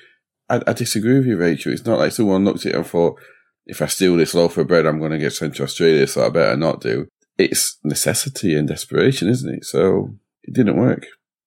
I, 0.49 0.61
I 0.67 0.73
disagree 0.73 1.17
with 1.17 1.25
you, 1.25 1.37
Rachel. 1.37 1.73
It's 1.73 1.85
not 1.85 1.99
like 1.99 2.11
someone 2.11 2.45
looked 2.45 2.65
at 2.65 2.73
it 2.73 2.75
and 2.75 2.85
thought, 2.85 3.19
if 3.65 3.81
I 3.81 3.87
steal 3.87 4.15
this 4.17 4.33
loaf 4.33 4.57
of 4.57 4.67
bread, 4.67 4.85
I'm 4.85 4.99
going 4.99 5.11
to 5.11 5.17
get 5.17 5.33
sent 5.33 5.55
to 5.55 5.63
Australia, 5.63 6.07
so 6.07 6.25
I 6.25 6.29
better 6.29 6.55
not 6.57 6.81
do. 6.81 7.07
It's 7.37 7.77
necessity 7.83 8.55
and 8.55 8.67
desperation, 8.67 9.27
isn't 9.29 9.53
it? 9.55 9.65
So 9.65 10.15
it 10.43 10.53
didn't 10.53 10.77
work. 10.77 11.05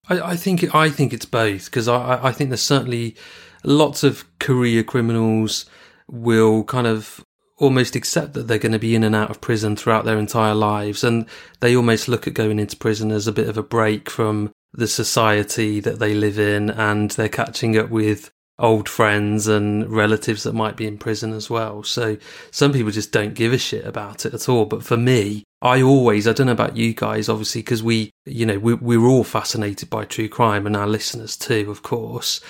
I, 0.08 0.20
I 0.32 0.36
think 0.36 0.74
I 0.74 0.90
think 0.90 1.12
it's 1.12 1.24
both 1.26 1.66
because 1.66 1.88
I, 1.88 2.20
I- 2.22 2.32
think 2.32 2.50
there's 2.50 2.60
certainly 2.60 3.16
lots 3.64 4.02
of 4.04 4.24
career 4.38 4.82
criminals 4.82 5.66
will 6.08 6.64
kind 6.64 6.86
of 6.86 7.24
almost 7.58 7.96
accept 7.96 8.34
that 8.34 8.46
they're 8.46 8.58
going 8.58 8.72
to 8.72 8.78
be 8.78 8.94
in 8.94 9.02
and 9.02 9.16
out 9.16 9.30
of 9.30 9.40
prison 9.40 9.74
throughout 9.76 10.04
their 10.04 10.18
entire 10.18 10.54
lives, 10.54 11.02
and 11.02 11.26
they 11.60 11.74
almost 11.74 12.08
look 12.08 12.26
at 12.26 12.34
going 12.34 12.58
into 12.58 12.76
prison 12.76 13.10
as 13.10 13.26
a 13.26 13.32
bit 13.32 13.48
of 13.48 13.58
a 13.58 13.62
break 13.62 14.08
from 14.08 14.50
the 14.72 14.86
society 14.86 15.80
that 15.80 15.98
they 15.98 16.14
live 16.14 16.38
in, 16.38 16.70
and 16.70 17.10
they're 17.12 17.28
catching 17.28 17.76
up 17.76 17.90
with 17.90 18.30
old 18.58 18.88
friends 18.88 19.46
and 19.46 19.88
relatives 19.88 20.42
that 20.42 20.52
might 20.52 20.76
be 20.76 20.86
in 20.86 20.98
prison 20.98 21.32
as 21.32 21.48
well. 21.48 21.82
So 21.82 22.16
some 22.50 22.72
people 22.72 22.90
just 22.90 23.12
don't 23.12 23.34
give 23.34 23.52
a 23.52 23.58
shit 23.58 23.84
about 23.84 24.26
it 24.26 24.34
at 24.34 24.48
all. 24.48 24.64
But 24.64 24.82
for 24.82 24.96
me, 24.96 25.44
I 25.62 25.82
always, 25.82 26.26
I 26.26 26.32
don't 26.32 26.46
know 26.46 26.52
about 26.52 26.76
you 26.76 26.92
guys, 26.92 27.28
obviously, 27.28 27.60
because 27.62 27.82
we, 27.82 28.10
you 28.26 28.46
know, 28.46 28.58
we, 28.58 28.74
we're 28.74 29.06
all 29.06 29.24
fascinated 29.24 29.90
by 29.90 30.04
true 30.04 30.28
crime 30.28 30.66
and 30.66 30.76
our 30.76 30.86
listeners 30.86 31.36
too, 31.36 31.70
of 31.70 31.82
course. 31.82 32.40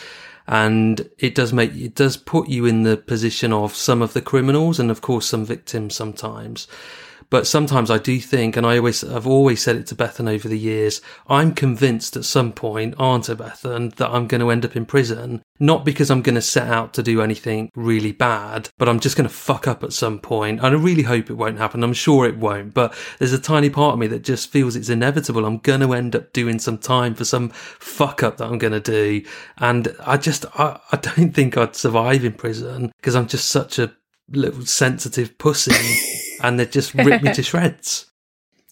And 0.46 1.10
it 1.18 1.34
does 1.34 1.52
make, 1.52 1.74
it 1.74 1.94
does 1.94 2.16
put 2.16 2.48
you 2.48 2.64
in 2.64 2.84
the 2.84 2.96
position 2.96 3.52
of 3.52 3.74
some 3.74 4.00
of 4.00 4.14
the 4.14 4.22
criminals 4.22 4.80
and 4.80 4.90
of 4.90 5.02
course 5.02 5.26
some 5.26 5.44
victims 5.44 5.94
sometimes. 5.94 6.66
But 7.30 7.46
sometimes 7.46 7.90
I 7.90 7.98
do 7.98 8.18
think, 8.20 8.56
and 8.56 8.66
I 8.66 8.78
always, 8.78 9.04
I've 9.04 9.26
always 9.26 9.62
said 9.62 9.76
it 9.76 9.86
to 9.88 9.94
Bethan 9.94 10.28
over 10.28 10.48
the 10.48 10.58
years, 10.58 11.02
I'm 11.26 11.52
convinced 11.52 12.16
at 12.16 12.24
some 12.24 12.52
point, 12.52 12.94
aren't 12.98 13.28
I, 13.28 13.34
Bethan, 13.34 13.94
that 13.96 14.10
I'm 14.10 14.26
going 14.26 14.40
to 14.40 14.50
end 14.50 14.64
up 14.64 14.76
in 14.76 14.86
prison. 14.86 15.42
Not 15.60 15.84
because 15.84 16.10
I'm 16.10 16.22
going 16.22 16.36
to 16.36 16.42
set 16.42 16.68
out 16.68 16.94
to 16.94 17.02
do 17.02 17.20
anything 17.20 17.70
really 17.74 18.12
bad, 18.12 18.70
but 18.78 18.88
I'm 18.88 19.00
just 19.00 19.16
going 19.16 19.28
to 19.28 19.34
fuck 19.34 19.68
up 19.68 19.84
at 19.84 19.92
some 19.92 20.18
point. 20.20 20.60
And 20.60 20.74
I 20.74 20.78
really 20.78 21.02
hope 21.02 21.28
it 21.28 21.34
won't 21.34 21.58
happen. 21.58 21.84
I'm 21.84 21.92
sure 21.92 22.26
it 22.26 22.38
won't, 22.38 22.72
but 22.72 22.94
there's 23.18 23.32
a 23.32 23.38
tiny 23.38 23.68
part 23.68 23.94
of 23.94 23.98
me 23.98 24.06
that 24.06 24.24
just 24.24 24.50
feels 24.50 24.76
it's 24.76 24.88
inevitable. 24.88 25.44
I'm 25.44 25.58
going 25.58 25.80
to 25.80 25.92
end 25.92 26.16
up 26.16 26.32
doing 26.32 26.58
some 26.58 26.78
time 26.78 27.14
for 27.14 27.24
some 27.24 27.50
fuck 27.50 28.22
up 28.22 28.38
that 28.38 28.46
I'm 28.46 28.58
going 28.58 28.72
to 28.72 28.80
do. 28.80 29.22
And 29.58 29.94
I 30.00 30.16
just, 30.16 30.46
I, 30.54 30.80
I 30.92 30.96
don't 30.96 31.34
think 31.34 31.58
I'd 31.58 31.76
survive 31.76 32.24
in 32.24 32.32
prison 32.32 32.92
because 32.96 33.14
I'm 33.14 33.26
just 33.26 33.48
such 33.48 33.78
a 33.78 33.92
little 34.30 34.64
sensitive 34.64 35.36
pussy 35.38 35.72
and 36.42 36.58
they 36.58 36.66
just 36.66 36.94
rip 36.94 37.22
me 37.22 37.32
to 37.32 37.42
shreds. 37.42 38.06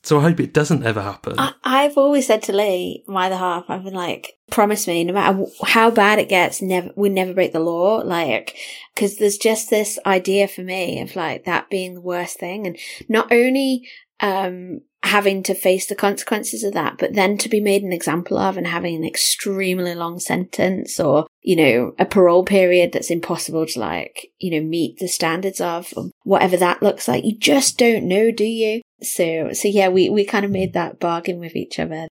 So 0.03 0.21
I 0.21 0.23
hope 0.23 0.39
it 0.39 0.53
doesn't 0.53 0.87
ever 0.87 1.03
happen. 1.03 1.35
I, 1.37 1.53
I've 1.65 1.99
always 1.99 2.29
said 2.29 2.41
to 2.45 2.53
Lee, 2.53 3.03
my 3.09 3.27
other 3.27 3.37
half, 3.37 3.65
I've 3.69 3.83
been 3.83 3.93
like, 3.93 4.35
promise 4.53 4.87
me, 4.87 5.03
no 5.03 5.13
matter 5.13 5.45
wh- 5.45 5.67
how 5.67 5.91
bad 5.91 6.21
it 6.21 6.29
gets, 6.29 6.63
never, 6.63 6.91
we 6.95 7.09
never 7.09 7.35
break 7.35 7.53
the 7.53 7.59
law. 7.59 8.03
Like, 8.05 8.57
cause 8.95 9.17
there's 9.17 9.37
just 9.37 9.69
this 9.69 9.99
idea 10.07 10.47
for 10.47 10.63
me 10.63 11.01
of 11.01 11.17
like 11.17 11.45
that 11.45 11.71
being 11.71 11.95
the 11.95 12.01
worst 12.01 12.39
thing. 12.39 12.69
And 12.69 12.79
not 13.09 13.33
only, 13.33 13.89
um, 14.21 14.83
having 15.03 15.43
to 15.43 15.55
face 15.55 15.87
the 15.87 15.95
consequences 15.97 16.63
of 16.63 16.73
that, 16.75 16.99
but 16.99 17.15
then 17.15 17.37
to 17.39 17.49
be 17.49 17.61
made 17.61 17.83
an 17.83 17.93
example 17.93 18.39
of 18.39 18.57
and 18.57 18.67
having 18.67 18.95
an 18.95 19.05
extremely 19.05 19.95
long 19.95 20.21
sentence 20.21 21.01
or, 21.01 21.26
you 21.47 21.55
know, 21.55 21.95
a 21.97 22.05
parole 22.05 22.45
period 22.45 22.91
that's 22.91 23.09
impossible 23.09 23.65
to 23.65 23.79
like, 23.79 24.33
you 24.41 24.51
know, 24.51 24.67
meet 24.67 24.99
the 24.99 25.07
standards 25.07 25.61
of, 25.61 25.95
or 25.97 26.11
whatever 26.25 26.57
that 26.57 26.83
looks 26.83 27.07
like. 27.07 27.25
You 27.25 27.39
just 27.39 27.79
don't 27.79 28.09
know, 28.09 28.33
do 28.33 28.43
you? 28.43 28.83
So, 29.01 29.53
so 29.53 29.69
yeah, 29.69 29.89
we, 29.89 30.11
we 30.11 30.25
kind 30.25 30.45
of 30.45 30.51
made 30.51 30.73
that 30.73 30.99
bargain 30.99 31.39
with 31.39 31.55
each 31.55 31.79
other. 31.79 32.09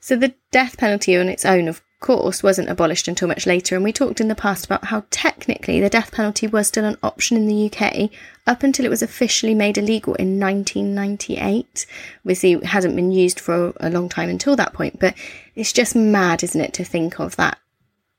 So 0.00 0.14
the 0.14 0.34
death 0.50 0.76
penalty 0.76 1.16
on 1.16 1.26
its 1.26 1.46
own, 1.46 1.68
of 1.68 1.80
course, 2.00 2.42
wasn't 2.42 2.68
abolished 2.68 3.08
until 3.08 3.28
much 3.28 3.46
later, 3.46 3.76
and 3.76 3.82
we 3.82 3.94
talked 3.94 4.20
in 4.20 4.28
the 4.28 4.34
past 4.34 4.66
about 4.66 4.84
how 4.84 5.04
technically 5.10 5.80
the 5.80 5.88
death 5.88 6.12
penalty 6.12 6.46
was 6.46 6.68
still 6.68 6.84
an 6.84 6.98
option 7.02 7.38
in 7.38 7.48
the 7.48 7.72
UK 7.72 8.10
up 8.46 8.62
until 8.62 8.84
it 8.84 8.90
was 8.90 9.02
officially 9.02 9.54
made 9.54 9.78
illegal 9.78 10.14
in 10.16 10.38
1998. 10.38 11.86
Obviously, 12.18 12.52
it 12.52 12.64
hasn't 12.66 12.94
been 12.94 13.10
used 13.10 13.40
for 13.40 13.72
a 13.80 13.88
long 13.88 14.10
time 14.10 14.28
until 14.28 14.54
that 14.54 14.74
point, 14.74 15.00
but 15.00 15.14
it's 15.54 15.72
just 15.72 15.96
mad, 15.96 16.44
isn't 16.44 16.60
it, 16.60 16.74
to 16.74 16.84
think 16.84 17.18
of 17.18 17.36
that 17.36 17.56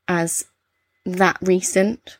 as 0.08 0.46
that 1.04 1.38
recent. 1.40 2.18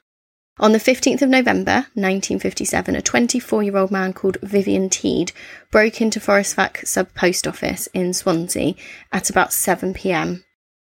On 0.60 0.72
the 0.72 0.78
15th 0.78 1.22
of 1.22 1.28
November 1.28 1.86
1957, 1.94 2.96
a 2.96 3.02
24 3.02 3.62
year 3.62 3.76
old 3.76 3.90
man 3.90 4.12
called 4.12 4.38
Vivian 4.42 4.88
Teed 4.88 5.32
broke 5.70 6.00
into 6.00 6.20
Fforestfach 6.20 6.86
sub 6.86 7.14
post 7.14 7.46
office 7.46 7.88
in 7.94 8.12
Swansea 8.12 8.74
at 9.12 9.30
about 9.30 9.52
7 9.52 9.94
pm. 9.94 10.44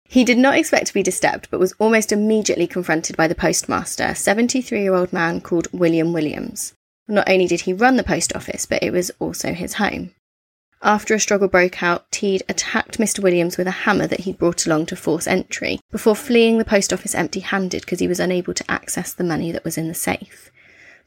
He 0.05 0.25
did 0.25 0.39
not 0.39 0.57
expect 0.57 0.87
to 0.87 0.95
be 0.95 1.03
disturbed, 1.03 1.49
but 1.51 1.61
was 1.61 1.75
almost 1.79 2.13
immediately 2.13 2.67
confronted 2.67 3.15
by 3.15 3.29
the 3.29 3.35
postmaster, 3.35 4.05
a 4.05 4.15
73 4.15 4.81
year 4.81 4.95
old 4.95 5.13
man 5.13 5.43
called 5.43 5.69
William 5.71 6.15
Williams. 6.15 6.73
Not 7.07 7.29
only 7.29 7.47
did 7.47 7.63
he 7.63 7.75
run 7.75 7.97
the 7.97 8.03
post 8.03 8.35
office, 8.35 8.65
but 8.65 8.83
it 8.83 8.91
was 8.91 9.11
also 9.19 9.53
his 9.53 9.75
home. 9.75 10.15
After 10.83 11.15
a 11.15 11.21
struggle 11.21 11.49
broke 11.49 11.83
out, 11.83 12.11
Teed 12.13 12.45
attacked 12.49 12.99
Mr. 12.99 13.19
Williams 13.19 13.59
with 13.59 13.67
a 13.67 13.83
hammer 13.83 14.07
that 14.07 14.21
he'd 14.21 14.39
brought 14.39 14.65
along 14.65 14.87
to 14.87 14.97
force 14.97 15.27
entry, 15.27 15.81
before 15.91 16.15
fleeing 16.15 16.59
the 16.59 16.65
post 16.65 16.93
office 16.93 17.17
empty 17.17 17.41
handed 17.41 17.81
because 17.83 17.99
he 17.99 18.07
was 18.07 18.21
unable 18.21 18.55
to 18.55 18.71
access 18.71 19.13
the 19.13 19.25
money 19.25 19.51
that 19.51 19.65
was 19.65 19.77
in 19.77 19.89
the 19.89 19.95
safe. 19.95 20.53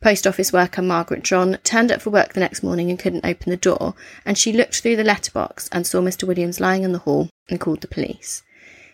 Post 0.01 0.27
office 0.27 0.51
worker 0.51 0.81
Margaret 0.81 1.23
John 1.23 1.57
turned 1.63 1.91
up 1.91 2.01
for 2.01 2.09
work 2.09 2.33
the 2.33 2.41
next 2.41 2.63
morning 2.63 2.89
and 2.89 2.99
couldn't 2.99 3.25
open 3.25 3.49
the 3.49 3.55
door, 3.55 3.93
and 4.25 4.37
she 4.37 4.51
looked 4.51 4.81
through 4.81 4.97
the 4.97 5.05
letterbox 5.05 5.69
and 5.71 5.87
saw 5.87 6.01
Mr. 6.01 6.23
Williams 6.23 6.59
lying 6.59 6.83
in 6.83 6.91
the 6.91 6.99
hall 6.99 7.29
and 7.49 7.59
called 7.59 7.79
the 7.79 7.87
police. 7.87 8.43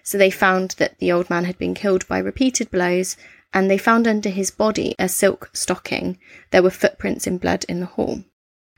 So 0.03 0.17
they 0.17 0.29
found 0.29 0.71
that 0.77 0.99
the 0.99 1.11
old 1.11 1.29
man 1.29 1.45
had 1.45 1.57
been 1.57 1.73
killed 1.73 2.07
by 2.07 2.19
repeated 2.19 2.69
blows, 2.69 3.17
and 3.51 3.71
they 3.71 3.77
found 3.79 4.07
under 4.07 4.29
his 4.29 4.51
body 4.51 4.93
a 4.99 5.09
silk 5.09 5.49
stocking. 5.53 6.19
There 6.51 6.61
were 6.61 6.69
footprints 6.69 7.25
in 7.25 7.39
blood 7.39 7.65
in 7.67 7.79
the 7.79 7.87
hall. 7.87 8.23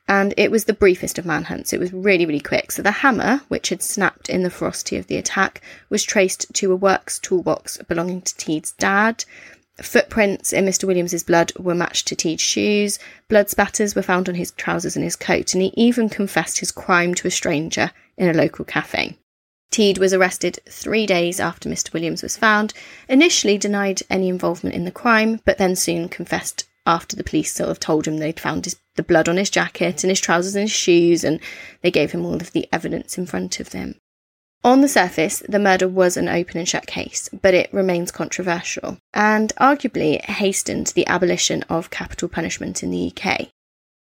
And 0.09 0.33
it 0.37 0.49
was 0.49 0.65
the 0.65 0.73
briefest 0.73 1.19
of 1.19 1.25
manhunts. 1.27 1.71
It 1.71 1.79
was 1.79 1.93
really, 1.93 2.25
really 2.25 2.39
quick. 2.39 2.71
So 2.71 2.81
the 2.81 2.89
hammer, 2.89 3.41
which 3.47 3.69
had 3.69 3.83
snapped 3.83 4.27
in 4.27 4.41
the 4.41 4.49
ferocity 4.49 4.97
of 4.97 5.05
the 5.05 5.17
attack, 5.17 5.61
was 5.89 6.03
traced 6.03 6.51
to 6.55 6.71
a 6.71 6.75
works 6.75 7.19
toolbox 7.19 7.77
belonging 7.87 8.23
to 8.23 8.35
Teed's 8.35 8.71
dad. 8.71 9.23
Footprints 9.79 10.51
in 10.51 10.65
Mr. 10.65 10.85
Williams's 10.85 11.23
blood 11.23 11.53
were 11.59 11.75
matched 11.75 12.07
to 12.07 12.15
Teed's 12.15 12.41
shoes. 12.41 12.97
Blood 13.27 13.51
spatters 13.51 13.93
were 13.93 14.01
found 14.01 14.27
on 14.27 14.33
his 14.33 14.49
trousers 14.49 14.95
and 14.95 15.05
his 15.05 15.15
coat, 15.15 15.53
and 15.53 15.61
he 15.61 15.71
even 15.77 16.09
confessed 16.09 16.57
his 16.57 16.71
crime 16.71 17.13
to 17.13 17.27
a 17.27 17.31
stranger 17.31 17.91
in 18.17 18.27
a 18.27 18.33
local 18.33 18.65
cafe. 18.65 19.15
Teed 19.69 19.99
was 19.99 20.11
arrested 20.11 20.59
three 20.67 21.05
days 21.05 21.39
after 21.39 21.69
Mr. 21.69 21.93
Williams 21.93 22.23
was 22.23 22.35
found, 22.35 22.73
initially 23.07 23.59
denied 23.59 24.01
any 24.09 24.27
involvement 24.27 24.75
in 24.75 24.85
the 24.85 24.91
crime, 24.91 25.39
but 25.45 25.59
then 25.59 25.75
soon 25.75 26.09
confessed 26.09 26.65
after 26.85 27.15
the 27.15 27.23
police 27.23 27.53
sort 27.53 27.69
of 27.69 27.79
told 27.79 28.07
him 28.07 28.17
they'd 28.17 28.39
found 28.39 28.65
his, 28.65 28.77
the 28.95 29.03
blood 29.03 29.29
on 29.29 29.37
his 29.37 29.49
jacket 29.49 30.03
and 30.03 30.09
his 30.09 30.19
trousers 30.19 30.55
and 30.55 30.63
his 30.63 30.71
shoes, 30.71 31.23
and 31.23 31.39
they 31.81 31.91
gave 31.91 32.11
him 32.11 32.25
all 32.25 32.35
of 32.35 32.51
the 32.51 32.67
evidence 32.71 33.17
in 33.17 33.25
front 33.25 33.59
of 33.59 33.69
them. 33.71 33.95
On 34.63 34.81
the 34.81 34.89
surface, 34.89 35.41
the 35.47 35.59
murder 35.59 35.87
was 35.87 36.17
an 36.17 36.27
open 36.27 36.57
and 36.57 36.67
shut 36.67 36.85
case, 36.85 37.29
but 37.41 37.53
it 37.53 37.73
remains 37.73 38.11
controversial, 38.11 38.97
and 39.13 39.53
arguably 39.59 40.21
hastened 40.21 40.87
the 40.87 41.07
abolition 41.07 41.63
of 41.69 41.89
capital 41.89 42.27
punishment 42.27 42.83
in 42.83 42.91
the 42.91 43.13
UK. 43.15 43.49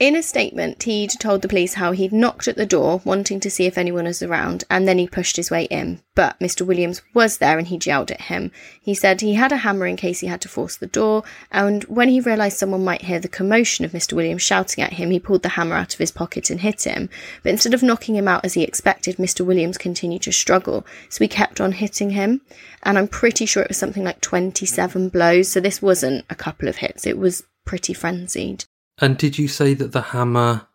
In 0.04 0.16
a 0.16 0.22
statement, 0.22 0.80
Teed 0.80 1.12
told 1.18 1.40
the 1.40 1.48
police 1.48 1.72
how 1.72 1.92
he'd 1.92 2.12
knocked 2.12 2.46
at 2.46 2.56
the 2.56 2.66
door, 2.66 3.00
wanting 3.06 3.40
to 3.40 3.50
see 3.50 3.64
if 3.64 3.78
anyone 3.78 4.04
was 4.04 4.22
around, 4.22 4.62
and 4.68 4.86
then 4.86 4.98
he 4.98 5.08
pushed 5.08 5.36
his 5.36 5.50
way 5.50 5.64
in. 5.70 6.02
But 6.14 6.38
Mr. 6.40 6.60
Williams 6.66 7.00
was 7.14 7.38
there 7.38 7.56
and 7.56 7.66
he 7.66 7.80
yelled 7.82 8.10
at 8.10 8.20
him. 8.20 8.52
He 8.82 8.94
said 8.94 9.22
he 9.22 9.32
had 9.32 9.50
a 9.50 9.56
hammer 9.64 9.86
in 9.86 9.96
case 9.96 10.20
he 10.20 10.26
had 10.26 10.42
to 10.42 10.48
force 10.50 10.76
the 10.76 10.86
door, 10.86 11.22
and 11.50 11.84
when 11.84 12.10
he 12.10 12.20
realised 12.20 12.58
someone 12.58 12.84
might 12.84 13.00
hear 13.00 13.18
the 13.18 13.28
commotion 13.28 13.86
of 13.86 13.92
Mr. 13.92 14.12
Williams 14.12 14.42
shouting 14.42 14.84
at 14.84 14.92
him, 14.92 15.10
he 15.10 15.18
pulled 15.18 15.42
the 15.42 15.48
hammer 15.48 15.74
out 15.74 15.94
of 15.94 15.98
his 15.98 16.12
pocket 16.12 16.50
and 16.50 16.60
hit 16.60 16.82
him. 16.82 17.08
But 17.42 17.52
instead 17.52 17.72
of 17.72 17.82
knocking 17.82 18.14
him 18.14 18.28
out 18.28 18.44
as 18.44 18.52
he 18.52 18.62
expected, 18.62 19.16
Mr. 19.16 19.42
Williams 19.42 19.78
continued 19.78 20.20
to 20.24 20.32
struggle, 20.32 20.84
so 21.08 21.24
he 21.24 21.28
kept 21.28 21.62
on 21.62 21.72
hitting 21.72 22.10
him. 22.10 22.42
And 22.82 22.98
I'm 22.98 23.08
pretty 23.08 23.46
sure 23.46 23.62
it 23.62 23.70
was 23.70 23.78
something 23.78 24.04
like 24.04 24.20
27 24.20 25.08
blows, 25.08 25.48
so 25.48 25.60
this 25.60 25.80
wasn't 25.80 26.26
a 26.28 26.34
couple 26.34 26.68
of 26.68 26.76
hits, 26.76 27.06
it 27.06 27.16
was 27.16 27.42
pretty 27.64 27.94
frenzied. 27.94 28.66
And 28.98 29.16
did 29.18 29.38
you 29.38 29.48
say 29.48 29.74
that 29.74 29.92
the 29.92 30.00
hammer, 30.00 30.66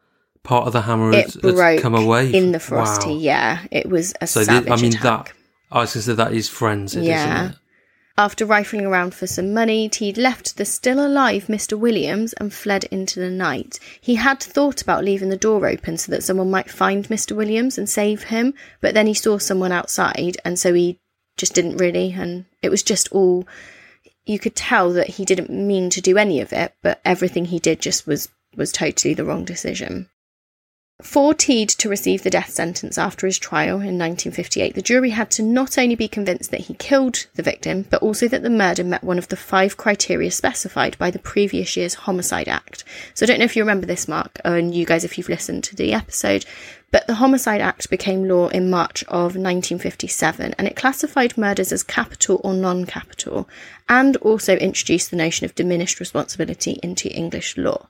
part 0.44 0.68
of 0.68 0.74
the 0.74 0.82
hammer, 0.82 1.12
It 1.14 1.34
had, 1.34 1.42
broke 1.42 1.82
come 1.82 1.96
away 1.96 2.34
in 2.34 2.52
the 2.52 2.60
frosty, 2.60 3.12
Wow. 3.12 3.18
yeah. 3.20 3.60
It 3.72 3.90
was 3.90 4.14
a 4.22 4.28
So 4.28 4.44
the- 4.44 4.72
I 4.72 4.76
mean 4.76 4.94
attack. 4.94 5.02
that. 5.04 5.34
I 5.72 5.80
was 5.82 5.94
going 5.94 6.02
to 6.02 6.10
say 6.10 6.14
that 6.16 6.34
is 6.34 6.50
frenzied, 6.50 7.04
Yeah. 7.04 7.36
isn't 7.44 7.52
it? 7.52 7.56
After 8.18 8.46
rifling 8.46 8.86
around 8.86 9.14
for 9.14 9.28
some 9.28 9.54
money, 9.54 9.88
Teed 9.88 10.18
left 10.18 10.58
the 10.58 10.66
still 10.66 11.00
alive 11.06 11.46
Mr. 11.48 11.80
Williams 11.80 12.34
and 12.34 12.54
fled 12.54 12.84
into 12.86 13.18
the 13.22 13.30
night. 13.30 13.80
He 14.02 14.16
had 14.16 14.42
thought 14.42 14.82
about 14.82 15.06
leaving 15.06 15.30
the 15.30 15.38
door 15.38 15.66
open 15.66 15.98
so 15.98 16.12
that 16.12 16.24
someone 16.24 16.52
might 16.52 16.70
find 16.70 17.08
Mr. 17.08 17.34
Williams 17.34 17.78
and 17.78 17.90
save 17.90 18.24
him, 18.24 18.54
but 18.82 18.94
then 18.94 19.08
he 19.08 19.14
saw 19.14 19.38
someone 19.38 19.72
outside 19.72 20.36
and 20.44 20.60
so 20.60 20.74
he 20.74 21.00
just 21.38 21.54
didn't 21.54 21.78
really, 21.78 22.12
and 22.12 22.44
it 22.62 22.68
was 22.70 22.84
just 22.84 23.08
all. 23.14 23.48
You 24.30 24.38
could 24.38 24.56
tell 24.56 24.94
that 24.94 25.08
he 25.08 25.26
didn't 25.26 25.50
mean 25.50 25.89
to 25.89 26.02
do 26.02 26.15
any 26.15 26.39
of 26.39 26.54
it, 26.54 26.76
but 26.84 27.02
everything 27.04 27.46
he 27.46 27.58
did 27.58 27.82
just 27.82 28.06
was 28.06 28.30
was 28.56 28.72
totally 28.72 29.15
the 29.15 29.26
wrong 29.26 29.44
decision. 29.44 30.08
For 31.02 31.34
Teed 31.34 31.70
to 31.70 31.88
receive 31.88 32.24
the 32.24 32.30
death 32.30 32.50
sentence 32.50 32.98
after 32.98 33.26
his 33.26 33.40
trial 33.40 33.76
in 33.76 33.98
1958, 33.98 34.76
the 34.76 34.82
jury 34.82 35.12
had 35.12 35.32
to 35.32 35.42
not 35.42 35.78
only 35.78 35.96
be 35.96 36.10
convinced 36.10 36.52
that 36.52 36.60
he 36.60 36.74
killed 36.74 37.26
the 37.36 37.42
victim, 37.42 37.86
but 37.90 38.02
also 38.02 38.28
that 38.28 38.44
the 38.44 38.50
murder 38.50 38.84
met 38.84 39.02
one 39.02 39.18
of 39.18 39.30
the 39.30 39.38
five 39.38 39.78
criteria 39.78 40.30
specified 40.30 40.98
by 40.98 41.10
the 41.10 41.18
previous 41.18 41.78
year's 41.78 41.94
Homicide 41.94 42.50
Act. 42.50 42.84
So 43.14 43.26
I 43.26 43.28
don't 43.28 43.40
know 43.40 43.46
if 43.46 43.56
you 43.56 43.64
remember 43.64 43.86
this, 43.86 44.10
Mark, 44.10 44.42
and 44.44 44.76
you 44.76 44.86
guys, 44.86 45.06
if 45.06 45.18
you've 45.18 45.30
listened 45.30 45.64
to 45.64 45.76
the 45.78 45.94
episode, 45.94 46.46
but 46.92 47.08
the 47.08 47.16
Homicide 47.16 47.62
Act 47.62 47.90
became 47.90 48.28
law 48.28 48.50
in 48.50 48.70
March 48.70 49.04
of 49.04 49.38
1957 49.38 50.54
and 50.58 50.68
it 50.68 50.76
classified 50.76 51.38
murders 51.38 51.72
as 51.72 51.82
capital 51.82 52.42
or 52.44 52.54
non 52.54 52.86
capital 52.86 53.48
and 53.88 54.18
also 54.18 54.58
introduced 54.58 55.12
the 55.12 55.18
notion 55.18 55.46
of 55.46 55.56
diminished 55.56 56.02
responsibility 56.02 56.78
into 56.84 57.10
English 57.10 57.56
law. 57.56 57.88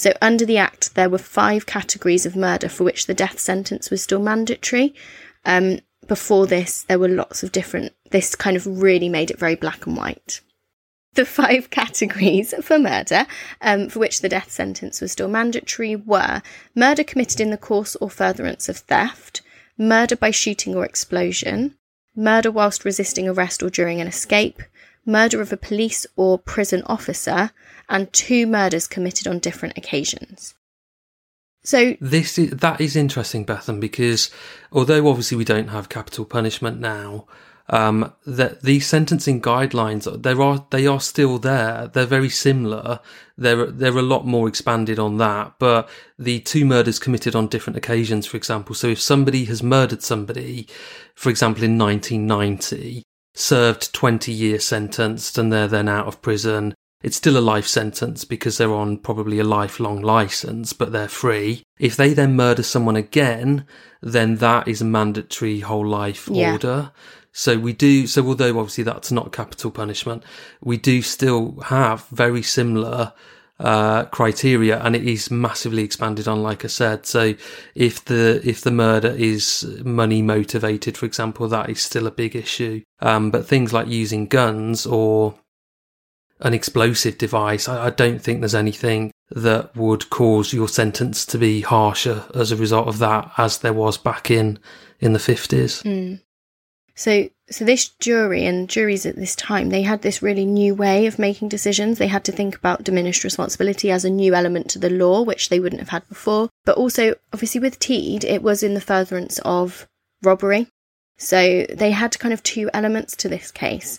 So, 0.00 0.14
under 0.22 0.46
the 0.46 0.56
Act, 0.56 0.94
there 0.94 1.10
were 1.10 1.18
five 1.18 1.66
categories 1.66 2.24
of 2.24 2.34
murder 2.34 2.70
for 2.70 2.84
which 2.84 3.04
the 3.04 3.12
death 3.12 3.38
sentence 3.38 3.90
was 3.90 4.02
still 4.02 4.18
mandatory. 4.18 4.94
Um, 5.44 5.80
before 6.06 6.46
this, 6.46 6.84
there 6.84 6.98
were 6.98 7.06
lots 7.06 7.42
of 7.42 7.52
different, 7.52 7.92
this 8.10 8.34
kind 8.34 8.56
of 8.56 8.66
really 8.66 9.10
made 9.10 9.30
it 9.30 9.38
very 9.38 9.56
black 9.56 9.86
and 9.86 9.98
white. 9.98 10.40
The 11.16 11.26
five 11.26 11.68
categories 11.80 12.54
for 12.62 12.78
murder 12.78 13.26
um, 13.60 13.90
for 13.90 13.98
which 13.98 14.22
the 14.22 14.30
death 14.30 14.50
sentence 14.50 15.02
was 15.02 15.12
still 15.12 15.28
mandatory 15.28 15.96
were 15.96 16.40
murder 16.74 17.04
committed 17.04 17.38
in 17.38 17.50
the 17.50 17.58
course 17.58 17.94
or 17.96 18.08
furtherance 18.08 18.70
of 18.70 18.78
theft, 18.78 19.42
murder 19.76 20.16
by 20.16 20.30
shooting 20.30 20.74
or 20.74 20.86
explosion, 20.86 21.74
murder 22.16 22.50
whilst 22.50 22.86
resisting 22.86 23.28
arrest 23.28 23.62
or 23.62 23.68
during 23.68 24.00
an 24.00 24.06
escape, 24.06 24.62
murder 25.10 25.40
of 25.40 25.52
a 25.52 25.56
police 25.56 26.06
or 26.16 26.38
prison 26.38 26.82
officer, 26.86 27.50
and 27.88 28.12
two 28.12 28.46
murders 28.46 28.86
committed 28.86 29.26
on 29.26 29.38
different 29.38 29.76
occasions. 29.76 30.54
So, 31.62 31.96
This 32.00 32.38
is, 32.38 32.50
that 32.50 32.80
is 32.80 32.96
interesting, 32.96 33.44
Bethan, 33.44 33.80
because 33.80 34.30
although 34.72 35.08
obviously 35.08 35.36
we 35.36 35.44
don't 35.44 35.68
have 35.68 35.90
capital 35.90 36.24
punishment 36.24 36.80
now, 36.80 37.26
um, 37.70 38.12
that 38.26 38.62
these 38.62 38.86
sentencing 38.86 39.40
guidelines 39.40 40.22
there 40.22 40.42
are 40.42 40.66
they 40.70 40.86
are 40.88 41.00
still 41.00 41.38
there. 41.38 41.88
They're 41.92 42.04
very 42.04 42.28
similar. 42.28 42.98
They're 43.38 43.66
they're 43.66 43.96
a 43.96 44.02
lot 44.02 44.26
more 44.26 44.48
expanded 44.48 44.98
on 44.98 45.18
that. 45.18 45.54
But 45.60 45.88
the 46.18 46.40
two 46.40 46.64
murders 46.64 46.98
committed 46.98 47.36
on 47.36 47.46
different 47.46 47.76
occasions, 47.76 48.26
for 48.26 48.36
example. 48.36 48.74
So 48.74 48.88
if 48.88 49.00
somebody 49.00 49.44
has 49.44 49.62
murdered 49.62 50.02
somebody, 50.02 50.66
for 51.14 51.30
example, 51.30 51.62
in 51.62 51.78
1990, 51.78 53.04
served 53.34 53.92
20 53.94 54.32
years 54.32 54.64
sentenced, 54.64 55.38
and 55.38 55.52
they're 55.52 55.68
then 55.68 55.88
out 55.88 56.06
of 56.06 56.22
prison, 56.22 56.74
it's 57.02 57.16
still 57.16 57.38
a 57.38 57.40
life 57.40 57.66
sentence 57.66 58.24
because 58.24 58.58
they're 58.58 58.72
on 58.74 58.98
probably 58.98 59.38
a 59.38 59.44
lifelong 59.44 60.02
license, 60.02 60.72
but 60.72 60.92
they're 60.92 61.08
free. 61.08 61.62
If 61.78 61.96
they 61.96 62.12
then 62.12 62.36
murder 62.36 62.62
someone 62.62 62.96
again, 62.96 63.64
then 64.02 64.36
that 64.36 64.68
is 64.68 64.82
a 64.82 64.84
mandatory 64.86 65.60
whole 65.60 65.86
life 65.86 66.28
Yeah. 66.30 66.52
order. 66.52 66.92
So 67.32 67.58
we 67.58 67.72
do, 67.72 68.06
so 68.06 68.26
although 68.26 68.58
obviously 68.58 68.84
that's 68.84 69.12
not 69.12 69.32
capital 69.32 69.70
punishment, 69.70 70.24
we 70.62 70.76
do 70.76 71.00
still 71.00 71.60
have 71.66 72.06
very 72.08 72.42
similar 72.42 73.12
uh, 73.60 74.04
criteria 74.06 74.80
and 74.80 74.96
it 74.96 75.06
is 75.06 75.30
massively 75.30 75.82
expanded 75.82 76.26
on, 76.26 76.42
like 76.42 76.64
I 76.64 76.68
said. 76.68 77.06
So 77.06 77.34
if 77.74 78.04
the, 78.06 78.40
if 78.42 78.62
the 78.62 78.70
murder 78.70 79.10
is 79.10 79.64
money 79.84 80.22
motivated, 80.22 80.96
for 80.96 81.06
example, 81.06 81.46
that 81.48 81.68
is 81.68 81.82
still 81.82 82.06
a 82.06 82.10
big 82.10 82.34
issue. 82.34 82.82
Um, 83.00 83.30
but 83.30 83.46
things 83.46 83.72
like 83.72 83.86
using 83.86 84.26
guns 84.26 84.86
or 84.86 85.34
an 86.40 86.54
explosive 86.54 87.18
device, 87.18 87.68
I, 87.68 87.86
I 87.86 87.90
don't 87.90 88.20
think 88.20 88.40
there's 88.40 88.54
anything 88.54 89.12
that 89.30 89.76
would 89.76 90.08
cause 90.10 90.52
your 90.52 90.68
sentence 90.68 91.26
to 91.26 91.38
be 91.38 91.60
harsher 91.60 92.24
as 92.34 92.50
a 92.50 92.56
result 92.56 92.88
of 92.88 92.98
that 92.98 93.30
as 93.36 93.58
there 93.58 93.74
was 93.74 93.98
back 93.98 94.30
in, 94.30 94.58
in 95.00 95.12
the 95.12 95.18
50s. 95.18 95.82
Mm. 95.82 96.20
So, 96.94 97.28
so 97.50 97.64
this 97.64 97.88
jury 97.88 98.46
and 98.46 98.68
juries 98.68 99.04
at 99.04 99.16
this 99.16 99.34
time, 99.34 99.70
they 99.70 99.82
had 99.82 100.02
this 100.02 100.22
really 100.22 100.46
new 100.46 100.74
way 100.74 101.06
of 101.06 101.18
making 101.18 101.48
decisions. 101.48 101.98
They 101.98 102.06
had 102.06 102.24
to 102.24 102.32
think 102.32 102.54
about 102.56 102.84
diminished 102.84 103.24
responsibility 103.24 103.90
as 103.90 104.04
a 104.04 104.10
new 104.10 104.34
element 104.34 104.70
to 104.70 104.78
the 104.78 104.90
law, 104.90 105.22
which 105.22 105.48
they 105.48 105.58
wouldn't 105.58 105.80
have 105.80 105.88
had 105.88 106.08
before. 106.08 106.48
But 106.64 106.76
also, 106.76 107.16
obviously, 107.32 107.60
with 107.60 107.80
Teed, 107.80 108.24
it 108.24 108.42
was 108.42 108.62
in 108.62 108.74
the 108.74 108.80
furtherance 108.80 109.40
of 109.44 109.88
robbery. 110.22 110.68
So 111.18 111.66
they 111.68 111.90
had 111.90 112.18
kind 112.18 112.32
of 112.32 112.42
two 112.42 112.70
elements 112.72 113.16
to 113.16 113.28
this 113.28 113.50
case. 113.50 113.98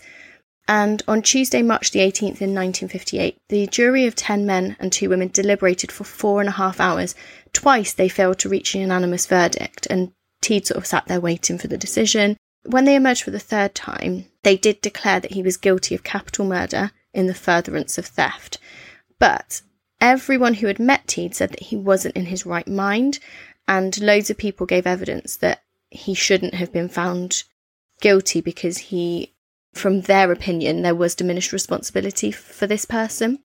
And 0.67 1.03
on 1.07 1.21
Tuesday, 1.21 1.61
March 1.61 1.91
the 1.91 1.99
18th 1.99 2.39
in 2.39 2.55
1958, 2.55 3.37
the 3.49 3.67
jury 3.67 4.05
of 4.05 4.15
10 4.15 4.45
men 4.45 4.77
and 4.79 4.93
2 4.93 5.09
women 5.09 5.27
deliberated 5.27 5.91
for 5.91 6.05
four 6.05 6.39
and 6.39 6.47
a 6.47 6.53
half 6.53 6.79
hours. 6.79 7.15
Twice 7.51 7.91
they 7.91 8.07
failed 8.07 8.39
to 8.39 8.49
reach 8.49 8.73
a 8.73 8.79
unanimous 8.79 9.25
verdict, 9.25 9.87
and 9.89 10.13
Teed 10.41 10.65
sort 10.65 10.77
of 10.77 10.85
sat 10.85 11.07
there 11.07 11.19
waiting 11.19 11.57
for 11.57 11.67
the 11.67 11.77
decision. 11.77 12.37
When 12.63 12.85
they 12.85 12.95
emerged 12.95 13.23
for 13.23 13.31
the 13.31 13.39
third 13.39 13.73
time, 13.73 14.25
they 14.43 14.55
did 14.55 14.81
declare 14.81 15.19
that 15.19 15.33
he 15.33 15.41
was 15.41 15.57
guilty 15.57 15.95
of 15.95 16.03
capital 16.03 16.45
murder 16.45 16.91
in 17.13 17.27
the 17.27 17.33
furtherance 17.33 17.97
of 17.97 18.05
theft. 18.05 18.59
But 19.19 19.61
everyone 19.99 20.55
who 20.55 20.67
had 20.67 20.79
met 20.79 21.07
Teed 21.07 21.35
said 21.35 21.49
that 21.51 21.63
he 21.63 21.75
wasn't 21.75 22.15
in 22.15 22.25
his 22.25 22.45
right 22.45 22.67
mind, 22.67 23.19
and 23.67 23.99
loads 23.99 24.29
of 24.29 24.37
people 24.37 24.65
gave 24.65 24.85
evidence 24.85 25.35
that 25.37 25.63
he 25.89 26.13
shouldn't 26.13 26.55
have 26.55 26.71
been 26.71 26.89
found 26.89 27.43
guilty 27.99 28.41
because 28.41 28.77
he, 28.77 29.33
from 29.73 30.01
their 30.01 30.31
opinion, 30.31 30.81
there 30.81 30.95
was 30.95 31.15
diminished 31.15 31.53
responsibility 31.53 32.31
for 32.31 32.67
this 32.67 32.85
person. 32.85 33.39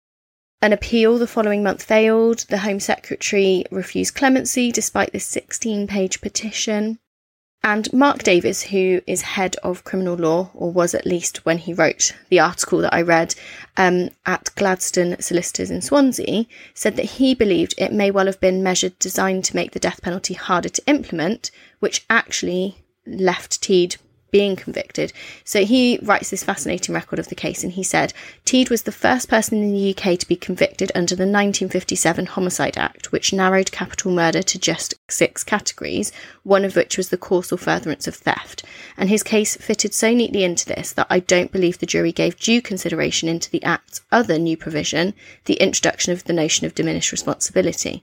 An 0.62 0.72
appeal 0.72 1.18
the 1.18 1.26
following 1.26 1.62
month 1.62 1.82
failed. 1.82 2.40
The 2.48 2.58
Home 2.58 2.80
Secretary 2.80 3.64
refused 3.70 4.14
clemency 4.14 4.72
despite 4.72 5.12
this 5.12 5.26
16 5.26 5.86
page 5.86 6.20
petition. 6.20 6.98
And 7.66 7.92
Mark 7.92 8.22
Davis, 8.22 8.62
who 8.62 9.00
is 9.08 9.22
head 9.22 9.56
of 9.64 9.82
criminal 9.82 10.14
law, 10.14 10.50
or 10.54 10.70
was 10.70 10.94
at 10.94 11.04
least 11.04 11.44
when 11.44 11.58
he 11.58 11.74
wrote 11.74 12.14
the 12.28 12.38
article 12.38 12.78
that 12.78 12.94
I 12.94 13.02
read 13.02 13.34
um, 13.76 14.10
at 14.24 14.54
Gladstone 14.54 15.16
Solicitors 15.18 15.68
in 15.68 15.82
Swansea, 15.82 16.44
said 16.74 16.94
that 16.94 17.16
he 17.16 17.34
believed 17.34 17.74
it 17.76 17.92
may 17.92 18.12
well 18.12 18.26
have 18.26 18.38
been 18.38 18.62
measured 18.62 18.96
designed 19.00 19.44
to 19.46 19.56
make 19.56 19.72
the 19.72 19.80
death 19.80 20.00
penalty 20.00 20.34
harder 20.34 20.68
to 20.68 20.86
implement, 20.86 21.50
which 21.80 22.06
actually 22.08 22.76
left 23.04 23.60
Teed 23.60 23.96
being 24.30 24.56
convicted. 24.56 25.12
So 25.44 25.64
he 25.64 25.98
writes 26.02 26.30
this 26.30 26.44
fascinating 26.44 26.94
record 26.94 27.18
of 27.18 27.28
the 27.28 27.34
case 27.34 27.62
and 27.62 27.72
he 27.72 27.82
said 27.82 28.12
Teed 28.44 28.70
was 28.70 28.82
the 28.82 28.92
first 28.92 29.28
person 29.28 29.62
in 29.62 29.72
the 29.72 29.90
UK 29.96 30.18
to 30.18 30.28
be 30.28 30.36
convicted 30.36 30.92
under 30.94 31.14
the 31.14 31.22
1957 31.22 32.26
Homicide 32.26 32.76
Act, 32.76 33.12
which 33.12 33.32
narrowed 33.32 33.72
capital 33.72 34.10
murder 34.10 34.42
to 34.42 34.58
just 34.58 34.94
six 35.08 35.44
categories, 35.44 36.12
one 36.42 36.64
of 36.64 36.76
which 36.76 36.96
was 36.96 37.08
the 37.08 37.16
causal 37.16 37.56
furtherance 37.56 38.06
of 38.06 38.14
theft. 38.14 38.64
And 38.96 39.08
his 39.08 39.22
case 39.22 39.56
fitted 39.56 39.94
so 39.94 40.12
neatly 40.12 40.44
into 40.44 40.66
this 40.66 40.92
that 40.92 41.06
I 41.08 41.20
don't 41.20 41.52
believe 41.52 41.78
the 41.78 41.86
jury 41.86 42.12
gave 42.12 42.38
due 42.38 42.60
consideration 42.60 43.28
into 43.28 43.50
the 43.50 43.62
Act's 43.62 44.02
other 44.12 44.38
new 44.38 44.56
provision, 44.56 45.14
the 45.44 45.54
introduction 45.54 46.12
of 46.12 46.24
the 46.24 46.32
notion 46.32 46.66
of 46.66 46.74
diminished 46.74 47.12
responsibility. 47.12 48.02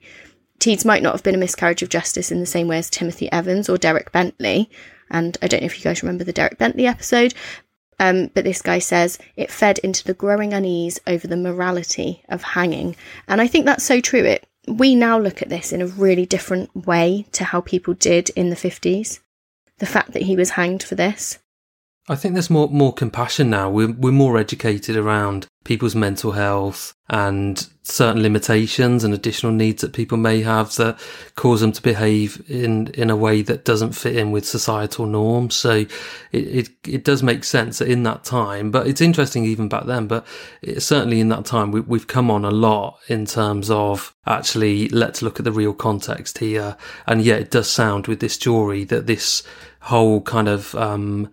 Teeds 0.60 0.86
might 0.86 1.04
not 1.04 1.14
have 1.14 1.24
been 1.24 1.36
a 1.36 1.40
miscarriage 1.40 1.84
of 1.84 1.90
justice 1.90 2.32
in 2.32 2.40
the 2.40 2.46
same 2.46 2.68
way 2.68 2.78
as 2.78 2.90
Timothy 2.90 3.30
Evans 3.32 3.68
or 3.68 3.78
Derek 3.78 4.12
Bentley, 4.12 4.70
and 5.10 5.38
I 5.42 5.48
don't 5.48 5.62
know 5.62 5.66
if 5.66 5.78
you 5.78 5.84
guys 5.84 6.04
remember 6.04 6.24
the 6.24 6.34
Derek 6.34 6.58
Bentley 6.58 6.88
episode, 6.88 7.34
um, 8.00 8.30
but 8.34 8.44
this 8.44 8.62
guy 8.62 8.80
says 8.80 9.18
it 9.36 9.52
fed 9.52 9.80
into 9.80 10.04
the 10.04 10.14
growing 10.14 10.54
unease 10.54 11.00
over 11.08 11.28
the 11.28 11.38
morality 11.38 12.24
of 12.30 12.44
hanging. 12.44 12.96
And 13.28 13.40
I 13.40 13.48
think 13.48 13.66
that's 13.66 13.84
so 13.84 14.00
true. 14.00 14.24
It 14.24 14.48
we 14.68 14.96
now 14.96 15.20
look 15.20 15.42
at 15.42 15.50
this 15.50 15.74
in 15.74 15.82
a 15.82 15.88
really 15.88 16.26
different 16.26 16.74
way 16.86 17.26
to 17.34 17.44
how 17.44 17.62
people 17.62 17.94
did 17.94 18.30
in 18.32 18.50
the 18.50 18.56
50s. 18.56 19.20
The 19.80 19.86
fact 19.86 20.14
that 20.14 20.22
he 20.22 20.36
was 20.36 20.52
hanged 20.52 20.84
for 20.84 20.96
this. 20.96 21.40
I 22.08 22.16
think 22.16 22.34
there's 22.34 22.50
more 22.50 22.70
more 22.70 22.94
compassion 22.94 23.50
now. 23.50 23.70
We're 23.70 23.92
we're 23.92 24.12
more 24.12 24.38
educated 24.38 24.96
around 24.96 25.48
people's 25.64 25.96
mental 25.96 26.34
health 26.34 26.94
and 27.10 27.66
certain 27.84 28.22
limitations 28.22 29.04
and 29.04 29.14
additional 29.14 29.52
needs 29.52 29.82
that 29.82 29.92
people 29.92 30.18
may 30.18 30.42
have 30.42 30.74
that 30.76 30.98
cause 31.36 31.60
them 31.60 31.74
to 31.74 31.82
behave 31.82 32.42
in 32.50 32.88
in 32.88 33.10
a 33.10 33.16
way 33.16 33.42
that 33.42 33.66
doesn't 33.66 33.92
fit 33.92 34.16
in 34.16 34.32
with 34.32 34.46
societal 34.46 35.06
norms. 35.06 35.54
So 35.54 35.72
it 35.72 35.90
it, 36.32 36.70
it 36.88 37.04
does 37.04 37.22
make 37.22 37.44
sense 37.44 37.80
that 37.80 37.90
in 37.90 38.04
that 38.04 38.24
time, 38.24 38.72
but 38.72 38.88
it's 38.88 39.02
interesting 39.02 39.44
even 39.44 39.68
back 39.68 39.86
then. 39.86 40.08
But 40.08 40.26
it, 40.62 40.82
certainly 40.82 41.20
in 41.20 41.30
that 41.30 41.46
time, 41.46 41.72
we, 41.72 41.82
we've 41.82 42.08
come 42.08 42.32
on 42.32 42.46
a 42.46 42.52
lot 42.52 43.00
in 43.08 43.26
terms 43.26 43.70
of 43.70 44.16
actually 44.26 44.88
let's 44.90 45.22
look 45.22 45.40
at 45.40 45.44
the 45.44 45.52
real 45.52 45.74
context 45.74 46.38
here. 46.38 46.78
And 47.06 47.22
yet 47.22 47.42
it 47.42 47.52
does 47.52 47.70
sound 47.70 48.08
with 48.08 48.22
this 48.22 48.38
jury 48.38 48.86
that 48.86 49.08
this 49.08 49.44
whole 49.82 50.22
kind 50.22 50.48
of 50.48 50.74
um, 50.76 51.30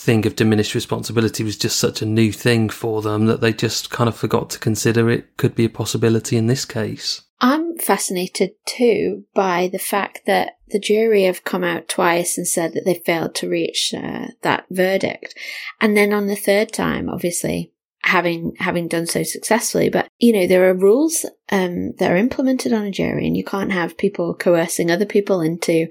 thing 0.00 0.26
of 0.26 0.34
diminished 0.34 0.74
responsibility 0.74 1.44
was 1.44 1.58
just 1.58 1.78
such 1.78 2.00
a 2.00 2.06
new 2.06 2.32
thing 2.32 2.70
for 2.70 3.02
them 3.02 3.26
that 3.26 3.42
they 3.42 3.52
just 3.52 3.90
kind 3.90 4.08
of 4.08 4.16
forgot 4.16 4.48
to 4.50 4.58
consider 4.58 5.10
it 5.10 5.36
could 5.36 5.54
be 5.54 5.66
a 5.66 5.70
possibility 5.70 6.36
in 6.36 6.46
this 6.46 6.64
case. 6.64 7.22
I'm 7.40 7.76
fascinated 7.78 8.52
too 8.66 9.24
by 9.34 9.68
the 9.70 9.78
fact 9.78 10.22
that 10.26 10.58
the 10.68 10.78
jury 10.78 11.24
have 11.24 11.44
come 11.44 11.64
out 11.64 11.88
twice 11.88 12.38
and 12.38 12.48
said 12.48 12.72
that 12.72 12.84
they 12.84 12.94
failed 12.94 13.34
to 13.36 13.48
reach 13.48 13.94
uh, 13.94 14.28
that 14.42 14.64
verdict. 14.70 15.34
And 15.80 15.96
then 15.96 16.12
on 16.12 16.26
the 16.26 16.36
third 16.36 16.72
time, 16.72 17.08
obviously, 17.08 17.72
having 18.02 18.54
having 18.58 18.88
done 18.88 19.04
so 19.06 19.22
successfully 19.22 19.90
but 19.90 20.08
you 20.18 20.32
know 20.32 20.46
there 20.46 20.68
are 20.70 20.74
rules 20.74 21.26
um, 21.52 21.92
that 21.98 22.10
are 22.10 22.16
implemented 22.16 22.72
on 22.72 22.84
a 22.84 22.90
jury 22.90 23.26
and 23.26 23.36
you 23.36 23.44
can't 23.44 23.72
have 23.72 23.98
people 23.98 24.34
coercing 24.34 24.90
other 24.90 25.04
people 25.04 25.42
into 25.42 25.86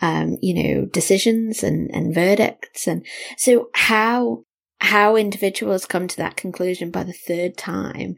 um, 0.00 0.36
you 0.40 0.54
know, 0.54 0.86
decisions 0.86 1.62
and, 1.62 1.90
and 1.94 2.14
verdicts. 2.14 2.86
And 2.86 3.04
so 3.36 3.70
how, 3.74 4.44
how 4.80 5.16
individuals 5.16 5.86
come 5.86 6.08
to 6.08 6.16
that 6.18 6.36
conclusion 6.36 6.90
by 6.90 7.04
the 7.04 7.12
third 7.12 7.56
time 7.56 8.16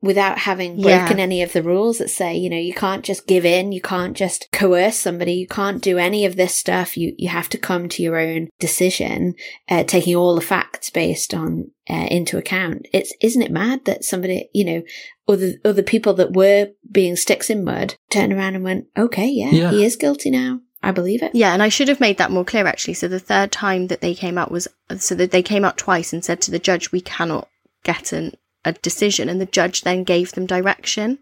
without 0.00 0.38
having 0.38 0.80
broken 0.80 1.18
yeah. 1.18 1.24
any 1.24 1.42
of 1.42 1.52
the 1.52 1.62
rules 1.62 1.98
that 1.98 2.08
say, 2.08 2.36
you 2.36 2.48
know, 2.48 2.56
you 2.56 2.72
can't 2.72 3.04
just 3.04 3.26
give 3.26 3.44
in, 3.44 3.72
you 3.72 3.80
can't 3.80 4.16
just 4.16 4.48
coerce 4.52 4.96
somebody, 4.96 5.32
you 5.34 5.46
can't 5.46 5.82
do 5.82 5.98
any 5.98 6.24
of 6.24 6.36
this 6.36 6.54
stuff. 6.54 6.96
You 6.96 7.14
you 7.18 7.28
have 7.28 7.48
to 7.50 7.58
come 7.58 7.88
to 7.88 8.02
your 8.02 8.16
own 8.16 8.48
decision, 8.60 9.34
uh, 9.68 9.84
taking 9.84 10.14
all 10.14 10.34
the 10.34 10.40
facts 10.40 10.90
based 10.90 11.34
on 11.34 11.72
uh, 11.90 12.06
into 12.10 12.38
account. 12.38 12.86
It's 12.92 13.12
isn't 13.20 13.42
it 13.42 13.50
mad 13.50 13.84
that 13.86 14.04
somebody, 14.04 14.48
you 14.54 14.64
know, 14.64 14.82
other 15.26 15.54
other 15.64 15.82
people 15.82 16.14
that 16.14 16.32
were 16.32 16.70
being 16.90 17.16
sticks 17.16 17.50
in 17.50 17.64
mud 17.64 17.96
turned 18.10 18.32
around 18.32 18.54
and 18.54 18.64
went, 18.64 18.86
okay, 18.96 19.28
yeah, 19.28 19.50
yeah. 19.50 19.70
he 19.70 19.84
is 19.84 19.96
guilty 19.96 20.30
now. 20.30 20.60
I 20.82 20.92
believe 20.92 21.22
it. 21.22 21.34
Yeah, 21.34 21.52
and 21.52 21.62
I 21.62 21.68
should 21.68 21.88
have 21.88 22.00
made 22.00 22.18
that 22.18 22.30
more 22.30 22.44
clear 22.44 22.66
actually. 22.66 22.94
So 22.94 23.08
the 23.08 23.18
third 23.18 23.50
time 23.50 23.88
that 23.88 24.00
they 24.00 24.14
came 24.14 24.38
out 24.38 24.50
was 24.50 24.68
so 24.96 25.14
that 25.16 25.32
they 25.32 25.42
came 25.42 25.64
out 25.64 25.76
twice 25.76 26.12
and 26.12 26.24
said 26.24 26.40
to 26.42 26.50
the 26.50 26.58
judge, 26.58 26.92
"We 26.92 27.00
cannot 27.00 27.48
get 27.82 28.12
an, 28.12 28.34
a 28.64 28.72
decision," 28.72 29.28
and 29.28 29.40
the 29.40 29.46
judge 29.46 29.82
then 29.82 30.04
gave 30.04 30.32
them 30.32 30.46
direction, 30.46 31.18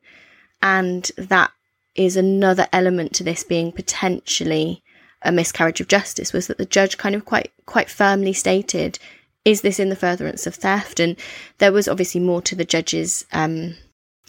and 0.61 1.11
that 1.17 1.53
is 1.95 2.17
another 2.17 2.69
element 2.73 3.15
to 3.15 3.25
this 3.25 3.43
being 3.43 3.73
potentially 3.73 4.83
a 5.23 5.33
miscarriage 5.33 5.81
of 5.81 5.89
justice. 5.89 6.33
Was 6.33 6.47
that 6.49 6.59
the 6.59 6.67
judge 6.67 6.99
kind 6.99 7.15
of 7.15 7.25
quite 7.25 7.51
quite 7.65 7.89
firmly 7.89 8.35
stated, 8.35 8.99
"Is 9.47 9.63
this 9.63 9.81
in 9.81 9.89
the 9.89 9.97
furtherance 9.97 10.47
of 10.47 10.55
theft?" 10.55 11.01
And 11.01 11.17
there 11.59 11.73
was 11.73 11.89
obviously 11.89 12.21
more 12.21 12.43
to 12.43 12.55
the 12.55 12.65
judge's 12.65 13.25
um, 13.33 13.75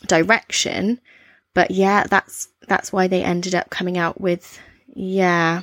direction, 0.08 1.02
but 1.54 1.72
yeah, 1.72 2.06
that's 2.10 2.48
that's 2.70 2.94
why 2.94 3.08
they 3.08 3.24
ended 3.24 3.54
up 3.54 3.70
coming 3.70 3.98
out 3.98 4.22
with 4.22 4.58
yeah. 4.98 5.62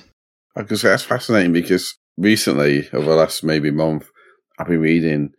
Because 0.54 0.82
that's 0.82 1.02
fascinating 1.02 1.52
because 1.52 1.96
recently, 2.16 2.88
over 2.92 3.10
the 3.10 3.16
last 3.16 3.42
maybe 3.42 3.72
month, 3.72 4.08
I've 4.58 4.68
been 4.68 4.80
reading 4.80 5.32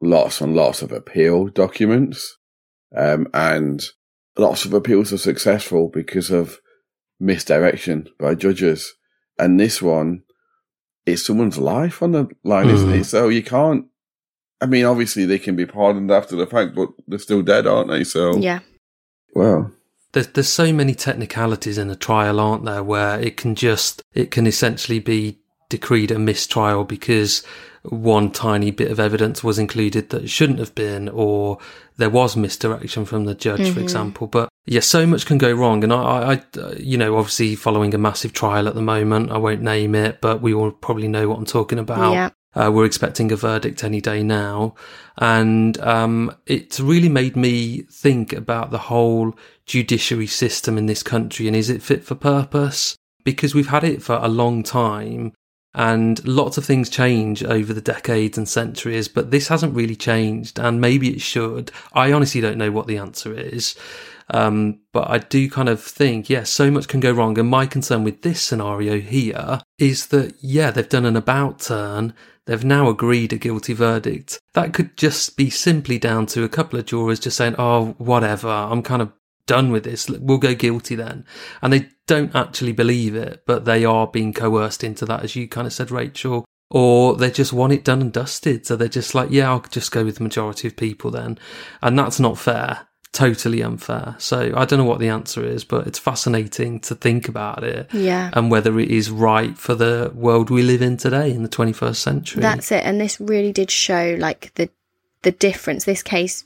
lots 0.00 0.40
and 0.40 0.54
lots 0.54 0.82
of 0.82 0.92
appeal 0.92 1.48
documents. 1.48 2.36
Um, 2.96 3.26
and 3.34 3.82
lots 4.38 4.64
of 4.64 4.72
appeals 4.72 5.12
are 5.12 5.18
successful 5.18 5.88
because 5.92 6.30
of 6.30 6.60
misdirection 7.18 8.08
by 8.20 8.36
judges. 8.36 8.94
And 9.36 9.58
this 9.58 9.82
one, 9.82 10.22
it's 11.04 11.26
someone's 11.26 11.58
life 11.58 12.02
on 12.02 12.12
the 12.12 12.28
line, 12.44 12.66
mm. 12.66 12.74
isn't 12.74 12.92
it? 12.92 12.96
Hmm. 12.98 13.02
So 13.02 13.28
you 13.28 13.42
can't, 13.42 13.86
I 14.60 14.66
mean, 14.66 14.84
obviously 14.84 15.26
they 15.26 15.40
can 15.40 15.56
be 15.56 15.66
pardoned 15.66 16.12
after 16.12 16.36
the 16.36 16.46
fact, 16.46 16.76
but 16.76 16.90
they're 17.08 17.18
still 17.18 17.42
dead, 17.42 17.66
aren't 17.66 17.90
they? 17.90 18.04
So, 18.04 18.36
yeah. 18.36 18.60
Well, 19.34 19.72
there's 20.14 20.28
there's 20.28 20.48
so 20.48 20.72
many 20.72 20.94
technicalities 20.94 21.76
in 21.76 21.90
a 21.90 21.96
trial, 21.96 22.40
aren't 22.40 22.64
there, 22.64 22.82
where 22.82 23.20
it 23.20 23.36
can 23.36 23.54
just 23.54 24.02
it 24.14 24.30
can 24.30 24.46
essentially 24.46 24.98
be 24.98 25.38
decreed 25.68 26.10
a 26.10 26.18
mistrial 26.18 26.84
because 26.84 27.42
one 27.82 28.30
tiny 28.30 28.70
bit 28.70 28.90
of 28.90 28.98
evidence 28.98 29.44
was 29.44 29.58
included 29.58 30.08
that 30.10 30.30
shouldn't 30.30 30.58
have 30.58 30.74
been, 30.74 31.08
or 31.10 31.58
there 31.96 32.08
was 32.08 32.36
misdirection 32.36 33.04
from 33.04 33.26
the 33.26 33.34
judge, 33.34 33.60
mm-hmm. 33.60 33.74
for 33.74 33.80
example. 33.80 34.26
But 34.26 34.48
yeah, 34.64 34.80
so 34.80 35.06
much 35.06 35.26
can 35.26 35.36
go 35.36 35.52
wrong. 35.52 35.84
And 35.84 35.92
I, 35.92 36.32
I, 36.32 36.72
you 36.78 36.96
know, 36.96 37.18
obviously 37.18 37.54
following 37.56 37.92
a 37.92 37.98
massive 37.98 38.32
trial 38.32 38.68
at 38.68 38.74
the 38.74 38.82
moment, 38.82 39.30
I 39.32 39.36
won't 39.36 39.60
name 39.60 39.94
it, 39.94 40.20
but 40.22 40.40
we 40.40 40.54
all 40.54 40.70
probably 40.70 41.08
know 41.08 41.28
what 41.28 41.38
I'm 41.38 41.44
talking 41.44 41.78
about. 41.78 42.12
Yeah. 42.12 42.30
Uh, 42.54 42.70
we're 42.72 42.84
expecting 42.84 43.32
a 43.32 43.36
verdict 43.36 43.82
any 43.84 44.00
day 44.00 44.22
now. 44.22 44.74
And 45.18 45.78
um, 45.78 46.34
it's 46.46 46.80
really 46.80 47.08
made 47.08 47.36
me 47.36 47.82
think 47.82 48.32
about 48.32 48.70
the 48.70 48.78
whole 48.78 49.34
judiciary 49.66 50.26
system 50.26 50.76
in 50.78 50.86
this 50.86 51.02
country 51.02 51.46
and 51.46 51.56
is 51.56 51.70
it 51.70 51.82
fit 51.82 52.04
for 52.04 52.14
purpose? 52.14 52.96
Because 53.24 53.54
we've 53.54 53.68
had 53.68 53.84
it 53.84 54.02
for 54.02 54.16
a 54.16 54.28
long 54.28 54.62
time 54.62 55.32
and 55.74 56.24
lots 56.26 56.56
of 56.56 56.64
things 56.64 56.88
change 56.88 57.42
over 57.42 57.72
the 57.72 57.80
decades 57.80 58.38
and 58.38 58.48
centuries, 58.48 59.08
but 59.08 59.30
this 59.30 59.48
hasn't 59.48 59.74
really 59.74 59.96
changed 59.96 60.58
and 60.58 60.80
maybe 60.80 61.10
it 61.10 61.20
should. 61.20 61.72
I 61.92 62.12
honestly 62.12 62.40
don't 62.40 62.58
know 62.58 62.70
what 62.70 62.86
the 62.86 62.98
answer 62.98 63.32
is. 63.36 63.74
Um, 64.30 64.80
but 64.92 65.10
I 65.10 65.18
do 65.18 65.50
kind 65.50 65.68
of 65.68 65.82
think, 65.82 66.30
yeah, 66.30 66.44
so 66.44 66.70
much 66.70 66.88
can 66.88 67.00
go 67.00 67.12
wrong. 67.12 67.38
And 67.38 67.48
my 67.48 67.66
concern 67.66 68.04
with 68.04 68.22
this 68.22 68.40
scenario 68.40 68.98
here 68.98 69.60
is 69.78 70.06
that, 70.08 70.34
yeah, 70.40 70.70
they've 70.70 70.88
done 70.88 71.06
an 71.06 71.16
about 71.16 71.60
turn. 71.60 72.14
They've 72.46 72.64
now 72.64 72.88
agreed 72.88 73.32
a 73.32 73.38
guilty 73.38 73.72
verdict. 73.72 74.40
That 74.54 74.74
could 74.74 74.96
just 74.96 75.36
be 75.36 75.50
simply 75.50 75.98
down 75.98 76.26
to 76.26 76.44
a 76.44 76.48
couple 76.48 76.78
of 76.78 76.86
jurors 76.86 77.20
just 77.20 77.36
saying, 77.36 77.56
oh, 77.58 77.94
whatever, 77.98 78.48
I'm 78.48 78.82
kind 78.82 79.02
of 79.02 79.12
done 79.46 79.70
with 79.70 79.84
this. 79.84 80.08
We'll 80.08 80.38
go 80.38 80.54
guilty 80.54 80.94
then. 80.94 81.26
And 81.62 81.72
they 81.72 81.88
don't 82.06 82.34
actually 82.34 82.72
believe 82.72 83.14
it, 83.14 83.44
but 83.46 83.64
they 83.64 83.84
are 83.84 84.06
being 84.06 84.32
coerced 84.32 84.84
into 84.84 85.06
that, 85.06 85.22
as 85.22 85.36
you 85.36 85.48
kind 85.48 85.66
of 85.66 85.72
said, 85.72 85.90
Rachel. 85.90 86.44
Or 86.70 87.14
they 87.14 87.30
just 87.30 87.52
want 87.52 87.72
it 87.72 87.84
done 87.84 88.00
and 88.00 88.12
dusted. 88.12 88.66
So 88.66 88.74
they're 88.74 88.88
just 88.88 89.14
like, 89.14 89.30
yeah, 89.30 89.50
I'll 89.50 89.60
just 89.60 89.92
go 89.92 90.04
with 90.04 90.16
the 90.16 90.22
majority 90.22 90.66
of 90.66 90.76
people 90.76 91.10
then. 91.10 91.38
And 91.82 91.98
that's 91.98 92.18
not 92.18 92.38
fair 92.38 92.88
totally 93.14 93.62
unfair. 93.62 94.16
So 94.18 94.52
I 94.54 94.64
don't 94.64 94.78
know 94.78 94.84
what 94.84 94.98
the 94.98 95.08
answer 95.08 95.42
is, 95.42 95.64
but 95.64 95.86
it's 95.86 95.98
fascinating 95.98 96.80
to 96.80 96.94
think 96.94 97.28
about 97.28 97.64
it. 97.64 97.88
Yeah. 97.94 98.30
And 98.34 98.50
whether 98.50 98.78
it 98.78 98.90
is 98.90 99.10
right 99.10 99.56
for 99.56 99.74
the 99.74 100.12
world 100.14 100.50
we 100.50 100.62
live 100.62 100.82
in 100.82 100.98
today 100.98 101.30
in 101.30 101.42
the 101.42 101.48
21st 101.48 101.96
century. 101.96 102.42
That's 102.42 102.70
it. 102.70 102.84
And 102.84 103.00
this 103.00 103.18
really 103.20 103.52
did 103.52 103.70
show 103.70 104.16
like 104.18 104.52
the 104.56 104.68
the 105.22 105.32
difference. 105.32 105.84
This 105.84 106.02
case 106.02 106.44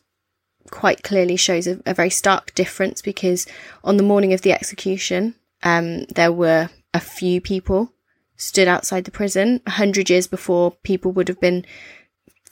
quite 0.71 1.03
clearly 1.03 1.37
shows 1.37 1.67
a, 1.67 1.81
a 1.87 1.95
very 1.95 2.11
stark 2.11 2.55
difference 2.55 3.03
because 3.03 3.47
on 3.83 3.97
the 3.97 4.03
morning 4.03 4.33
of 4.33 4.43
the 4.43 4.53
execution, 4.53 5.35
um, 5.65 6.05
there 6.05 6.31
were 6.31 6.71
a 6.95 7.01
few 7.01 7.41
people 7.41 7.93
stood 8.37 8.69
outside 8.69 9.05
the 9.05 9.11
prison. 9.11 9.61
A 9.67 9.71
hundred 9.71 10.11
years 10.11 10.27
before, 10.27 10.73
people 10.85 11.11
would 11.13 11.29
have 11.29 11.41
been 11.41 11.65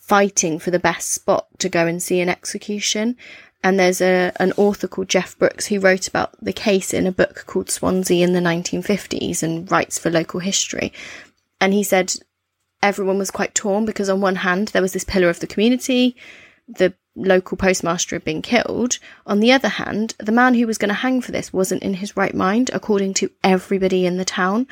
fighting 0.07 0.59
for 0.59 0.71
the 0.71 0.79
best 0.79 1.13
spot 1.13 1.47
to 1.59 1.69
go 1.69 1.87
and 1.87 2.03
see 2.03 2.21
an 2.21 2.29
execution. 2.29 3.17
And 3.63 3.79
there's 3.79 4.01
a 4.01 4.33
an 4.39 4.53
author 4.57 4.87
called 4.87 5.09
Geoff 5.09 5.39
Brookes 5.39 5.67
who 5.67 5.81
wrote 5.81 6.07
about 6.07 6.33
the 6.41 6.53
case 6.53 6.95
in 6.95 7.07
a 7.07 7.13
book 7.13 7.45
called 7.47 7.71
Swansea 7.71 8.25
in 8.25 8.33
the 8.33 8.41
1950s 8.41 9.43
and 9.43 9.71
writes 9.71 9.99
for 9.99 10.11
local 10.11 10.41
history. 10.41 10.93
And 11.61 11.73
he 11.73 11.83
said 11.83 12.15
everyone 12.83 13.19
was 13.19 13.31
quite 13.31 13.55
torn 13.55 13.85
because 13.85 14.09
on 14.09 14.21
one 14.21 14.37
hand 14.37 14.69
there 14.69 14.83
was 14.83 14.93
this 14.93 15.05
pillar 15.05 15.29
of 15.29 15.41
the 15.41 15.47
community, 15.47 16.17
the 16.69 16.95
local 17.17 17.57
postmaster 17.57 18.15
had 18.15 18.25
been 18.25 18.43
killed. 18.43 18.99
On 19.27 19.41
the 19.41 19.53
other 19.53 19.69
hand, 19.69 20.15
the 20.19 20.33
man 20.33 20.55
who 20.55 20.67
was 20.67 20.79
going 20.79 20.91
to 20.91 20.95
hang 20.95 21.21
for 21.21 21.33
this 21.33 21.53
wasn't 21.53 21.83
in 21.83 21.95
his 21.95 22.17
right 22.17 22.35
mind, 22.35 22.71
according 22.73 23.15
to 23.15 23.31
everybody 23.43 24.07
in 24.07 24.19
the 24.19 24.25
town. 24.25 24.67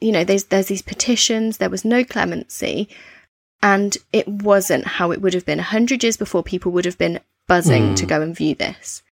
You 0.00 0.12
know, 0.12 0.24
there's 0.24 0.44
there's 0.44 0.66
these 0.66 0.82
petitions. 0.82 1.58
There 1.58 1.70
was 1.70 1.84
no 1.84 2.04
clemency, 2.04 2.88
and 3.62 3.96
it 4.12 4.26
wasn't 4.26 4.86
how 4.86 5.10
it 5.12 5.20
would 5.20 5.34
have 5.34 5.46
been 5.46 5.60
a 5.60 5.64
hundred 5.64 6.02
years 6.02 6.16
before. 6.16 6.42
People 6.42 6.72
would 6.72 6.86
have 6.86 6.98
been 6.98 7.20
buzzing 7.46 7.92
Mm. 7.92 7.96
to 7.96 8.06
go 8.06 8.22
and 8.22 8.36
view 8.36 8.54
this. 8.54 9.02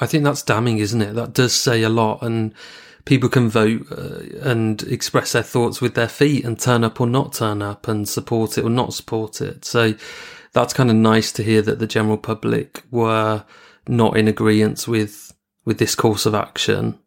I 0.00 0.06
think 0.06 0.24
that's 0.24 0.42
damning, 0.42 0.78
isn't 0.78 1.00
it? 1.00 1.14
That 1.14 1.32
does 1.32 1.54
say 1.54 1.82
a 1.82 1.88
lot, 1.88 2.22
and 2.22 2.52
people 3.06 3.28
can 3.28 3.48
vote 3.48 3.86
uh, 3.90 4.48
and 4.48 4.82
express 4.82 5.32
their 5.32 5.42
thoughts 5.42 5.80
with 5.80 5.94
their 5.94 6.08
feet 6.08 6.44
and 6.44 6.58
turn 6.58 6.84
up 6.84 7.00
or 7.00 7.06
not 7.06 7.32
turn 7.32 7.62
up 7.62 7.88
and 7.88 8.08
support 8.08 8.58
it 8.58 8.64
or 8.64 8.70
not 8.70 8.92
support 8.92 9.40
it. 9.40 9.64
So 9.64 9.94
that's 10.52 10.74
kind 10.74 10.90
of 10.90 10.96
nice 10.96 11.32
to 11.32 11.42
hear 11.42 11.62
that 11.62 11.78
the 11.78 11.86
general 11.86 12.18
public 12.18 12.82
were 12.90 13.44
not 13.88 14.16
in 14.16 14.26
agreement 14.28 14.86
with 14.88 15.32
with 15.64 15.78
this 15.78 15.94
course 15.94 16.26
of 16.26 16.34
action. 16.34 16.98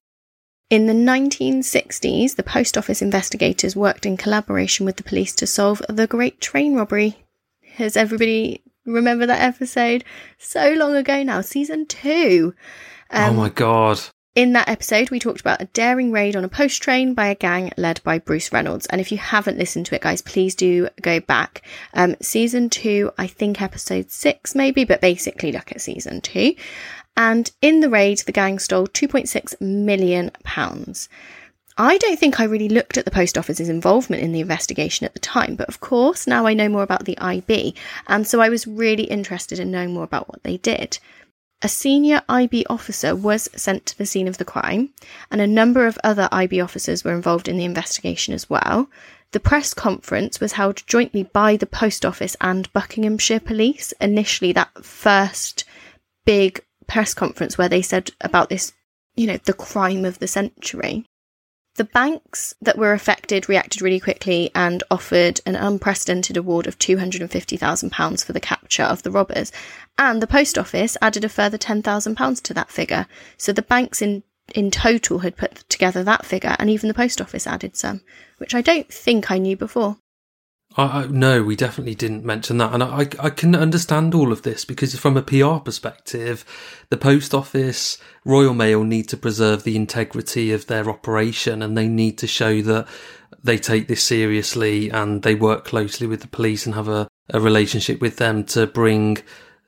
In 0.69 0.85
the 0.85 0.93
1960s, 0.93 2.35
the 2.35 2.43
post 2.43 2.77
office 2.77 3.01
investigators 3.01 3.75
worked 3.75 4.05
in 4.05 4.17
collaboration 4.17 4.85
with 4.85 4.97
the 4.97 5.03
police 5.03 5.33
to 5.35 5.47
solve 5.47 5.81
the 5.89 6.07
Great 6.07 6.39
Train 6.41 6.75
Robbery. 6.75 7.17
Has 7.75 7.97
everybody 7.97 8.61
remember 8.85 9.25
that 9.25 9.41
episode? 9.41 10.03
So 10.37 10.73
long 10.73 10.95
ago 10.95 11.23
now, 11.23 11.41
season 11.41 11.85
two. 11.85 12.53
oh 13.11 13.33
my 13.33 13.49
god! 13.49 13.99
In 14.35 14.53
that 14.53 14.69
episode, 14.69 15.09
we 15.09 15.19
talked 15.19 15.41
about 15.41 15.61
a 15.61 15.65
daring 15.65 16.11
raid 16.11 16.35
on 16.35 16.45
a 16.45 16.49
post 16.49 16.81
train 16.81 17.13
by 17.13 17.27
a 17.27 17.35
gang 17.35 17.71
led 17.77 18.01
by 18.03 18.19
Bruce 18.19 18.53
Reynolds. 18.53 18.85
And 18.85 19.01
if 19.01 19.11
you 19.11 19.17
haven't 19.17 19.57
listened 19.57 19.87
to 19.87 19.95
it, 19.95 20.01
guys, 20.01 20.21
please 20.21 20.55
do 20.55 20.87
go 21.01 21.19
back. 21.19 21.63
Um, 21.93 22.15
season 22.21 22.69
two, 22.69 23.11
I 23.17 23.27
think 23.27 23.61
episode 23.61 24.11
six, 24.11 24.55
maybe, 24.55 24.85
but 24.85 25.01
basically 25.01 25.51
look 25.51 25.71
at 25.71 25.81
season 25.81 26.21
two. 26.21 26.55
And 27.17 27.51
in 27.61 27.81
the 27.81 27.89
raid, 27.89 28.19
the 28.19 28.31
gang 28.31 28.59
stole 28.59 28.87
2.6 28.87 29.59
million 29.59 30.31
pounds. 30.43 31.09
I 31.81 31.97
don't 31.97 32.19
think 32.19 32.41
I 32.41 32.43
really 32.43 32.67
looked 32.67 32.97
at 32.97 33.05
the 33.05 33.11
post 33.11 33.37
office's 33.37 33.69
involvement 33.69 34.21
in 34.21 34.33
the 34.33 34.41
investigation 34.41 35.05
at 35.05 35.13
the 35.13 35.19
time, 35.19 35.55
but 35.55 35.69
of 35.69 35.79
course, 35.79 36.27
now 36.27 36.45
I 36.45 36.53
know 36.53 36.67
more 36.67 36.83
about 36.83 37.05
the 37.05 37.17
IB, 37.17 37.73
and 38.05 38.27
so 38.27 38.41
I 38.41 38.49
was 38.49 38.67
really 38.67 39.03
interested 39.03 39.59
in 39.59 39.71
knowing 39.71 39.93
more 39.93 40.03
about 40.03 40.27
what 40.27 40.43
they 40.43 40.57
did. 40.57 40.99
A 41.61 41.69
senior 41.69 42.21
IB 42.27 42.65
officer 42.69 43.15
was 43.15 43.49
sent 43.55 43.85
to 43.85 43.97
the 43.97 44.05
scene 44.05 44.27
of 44.27 44.37
the 44.37 44.43
crime, 44.43 44.89
and 45.31 45.39
a 45.39 45.47
number 45.47 45.87
of 45.87 45.97
other 46.03 46.27
IB 46.33 46.59
officers 46.59 47.05
were 47.05 47.13
involved 47.13 47.47
in 47.47 47.57
the 47.57 47.63
investigation 47.63 48.33
as 48.33 48.49
well. 48.49 48.89
The 49.31 49.39
press 49.39 49.73
conference 49.73 50.41
was 50.41 50.53
held 50.53 50.85
jointly 50.85 51.23
by 51.23 51.55
the 51.55 51.65
Post 51.65 52.05
Office 52.05 52.35
and 52.41 52.71
Buckinghamshire 52.73 53.39
Police. 53.39 53.93
Initially, 54.01 54.51
that 54.51 54.83
first 54.83 55.63
big 56.25 56.61
press 56.87 57.13
conference 57.13 57.57
where 57.57 57.69
they 57.69 57.81
said 57.81 58.11
about 58.19 58.49
this, 58.49 58.73
you 59.15 59.27
know, 59.27 59.37
the 59.37 59.53
crime 59.53 60.03
of 60.03 60.19
the 60.19 60.27
century. 60.27 61.05
The 61.75 61.83
banks 61.85 62.53
that 62.61 62.77
were 62.77 62.93
affected 62.93 63.47
reacted 63.47 63.81
really 63.81 63.99
quickly 63.99 64.51
and 64.53 64.83
offered 64.91 65.39
an 65.45 65.55
unprecedented 65.55 66.35
award 66.35 66.67
of 66.67 66.77
£250,000 66.77 68.25
for 68.25 68.33
the 68.33 68.39
capture 68.39 68.83
of 68.83 69.03
the 69.03 69.11
robbers. 69.11 69.51
And 69.97 70.21
the 70.21 70.27
post 70.27 70.57
office 70.57 70.97
added 71.01 71.23
a 71.23 71.29
further 71.29 71.57
£10,000 71.57 72.41
to 72.43 72.53
that 72.53 72.71
figure. 72.71 73.07
So 73.37 73.53
the 73.53 73.61
banks 73.61 74.01
in, 74.01 74.23
in 74.53 74.71
total 74.71 75.19
had 75.19 75.37
put 75.37 75.63
together 75.69 76.03
that 76.03 76.25
figure, 76.25 76.55
and 76.59 76.69
even 76.69 76.87
the 76.87 76.93
post 76.93 77.21
office 77.21 77.47
added 77.47 77.77
some, 77.77 78.01
which 78.39 78.53
I 78.53 78.61
don't 78.61 78.91
think 78.91 79.31
I 79.31 79.37
knew 79.37 79.55
before. 79.55 79.97
I, 80.79 81.03
I, 81.03 81.07
no, 81.07 81.43
we 81.43 81.57
definitely 81.57 81.95
didn't 81.95 82.23
mention 82.23 82.57
that, 82.59 82.73
and 82.73 82.81
I, 82.81 83.07
I 83.19 83.29
can 83.29 83.53
understand 83.53 84.15
all 84.15 84.31
of 84.31 84.43
this 84.43 84.63
because 84.63 84.97
from 84.97 85.17
a 85.17 85.21
PR 85.21 85.57
perspective, 85.57 86.45
the 86.89 86.95
post 86.95 87.33
office, 87.33 87.97
Royal 88.23 88.53
Mail 88.53 88.83
need 88.83 89.09
to 89.09 89.17
preserve 89.17 89.63
the 89.63 89.75
integrity 89.75 90.53
of 90.53 90.67
their 90.67 90.89
operation, 90.89 91.61
and 91.61 91.77
they 91.77 91.89
need 91.89 92.17
to 92.19 92.27
show 92.27 92.61
that 92.61 92.87
they 93.43 93.57
take 93.57 93.87
this 93.89 94.03
seriously 94.03 94.89
and 94.89 95.23
they 95.23 95.35
work 95.35 95.65
closely 95.65 96.07
with 96.07 96.21
the 96.21 96.27
police 96.27 96.65
and 96.65 96.75
have 96.75 96.87
a, 96.87 97.07
a 97.29 97.41
relationship 97.41 97.99
with 97.99 98.15
them 98.15 98.45
to 98.45 98.65
bring 98.65 99.17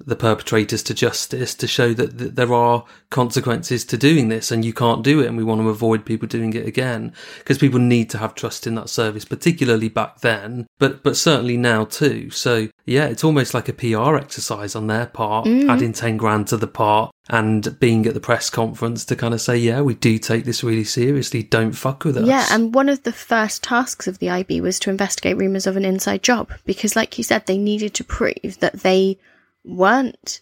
the 0.05 0.15
perpetrators 0.15 0.83
to 0.83 0.93
justice 0.93 1.53
to 1.55 1.67
show 1.67 1.93
that, 1.93 2.17
that 2.17 2.35
there 2.35 2.53
are 2.53 2.85
consequences 3.09 3.85
to 3.85 3.97
doing 3.97 4.29
this 4.29 4.51
and 4.51 4.65
you 4.65 4.73
can't 4.73 5.03
do 5.03 5.19
it 5.19 5.27
and 5.27 5.37
we 5.37 5.43
want 5.43 5.61
to 5.61 5.69
avoid 5.69 6.05
people 6.05 6.27
doing 6.27 6.53
it 6.53 6.65
again 6.65 7.13
because 7.39 7.57
people 7.57 7.79
need 7.79 8.09
to 8.09 8.17
have 8.17 8.35
trust 8.35 8.65
in 8.65 8.75
that 8.75 8.89
service 8.89 9.25
particularly 9.25 9.89
back 9.89 10.21
then 10.21 10.67
but 10.79 11.03
but 11.03 11.17
certainly 11.17 11.57
now 11.57 11.85
too. 11.85 12.29
So 12.29 12.69
yeah 12.85 13.05
it's 13.05 13.23
almost 13.23 13.53
like 13.53 13.69
a 13.69 13.73
PR 13.73 14.15
exercise 14.15 14.75
on 14.75 14.87
their 14.87 15.05
part 15.05 15.45
mm. 15.45 15.69
adding 15.69 15.93
10 15.93 16.17
grand 16.17 16.47
to 16.47 16.57
the 16.57 16.67
part 16.67 17.13
and 17.29 17.79
being 17.79 18.05
at 18.05 18.13
the 18.13 18.19
press 18.19 18.49
conference 18.49 19.05
to 19.05 19.15
kind 19.15 19.33
of 19.33 19.41
say 19.41 19.55
yeah 19.55 19.81
we 19.81 19.93
do 19.93 20.17
take 20.17 20.45
this 20.45 20.63
really 20.63 20.83
seriously 20.83 21.43
don't 21.43 21.73
fuck 21.73 22.05
with 22.05 22.17
us. 22.17 22.25
Yeah, 22.25 22.47
and 22.51 22.73
one 22.73 22.89
of 22.89 23.03
the 23.03 23.11
first 23.11 23.63
tasks 23.63 24.07
of 24.07 24.19
the 24.19 24.29
IB 24.29 24.61
was 24.61 24.79
to 24.79 24.89
investigate 24.89 25.37
rumours 25.37 25.67
of 25.67 25.77
an 25.77 25.85
inside 25.85 26.23
job 26.23 26.51
because, 26.65 26.95
like 26.95 27.17
you 27.17 27.23
said, 27.23 27.45
they 27.45 27.57
needed 27.57 27.93
to 27.95 28.03
prove 28.03 28.57
that 28.59 28.81
they 28.81 29.17
weren't 29.63 30.41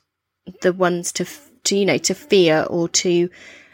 the 0.61 0.73
ones 0.73 1.11
to, 1.13 1.25
to 1.65 1.77
you 1.77 1.85
know, 1.85 1.97
to 1.97 2.13
fear 2.13 2.65
or 2.69 2.89
to 2.89 3.29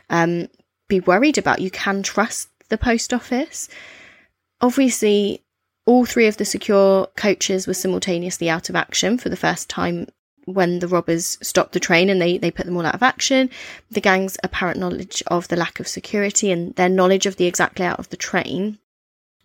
um, 0.09 0.47
be 0.87 0.99
worried 0.99 1.37
about. 1.37 1.61
You 1.61 1.71
can 1.71 2.03
trust 2.03 2.49
the 2.69 2.77
post 2.77 3.13
office. 3.13 3.69
Obviously, 4.61 5.43
all 5.85 6.05
three 6.05 6.27
of 6.27 6.37
the 6.37 6.45
secure 6.45 7.07
coaches 7.15 7.67
were 7.67 7.73
simultaneously 7.73 8.49
out 8.49 8.69
of 8.69 8.75
action 8.75 9.17
for 9.17 9.29
the 9.29 9.37
first 9.37 9.69
time 9.69 10.07
when 10.45 10.79
the 10.79 10.87
robbers 10.87 11.37
stopped 11.41 11.73
the 11.73 11.79
train 11.79 12.09
and 12.09 12.21
they, 12.21 12.37
they 12.37 12.51
put 12.51 12.65
them 12.65 12.77
all 12.77 12.85
out 12.85 12.95
of 12.95 13.03
action. 13.03 13.49
The 13.89 14.01
gang's 14.01 14.37
apparent 14.43 14.79
knowledge 14.79 15.23
of 15.27 15.47
the 15.47 15.55
lack 15.55 15.79
of 15.79 15.87
security 15.87 16.51
and 16.51 16.75
their 16.75 16.89
knowledge 16.89 17.25
of 17.25 17.37
the 17.37 17.45
exact 17.45 17.79
layout 17.79 17.99
of 17.99 18.09
the 18.09 18.17
train. 18.17 18.77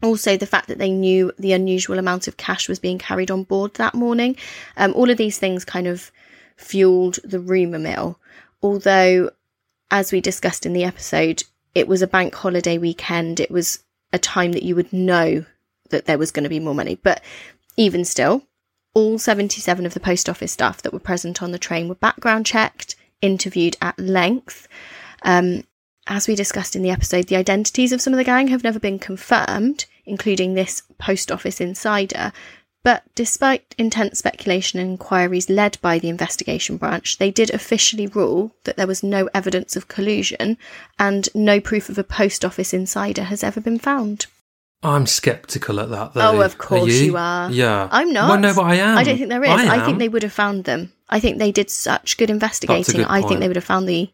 Also, 0.02 0.36
the 0.36 0.46
fact 0.46 0.68
that 0.68 0.78
they 0.78 0.90
knew 0.90 1.32
the 1.38 1.52
unusual 1.52 1.98
amount 1.98 2.26
of 2.26 2.36
cash 2.36 2.68
was 2.68 2.78
being 2.78 2.98
carried 2.98 3.30
on 3.30 3.44
board 3.44 3.74
that 3.74 3.94
morning. 3.94 4.36
Um, 4.76 4.92
all 4.94 5.10
of 5.10 5.18
these 5.18 5.38
things 5.38 5.64
kind 5.64 5.86
of 5.86 6.10
fueled 6.56 7.18
the 7.22 7.40
rumour 7.40 7.78
mill. 7.78 8.18
Although, 8.62 9.30
as 9.90 10.12
we 10.12 10.20
discussed 10.20 10.64
in 10.64 10.72
the 10.72 10.84
episode, 10.84 11.42
it 11.74 11.88
was 11.88 12.02
a 12.02 12.06
bank 12.06 12.34
holiday 12.34 12.78
weekend. 12.78 13.40
It 13.40 13.50
was 13.50 13.82
a 14.12 14.18
time 14.18 14.52
that 14.52 14.62
you 14.62 14.74
would 14.74 14.92
know 14.92 15.44
that 15.90 16.06
there 16.06 16.18
was 16.18 16.30
going 16.30 16.44
to 16.44 16.50
be 16.50 16.60
more 16.60 16.74
money. 16.74 16.98
But 17.02 17.22
even 17.76 18.04
still, 18.04 18.44
all 18.94 19.18
77 19.18 19.86
of 19.86 19.94
the 19.94 20.00
post 20.00 20.28
office 20.28 20.52
staff 20.52 20.82
that 20.82 20.92
were 20.92 20.98
present 20.98 21.42
on 21.42 21.52
the 21.52 21.58
train 21.58 21.88
were 21.88 21.94
background 21.94 22.46
checked, 22.46 22.96
interviewed 23.20 23.76
at 23.80 23.98
length. 23.98 24.66
Um, 25.22 25.64
as 26.06 26.26
we 26.26 26.34
discussed 26.34 26.74
in 26.74 26.82
the 26.82 26.90
episode, 26.90 27.26
the 27.26 27.36
identities 27.36 27.92
of 27.92 28.00
some 28.00 28.12
of 28.12 28.16
the 28.16 28.24
gang 28.24 28.48
have 28.48 28.64
never 28.64 28.80
been 28.80 28.98
confirmed, 28.98 29.86
including 30.06 30.54
this 30.54 30.82
post 30.98 31.30
office 31.32 31.60
insider. 31.60 32.32
But 32.82 33.02
despite 33.14 33.74
intense 33.76 34.18
speculation 34.20 34.80
and 34.80 34.92
inquiries 34.92 35.50
led 35.50 35.76
by 35.82 35.98
the 35.98 36.08
investigation 36.08 36.78
branch, 36.78 37.18
they 37.18 37.30
did 37.30 37.50
officially 37.50 38.06
rule 38.06 38.52
that 38.64 38.76
there 38.78 38.86
was 38.86 39.02
no 39.02 39.28
evidence 39.34 39.76
of 39.76 39.88
collusion 39.88 40.56
and 40.98 41.28
no 41.34 41.60
proof 41.60 41.90
of 41.90 41.98
a 41.98 42.04
post 42.04 42.42
office 42.42 42.72
insider 42.72 43.24
has 43.24 43.44
ever 43.44 43.60
been 43.60 43.78
found. 43.78 44.26
I'm 44.82 45.06
skeptical 45.06 45.78
at 45.78 45.90
that 45.90 46.14
though 46.14 46.20
Oh, 46.22 46.40
of 46.40 46.54
Are 46.54 46.56
course 46.56 47.00
you 47.00 47.18
are. 47.18 47.50
yeah 47.50 47.86
I'm 47.92 48.14
not. 48.14 48.30
well 48.30 48.40
no 48.40 48.54
but 48.54 48.62
I 48.64 48.76
am 48.76 48.96
I 48.96 49.04
don't 49.04 49.18
think 49.18 49.28
there 49.28 49.44
is. 49.44 49.50
I, 49.50 49.76
I, 49.76 49.84
think 49.84 49.98
they 49.98 50.08
would 50.08 50.22
have 50.22 50.32
found 50.32 50.64
them. 50.64 50.90
I 51.06 51.20
think 51.20 51.36
they 51.36 51.52
did 51.52 51.68
such 51.68 52.16
good 52.16 52.30
investigating. 52.30 52.96
good 52.96 53.06
I 53.06 53.20
think 53.20 53.40
they 53.40 53.48
would 53.48 53.56
have 53.56 53.64
found 53.64 53.86
the 53.86 54.10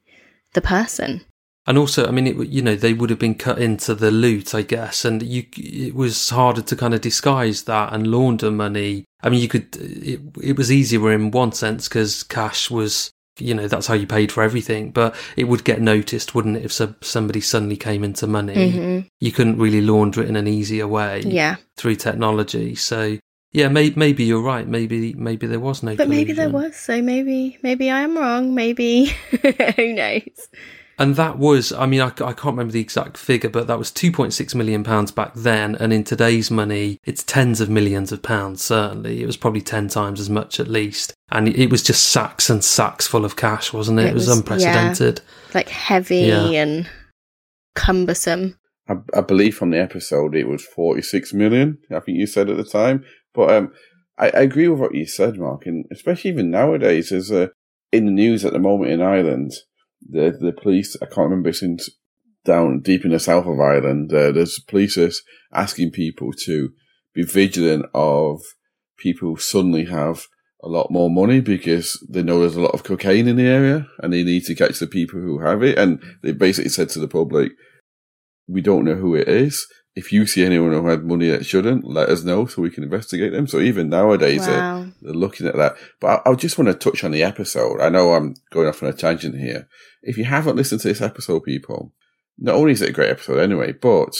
the 0.54 0.60
person. 0.60 1.20
And 1.66 1.76
also, 1.78 2.06
I 2.06 2.10
mean, 2.12 2.26
it, 2.28 2.48
you 2.48 2.62
know, 2.62 2.76
they 2.76 2.92
would 2.92 3.10
have 3.10 3.18
been 3.18 3.34
cut 3.34 3.58
into 3.58 3.94
the 3.94 4.10
loot, 4.10 4.54
I 4.54 4.62
guess, 4.62 5.04
and 5.04 5.22
you, 5.22 5.44
it 5.56 5.94
was 5.94 6.28
harder 6.30 6.62
to 6.62 6.76
kind 6.76 6.94
of 6.94 7.00
disguise 7.00 7.64
that 7.64 7.92
and 7.92 8.06
launder 8.06 8.50
money. 8.52 9.04
I 9.22 9.30
mean, 9.30 9.40
you 9.40 9.48
could, 9.48 9.74
it, 9.76 10.20
it 10.40 10.56
was 10.56 10.70
easier 10.70 11.10
in 11.12 11.32
one 11.32 11.50
sense 11.52 11.88
because 11.88 12.22
cash 12.22 12.70
was, 12.70 13.10
you 13.40 13.52
know, 13.52 13.66
that's 13.66 13.88
how 13.88 13.94
you 13.94 14.06
paid 14.06 14.30
for 14.30 14.42
everything, 14.44 14.92
but 14.92 15.14
it 15.36 15.44
would 15.44 15.64
get 15.64 15.80
noticed, 15.80 16.34
wouldn't 16.36 16.56
it? 16.56 16.64
If 16.64 16.72
so, 16.72 16.94
somebody 17.00 17.40
suddenly 17.40 17.76
came 17.76 18.04
into 18.04 18.26
money, 18.28 18.54
Mhm. 18.54 19.08
you 19.20 19.32
couldn't 19.32 19.58
really 19.58 19.80
launder 19.80 20.22
it 20.22 20.28
in 20.28 20.36
an 20.36 20.46
easier 20.46 20.86
way 20.86 21.22
Yeah. 21.26 21.56
through 21.76 21.96
technology. 21.96 22.76
So, 22.76 23.18
Yeah, 23.52 23.68
may- 23.68 23.92
maybe 23.96 24.24
you're 24.24 24.42
right. 24.42 24.68
Maybe 24.68 25.14
maybe 25.14 25.46
there 25.46 25.60
was 25.60 25.82
no. 25.82 25.96
But 25.96 26.08
maybe 26.08 26.32
there 26.32 26.50
was, 26.50 26.76
so 26.76 27.00
maybe 27.00 27.56
maybe 27.62 27.90
I 27.90 28.00
am 28.02 28.16
wrong. 28.18 28.54
Maybe 28.54 29.06
who 29.76 29.92
knows? 29.94 30.48
And 30.98 31.16
that 31.16 31.36
was, 31.38 31.72
I 31.72 31.84
mean, 31.84 32.00
I, 32.00 32.06
I 32.06 32.32
can't 32.32 32.44
remember 32.46 32.72
the 32.72 32.80
exact 32.80 33.18
figure, 33.18 33.50
but 33.50 33.66
that 33.66 33.78
was 33.78 33.90
2.6 33.92 34.54
million 34.54 34.82
pounds 34.82 35.10
back 35.12 35.34
then. 35.34 35.74
And 35.74 35.92
in 35.92 36.04
today's 36.04 36.50
money, 36.50 36.98
it's 37.04 37.22
tens 37.22 37.60
of 37.60 37.68
millions 37.68 38.12
of 38.12 38.22
pounds, 38.22 38.62
certainly. 38.64 39.22
It 39.22 39.26
was 39.26 39.36
probably 39.36 39.60
10 39.60 39.88
times 39.88 40.20
as 40.20 40.30
much 40.30 40.58
at 40.58 40.68
least. 40.68 41.12
And 41.30 41.48
it 41.48 41.70
was 41.70 41.82
just 41.82 42.08
sacks 42.08 42.48
and 42.48 42.64
sacks 42.64 43.06
full 43.06 43.26
of 43.26 43.36
cash, 43.36 43.74
wasn't 43.74 43.98
it? 44.00 44.06
It, 44.06 44.08
It 44.10 44.14
was, 44.14 44.28
was- 44.28 44.38
unprecedented. 44.38 45.20
Like 45.52 45.68
heavy 45.68 46.20
Yeah. 46.20 46.46
and 46.50 46.88
cumbersome. 47.74 48.58
I, 48.88 48.94
I 49.14 49.20
believe 49.20 49.56
from 49.56 49.70
the 49.70 49.80
episode 49.80 50.34
it 50.34 50.48
was 50.48 50.64
46 50.64 51.34
million, 51.34 51.78
I 51.90 52.00
think 52.00 52.18
you 52.18 52.26
said 52.26 52.48
at 52.48 52.56
the 52.56 52.64
time. 52.64 53.04
But 53.34 53.50
um, 53.54 53.72
I, 54.18 54.26
I 54.28 54.40
agree 54.40 54.68
with 54.68 54.80
what 54.80 54.94
you 54.94 55.06
said, 55.06 55.36
Mark, 55.38 55.66
and 55.66 55.84
especially 55.92 56.30
even 56.30 56.50
nowadays, 56.50 57.10
there's 57.10 57.30
a, 57.30 57.50
in 57.92 58.06
the 58.06 58.12
news 58.12 58.44
at 58.44 58.52
the 58.52 58.58
moment 58.58 58.92
in 58.92 59.02
Ireland, 59.02 59.52
the, 60.00 60.36
the 60.38 60.52
police, 60.52 60.96
I 61.02 61.06
can't 61.06 61.30
remember 61.30 61.52
since 61.52 61.90
down 62.44 62.80
deep 62.80 63.04
in 63.04 63.10
the 63.10 63.18
south 63.18 63.46
of 63.46 63.60
Ireland, 63.60 64.12
uh, 64.12 64.32
there's 64.32 64.60
police 64.60 64.98
asking 65.52 65.90
people 65.90 66.32
to 66.44 66.70
be 67.14 67.22
vigilant 67.24 67.86
of 67.92 68.40
people 68.96 69.30
who 69.30 69.36
suddenly 69.36 69.86
have 69.86 70.26
a 70.62 70.68
lot 70.68 70.90
more 70.90 71.10
money 71.10 71.40
because 71.40 72.02
they 72.08 72.22
know 72.22 72.40
there's 72.40 72.56
a 72.56 72.60
lot 72.60 72.74
of 72.74 72.82
cocaine 72.82 73.28
in 73.28 73.36
the 73.36 73.46
area 73.46 73.86
and 74.00 74.12
they 74.12 74.22
need 74.22 74.44
to 74.44 74.54
catch 74.54 74.78
the 74.78 74.86
people 74.86 75.20
who 75.20 75.40
have 75.40 75.62
it. 75.62 75.78
And 75.78 76.02
they 76.22 76.32
basically 76.32 76.70
said 76.70 76.88
to 76.90 77.00
the 77.00 77.08
public, 77.08 77.52
we 78.48 78.60
don't 78.60 78.84
know 78.84 78.94
who 78.94 79.14
it 79.14 79.28
is. 79.28 79.66
If 79.96 80.12
you 80.12 80.26
see 80.26 80.44
anyone 80.44 80.72
who 80.72 80.86
had 80.86 81.04
money 81.04 81.30
that 81.30 81.46
shouldn't, 81.46 81.84
let 81.86 82.10
us 82.10 82.22
know 82.22 82.44
so 82.44 82.60
we 82.60 82.70
can 82.70 82.84
investigate 82.84 83.32
them. 83.32 83.46
So 83.46 83.60
even 83.60 83.88
nowadays, 83.88 84.44
they're, 84.46 84.92
they're 85.00 85.14
looking 85.14 85.46
at 85.46 85.56
that. 85.56 85.74
But 86.00 86.22
I, 86.26 86.30
I 86.30 86.34
just 86.34 86.58
want 86.58 86.68
to 86.68 86.74
touch 86.74 87.02
on 87.02 87.12
the 87.12 87.22
episode. 87.22 87.80
I 87.80 87.88
know 87.88 88.12
I'm 88.12 88.34
going 88.50 88.68
off 88.68 88.82
on 88.82 88.90
a 88.90 88.92
tangent 88.92 89.38
here. 89.40 89.66
If 90.02 90.18
you 90.18 90.24
haven't 90.24 90.56
listened 90.56 90.82
to 90.82 90.88
this 90.88 91.00
episode, 91.00 91.40
people, 91.44 91.94
not 92.38 92.56
only 92.56 92.72
is 92.72 92.82
it 92.82 92.90
a 92.90 92.92
great 92.92 93.08
episode 93.10 93.38
anyway, 93.38 93.72
but 93.72 94.14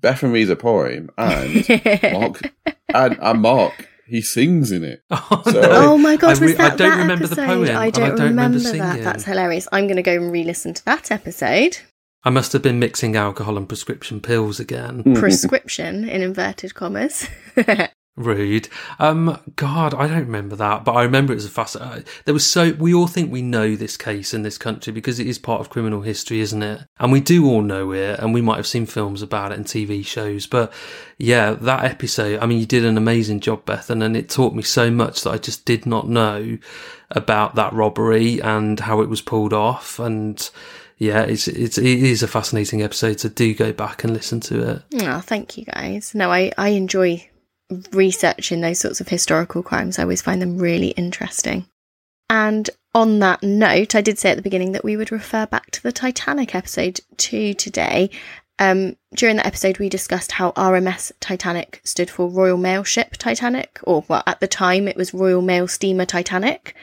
Bethan 0.00 0.32
reads 0.32 0.50
a 0.50 0.56
poem 0.56 1.10
and 1.18 1.68
Mark, 2.12 2.52
and, 2.94 3.18
and 3.20 3.40
Mark, 3.42 3.88
he 4.06 4.20
sings 4.22 4.70
in 4.70 4.84
it. 4.84 5.02
Oh, 5.10 5.42
So- 5.46 5.60
no. 5.62 5.68
Oh 5.92 5.98
my 5.98 6.14
god, 6.16 6.36
I 6.36 6.40
re- 6.40 6.46
was 6.46 6.56
that 6.58 6.72
I 6.74 6.76
don't 6.76 6.90
that 6.90 6.98
remember 6.98 7.26
the 7.26 7.36
poem, 7.36 7.64
I 7.76 7.90
don't, 7.90 8.10
don't 8.16 8.28
remember 8.28 8.28
remember 8.28 8.58
that. 8.58 8.62
singing. 8.92 9.02
That's 9.04 9.24
hilarious. 9.24 9.66
I'm 9.72 9.86
going 9.88 9.96
to 9.96 10.02
go 10.02 10.12
and 10.14 10.30
re-listen 10.30 10.74
to 10.74 10.84
that 10.84 11.10
episode. 11.10 11.78
I 12.24 12.30
must 12.30 12.52
have 12.52 12.62
been 12.62 12.78
mixing 12.78 13.16
alcohol 13.16 13.56
and 13.56 13.68
prescription 13.68 14.20
pills 14.20 14.60
again. 14.60 15.14
Prescription 15.14 16.08
in 16.08 16.22
inverted 16.22 16.74
commas. 16.74 17.28
Rude. 18.14 18.68
Um, 18.98 19.40
God, 19.56 19.94
I 19.94 20.06
don't 20.06 20.26
remember 20.26 20.54
that, 20.56 20.84
but 20.84 20.92
I 20.92 21.02
remember 21.02 21.32
it 21.32 21.36
was 21.36 21.46
a 21.46 21.50
fast. 21.50 21.76
Uh, 21.76 22.00
there 22.26 22.34
was 22.34 22.44
so 22.44 22.72
we 22.72 22.92
all 22.92 23.06
think 23.06 23.32
we 23.32 23.40
know 23.40 23.74
this 23.74 23.96
case 23.96 24.34
in 24.34 24.42
this 24.42 24.58
country 24.58 24.92
because 24.92 25.18
it 25.18 25.26
is 25.26 25.38
part 25.38 25.62
of 25.62 25.70
criminal 25.70 26.02
history, 26.02 26.40
isn't 26.40 26.62
it? 26.62 26.82
And 27.00 27.10
we 27.10 27.20
do 27.20 27.46
all 27.46 27.62
know 27.62 27.90
it, 27.92 28.20
and 28.20 28.34
we 28.34 28.42
might 28.42 28.58
have 28.58 28.66
seen 28.66 28.84
films 28.84 29.22
about 29.22 29.52
it 29.52 29.56
and 29.56 29.64
TV 29.64 30.04
shows. 30.04 30.46
But 30.46 30.74
yeah, 31.16 31.52
that 31.52 31.86
episode. 31.86 32.38
I 32.40 32.44
mean, 32.44 32.58
you 32.58 32.66
did 32.66 32.84
an 32.84 32.98
amazing 32.98 33.40
job, 33.40 33.64
Bethan, 33.64 34.04
and 34.04 34.14
it 34.14 34.28
taught 34.28 34.54
me 34.54 34.62
so 34.62 34.90
much 34.90 35.22
that 35.22 35.30
I 35.30 35.38
just 35.38 35.64
did 35.64 35.86
not 35.86 36.06
know 36.06 36.58
about 37.10 37.54
that 37.54 37.72
robbery 37.72 38.42
and 38.42 38.78
how 38.78 39.00
it 39.00 39.08
was 39.08 39.22
pulled 39.22 39.54
off. 39.54 39.98
And 39.98 40.50
yeah, 40.98 41.22
it's 41.22 41.48
it's 41.48 41.78
it 41.78 41.84
is 41.84 42.22
a 42.22 42.28
fascinating 42.28 42.82
episode. 42.82 43.20
So 43.20 43.28
do 43.28 43.54
go 43.54 43.72
back 43.72 44.04
and 44.04 44.12
listen 44.12 44.40
to 44.40 44.70
it. 44.70 44.82
oh, 45.02 45.20
thank 45.20 45.56
you 45.56 45.64
guys. 45.64 46.14
No, 46.14 46.30
I, 46.30 46.52
I 46.56 46.70
enjoy 46.70 47.28
researching 47.92 48.60
those 48.60 48.78
sorts 48.78 49.00
of 49.00 49.08
historical 49.08 49.62
crimes. 49.62 49.98
I 49.98 50.02
always 50.02 50.22
find 50.22 50.40
them 50.40 50.58
really 50.58 50.88
interesting. 50.88 51.66
And 52.28 52.68
on 52.94 53.18
that 53.18 53.42
note, 53.42 53.94
I 53.94 54.00
did 54.00 54.18
say 54.18 54.30
at 54.30 54.36
the 54.36 54.42
beginning 54.42 54.72
that 54.72 54.84
we 54.84 54.96
would 54.96 55.12
refer 55.12 55.46
back 55.46 55.70
to 55.72 55.82
the 55.82 55.92
Titanic 55.92 56.54
episode 56.54 57.00
two 57.16 57.54
today. 57.54 58.10
Um, 58.58 58.96
during 59.14 59.36
that 59.36 59.46
episode, 59.46 59.78
we 59.78 59.88
discussed 59.88 60.32
how 60.32 60.52
RMS 60.52 61.12
Titanic 61.20 61.80
stood 61.84 62.10
for 62.10 62.28
Royal 62.28 62.58
Mail 62.58 62.84
Ship 62.84 63.10
Titanic, 63.16 63.80
or 63.82 64.04
well, 64.08 64.22
at 64.26 64.40
the 64.40 64.46
time 64.46 64.88
it 64.88 64.96
was 64.96 65.14
Royal 65.14 65.42
Mail 65.42 65.66
Steamer 65.66 66.04
Titanic. 66.04 66.74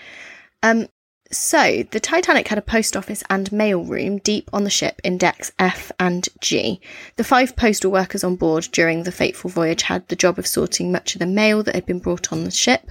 Um, 0.62 0.88
so 1.32 1.84
the 1.92 2.00
Titanic 2.00 2.48
had 2.48 2.58
a 2.58 2.64
post 2.64 2.98
office 2.98 3.24
and 3.30 3.52
mail 3.52 3.84
room 3.84 4.18
deep 4.18 4.50
on 4.52 4.64
the 4.64 4.70
ship 4.70 5.00
in 5.04 5.18
decks 5.18 5.52
F 5.60 5.92
and 6.00 6.28
G. 6.42 6.82
The 7.18 7.24
five 7.24 7.56
postal 7.56 7.92
workers 7.92 8.24
on 8.24 8.36
board 8.36 8.68
during 8.72 9.04
the 9.04 9.12
fateful 9.12 9.50
voyage 9.50 9.84
had 9.84 10.08
the 10.08 10.16
job 10.16 10.40
of 10.40 10.48
sorting 10.48 10.92
much 10.92 11.16
of 11.16 11.20
the 11.20 11.28
mail 11.28 11.62
that 11.64 11.76
had 11.76 11.86
been 11.86 12.00
brought 12.00 12.32
on 12.32 12.46
the 12.46 12.52
ship. 12.52 12.90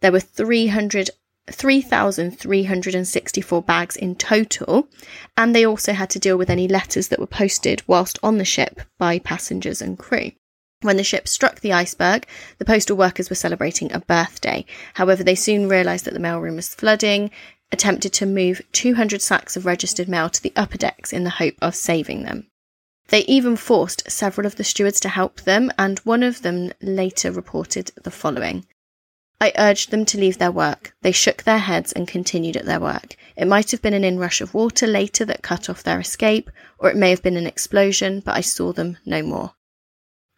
There 0.00 0.12
were 0.12 0.20
300 0.20 1.10
3,364 1.50 3.62
bags 3.62 3.96
in 3.96 4.14
total, 4.14 4.86
and 5.36 5.52
they 5.54 5.66
also 5.66 5.92
had 5.92 6.08
to 6.10 6.20
deal 6.20 6.38
with 6.38 6.48
any 6.48 6.68
letters 6.68 7.08
that 7.08 7.18
were 7.18 7.26
posted 7.26 7.82
whilst 7.88 8.16
on 8.22 8.38
the 8.38 8.44
ship 8.44 8.80
by 8.96 9.18
passengers 9.18 9.82
and 9.82 9.98
crew. 9.98 10.30
When 10.82 10.96
the 10.96 11.04
ship 11.04 11.28
struck 11.28 11.60
the 11.60 11.72
iceberg, 11.72 12.26
the 12.58 12.64
postal 12.64 12.96
workers 12.96 13.28
were 13.28 13.36
celebrating 13.36 13.92
a 13.92 14.00
birthday. 14.00 14.64
However, 14.94 15.24
they 15.24 15.36
soon 15.36 15.68
realised 15.68 16.04
that 16.04 16.14
the 16.14 16.20
mailroom 16.20 16.56
was 16.56 16.74
flooding, 16.74 17.30
attempted 17.72 18.12
to 18.12 18.26
move 18.26 18.62
200 18.72 19.20
sacks 19.20 19.56
of 19.56 19.66
registered 19.66 20.08
mail 20.08 20.28
to 20.28 20.42
the 20.42 20.52
upper 20.54 20.78
decks 20.78 21.12
in 21.12 21.24
the 21.24 21.30
hope 21.30 21.54
of 21.60 21.74
saving 21.74 22.22
them. 22.22 22.46
They 23.08 23.24
even 23.24 23.56
forced 23.56 24.10
several 24.10 24.46
of 24.46 24.56
the 24.56 24.64
stewards 24.64 25.00
to 25.00 25.08
help 25.08 25.40
them, 25.40 25.72
and 25.78 25.98
one 26.00 26.22
of 26.22 26.42
them 26.42 26.72
later 26.80 27.32
reported 27.32 27.90
the 28.02 28.10
following. 28.10 28.66
I 29.40 29.52
urged 29.58 29.90
them 29.90 30.04
to 30.06 30.18
leave 30.18 30.38
their 30.38 30.52
work. 30.52 30.94
They 31.02 31.10
shook 31.10 31.42
their 31.42 31.58
heads 31.58 31.92
and 31.92 32.06
continued 32.06 32.56
at 32.56 32.64
their 32.64 32.78
work. 32.78 33.16
It 33.36 33.48
might 33.48 33.72
have 33.72 33.82
been 33.82 33.92
an 33.92 34.04
inrush 34.04 34.40
of 34.40 34.54
water 34.54 34.86
later 34.86 35.24
that 35.24 35.42
cut 35.42 35.68
off 35.68 35.82
their 35.82 35.98
escape, 35.98 36.48
or 36.78 36.90
it 36.90 36.96
may 36.96 37.10
have 37.10 37.24
been 37.24 37.36
an 37.36 37.46
explosion, 37.46 38.20
but 38.20 38.36
I 38.36 38.40
saw 38.40 38.72
them 38.72 38.98
no 39.04 39.22
more. 39.22 39.54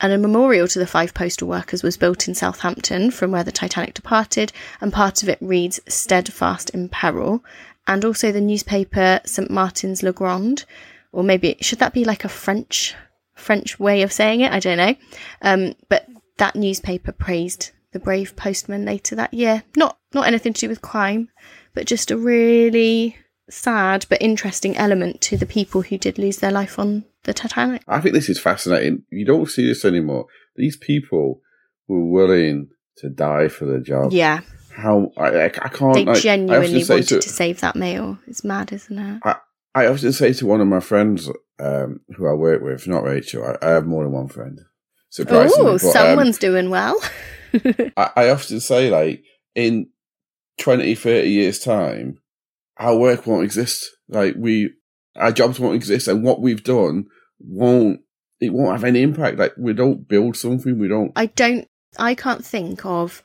And 0.05 0.13
a 0.13 0.19
memorial 0.19 0.69
to 0.69 0.79
the 0.79 0.87
five 0.87 1.15
postal 1.15 1.49
workers 1.49 1.83
was 1.83 1.97
built 1.97 2.29
in 2.29 2.35
Southampton 2.35 3.11
from 3.11 3.31
where 3.31 3.43
the 3.43 3.51
Titanic 3.51 3.95
departed, 3.95 4.53
and 4.83 4.93
part 4.93 5.23
of 5.23 5.31
it 5.31 5.39
reads 5.41 5.81
Steadfast 5.89 6.69
in 6.69 6.91
Peril, 6.91 7.43
and 7.87 8.05
also 8.05 8.31
the 8.31 8.39
newspaper 8.43 9.21
St. 9.25 9.51
Martin's 9.51 10.03
Le 10.03 10.13
Grand, 10.13 10.67
or 11.11 11.25
maybe 11.25 11.57
should 11.63 11.79
that 11.79 11.95
be 11.95 12.05
like 12.05 12.23
a 12.23 12.29
French 12.29 12.95
French 13.35 13.81
way 13.81 14.03
of 14.03 14.13
saying 14.13 14.43
it? 14.43 14.53
I 14.53 14.61
don't 14.61 14.77
know. 14.77 14.95
Um, 15.41 15.75
but 15.89 16.07
that 16.37 16.55
newspaper 16.55 17.11
praised 17.11 17.71
the 17.93 17.99
brave 17.99 18.37
postman 18.37 18.85
later 18.85 19.17
that 19.17 19.33
year. 19.33 19.63
Not 19.75 19.97
not 20.13 20.27
anything 20.27 20.53
to 20.53 20.61
do 20.61 20.69
with 20.69 20.83
crime, 20.83 21.31
but 21.73 21.87
just 21.87 22.11
a 22.11 22.19
really 22.19 23.17
sad 23.49 24.05
but 24.11 24.21
interesting 24.21 24.77
element 24.77 25.23
to 25.23 25.39
the 25.39 25.47
people 25.47 25.81
who 25.81 25.97
did 25.97 26.19
lose 26.19 26.41
their 26.41 26.53
life 26.53 26.79
on 26.79 27.07
the 27.25 27.35
Titanic. 27.35 27.83
I 27.89 28.01
think 28.01 28.15
this 28.15 28.29
is 28.29 28.39
fascinating. 28.41 29.03
You 29.11 29.25
don't 29.27 29.49
see 29.51 29.67
this 29.67 29.85
anymore. 29.85 30.27
These 30.57 30.77
people 30.77 31.41
were 31.89 32.05
willing 32.05 32.69
to 32.99 33.09
die 33.11 33.49
for 33.49 33.65
their 33.67 33.81
job. 33.81 34.13
Yeah, 34.13 34.41
How 34.77 35.11
I, 35.17 35.29
I, 35.29 35.45
I 35.47 35.69
can't. 35.69 35.95
they 35.95 36.05
like, 36.05 36.23
genuinely 36.23 36.83
say 36.85 36.95
wanted 36.95 37.09
to, 37.09 37.21
to 37.21 37.29
save 37.29 37.61
that 37.61 37.77
mail. 37.77 38.19
It's 38.27 38.45
mad, 38.45 38.73
isn't 38.73 38.99
it? 38.99 39.21
I 39.25 39.37
I 39.75 39.87
often 39.87 40.13
say 40.13 40.33
to 40.35 40.47
one 40.47 40.61
of 40.61 40.69
my 40.69 40.81
friends 40.81 41.29
um, 41.59 42.01
who 42.17 42.29
I 42.29 42.35
work 42.35 42.63
with, 42.63 42.87
not 42.87 43.03
Rachel. 43.03 43.45
I, 43.45 43.67
I 43.67 43.71
have 43.71 43.87
more 43.87 44.05
than 44.05 44.13
one 44.13 44.29
friend. 44.29 44.61
Surprisingly, 45.11 45.67
Oh, 45.67 45.73
um, 45.73 45.79
someone's 45.79 46.39
doing 46.39 46.71
well. 46.71 47.01
I, 47.97 48.11
I 48.17 48.29
often 48.31 48.61
say 48.61 48.91
like 48.91 49.23
in 49.55 49.89
20, 50.59 50.95
30 50.95 51.29
years 51.29 51.59
time, 51.59 52.19
our 52.79 52.97
work 52.97 53.27
won't 53.27 53.45
exist. 53.45 53.89
Like 54.09 54.35
we, 54.37 54.71
our 55.17 55.33
jobs 55.33 55.59
won't 55.59 55.77
exist, 55.77 56.09
and 56.09 56.23
what 56.25 56.41
we've 56.41 56.63
done 56.65 57.07
won't. 57.47 58.01
It 58.41 58.53
won't 58.53 58.73
have 58.73 58.85
any 58.85 59.03
impact. 59.03 59.39
Like 59.39 59.55
we 59.57 59.73
don't 59.73 60.09
build 60.09 60.37
something, 60.37 60.79
we 60.79 60.89
don't. 60.89 61.13
I 61.17 61.27
don't, 61.27 61.67
I 61.99 62.15
can't 62.15 62.45
think 62.45 62.85
of 62.85 63.23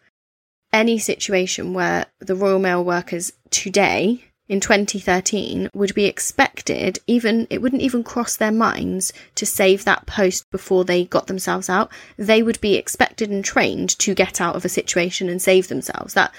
any 0.71 0.99
situation 0.99 1.73
where 1.73 2.05
the 2.19 2.35
Royal 2.35 2.59
Mail 2.59 2.83
workers 2.83 3.33
today 3.49 4.23
in 4.49 4.59
2013 4.59 5.69
would 5.73 5.93
be 5.93 6.05
expected, 6.05 6.99
even, 7.05 7.45
it 7.51 7.61
wouldn't 7.61 7.83
even 7.83 8.03
cross 8.03 8.35
their 8.35 8.51
minds 8.51 9.13
to 9.35 9.45
save 9.45 9.85
that 9.85 10.07
post 10.07 10.49
before 10.51 10.83
they 10.83 11.05
got 11.05 11.27
themselves 11.27 11.69
out. 11.69 11.91
They 12.17 12.41
would 12.41 12.59
be 12.59 12.75
expected 12.75 13.29
and 13.29 13.45
trained 13.45 13.97
to 13.99 14.15
get 14.15 14.41
out 14.41 14.55
of 14.55 14.65
a 14.65 14.69
situation 14.69 15.29
and 15.29 15.39
save 15.39 15.67
themselves. 15.67 16.15
That, 16.15 16.33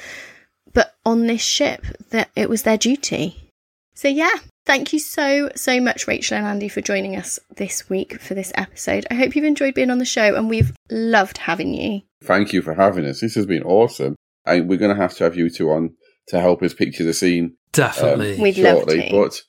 but 0.72 0.94
on 1.04 1.28
this 1.28 1.40
ship, 1.40 1.86
that 2.10 2.30
it 2.34 2.50
was 2.50 2.64
their 2.64 2.78
duty. 2.78 3.52
So 3.94 4.08
yeah, 4.08 4.38
thank 4.64 4.92
you 4.92 4.98
so 4.98 5.50
so 5.54 5.80
much, 5.80 6.06
Rachel 6.06 6.38
and 6.38 6.46
Andy, 6.46 6.68
for 6.68 6.80
joining 6.80 7.16
us 7.16 7.38
this 7.56 7.88
week 7.88 8.20
for 8.20 8.34
this 8.34 8.52
episode. 8.54 9.06
I 9.10 9.14
hope 9.14 9.34
you've 9.34 9.44
enjoyed 9.44 9.74
being 9.74 9.90
on 9.90 9.98
the 9.98 10.04
show, 10.04 10.34
and 10.34 10.48
we've 10.48 10.72
loved 10.90 11.38
having 11.38 11.74
you. 11.74 12.02
Thank 12.22 12.52
you 12.52 12.62
for 12.62 12.74
having 12.74 13.04
us. 13.06 13.20
This 13.20 13.34
has 13.34 13.46
been 13.46 13.62
awesome, 13.62 14.16
and 14.46 14.68
we're 14.68 14.78
going 14.78 14.94
to 14.94 15.00
have 15.00 15.14
to 15.16 15.24
have 15.24 15.36
you 15.36 15.50
two 15.50 15.70
on 15.70 15.94
to 16.28 16.40
help 16.40 16.62
us 16.62 16.74
picture 16.74 17.04
the 17.04 17.14
scene 17.14 17.44
um, 17.44 17.56
Definitely. 17.72 18.40
We'd 18.40 18.58
love 18.58 18.78
shortly. 18.78 19.08
to. 19.08 19.10
But 19.10 19.42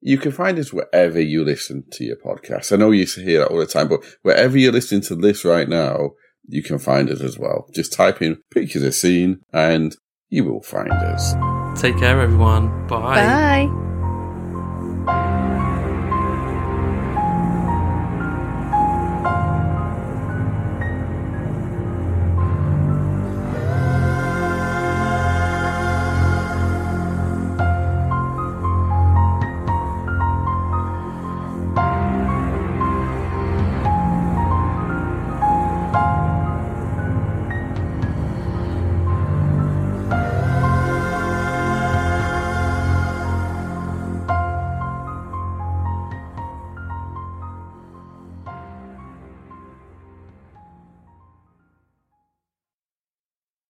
you 0.00 0.18
can 0.18 0.32
find 0.32 0.58
us 0.58 0.72
wherever 0.72 1.20
you 1.20 1.44
listen 1.44 1.84
to 1.92 2.04
your 2.04 2.16
podcast. 2.16 2.72
I 2.72 2.76
know 2.76 2.90
you 2.90 3.06
hear 3.06 3.40
that 3.40 3.48
all 3.48 3.58
the 3.58 3.66
time, 3.66 3.88
but 3.88 4.00
wherever 4.22 4.56
you're 4.56 4.72
listening 4.72 5.02
to 5.02 5.16
this 5.16 5.44
right 5.44 5.68
now, 5.68 6.10
you 6.46 6.62
can 6.62 6.78
find 6.78 7.10
us 7.10 7.20
as 7.20 7.38
well. 7.38 7.68
Just 7.74 7.92
type 7.92 8.22
in 8.22 8.42
Picture 8.50 8.78
the 8.78 8.92
Scene 8.92 9.40
and 9.52 9.96
you 10.28 10.44
will 10.44 10.62
find 10.62 10.90
us. 10.90 11.34
Take 11.80 11.98
care, 11.98 12.20
everyone. 12.20 12.86
Bye. 12.86 13.66
Bye. 13.66 13.87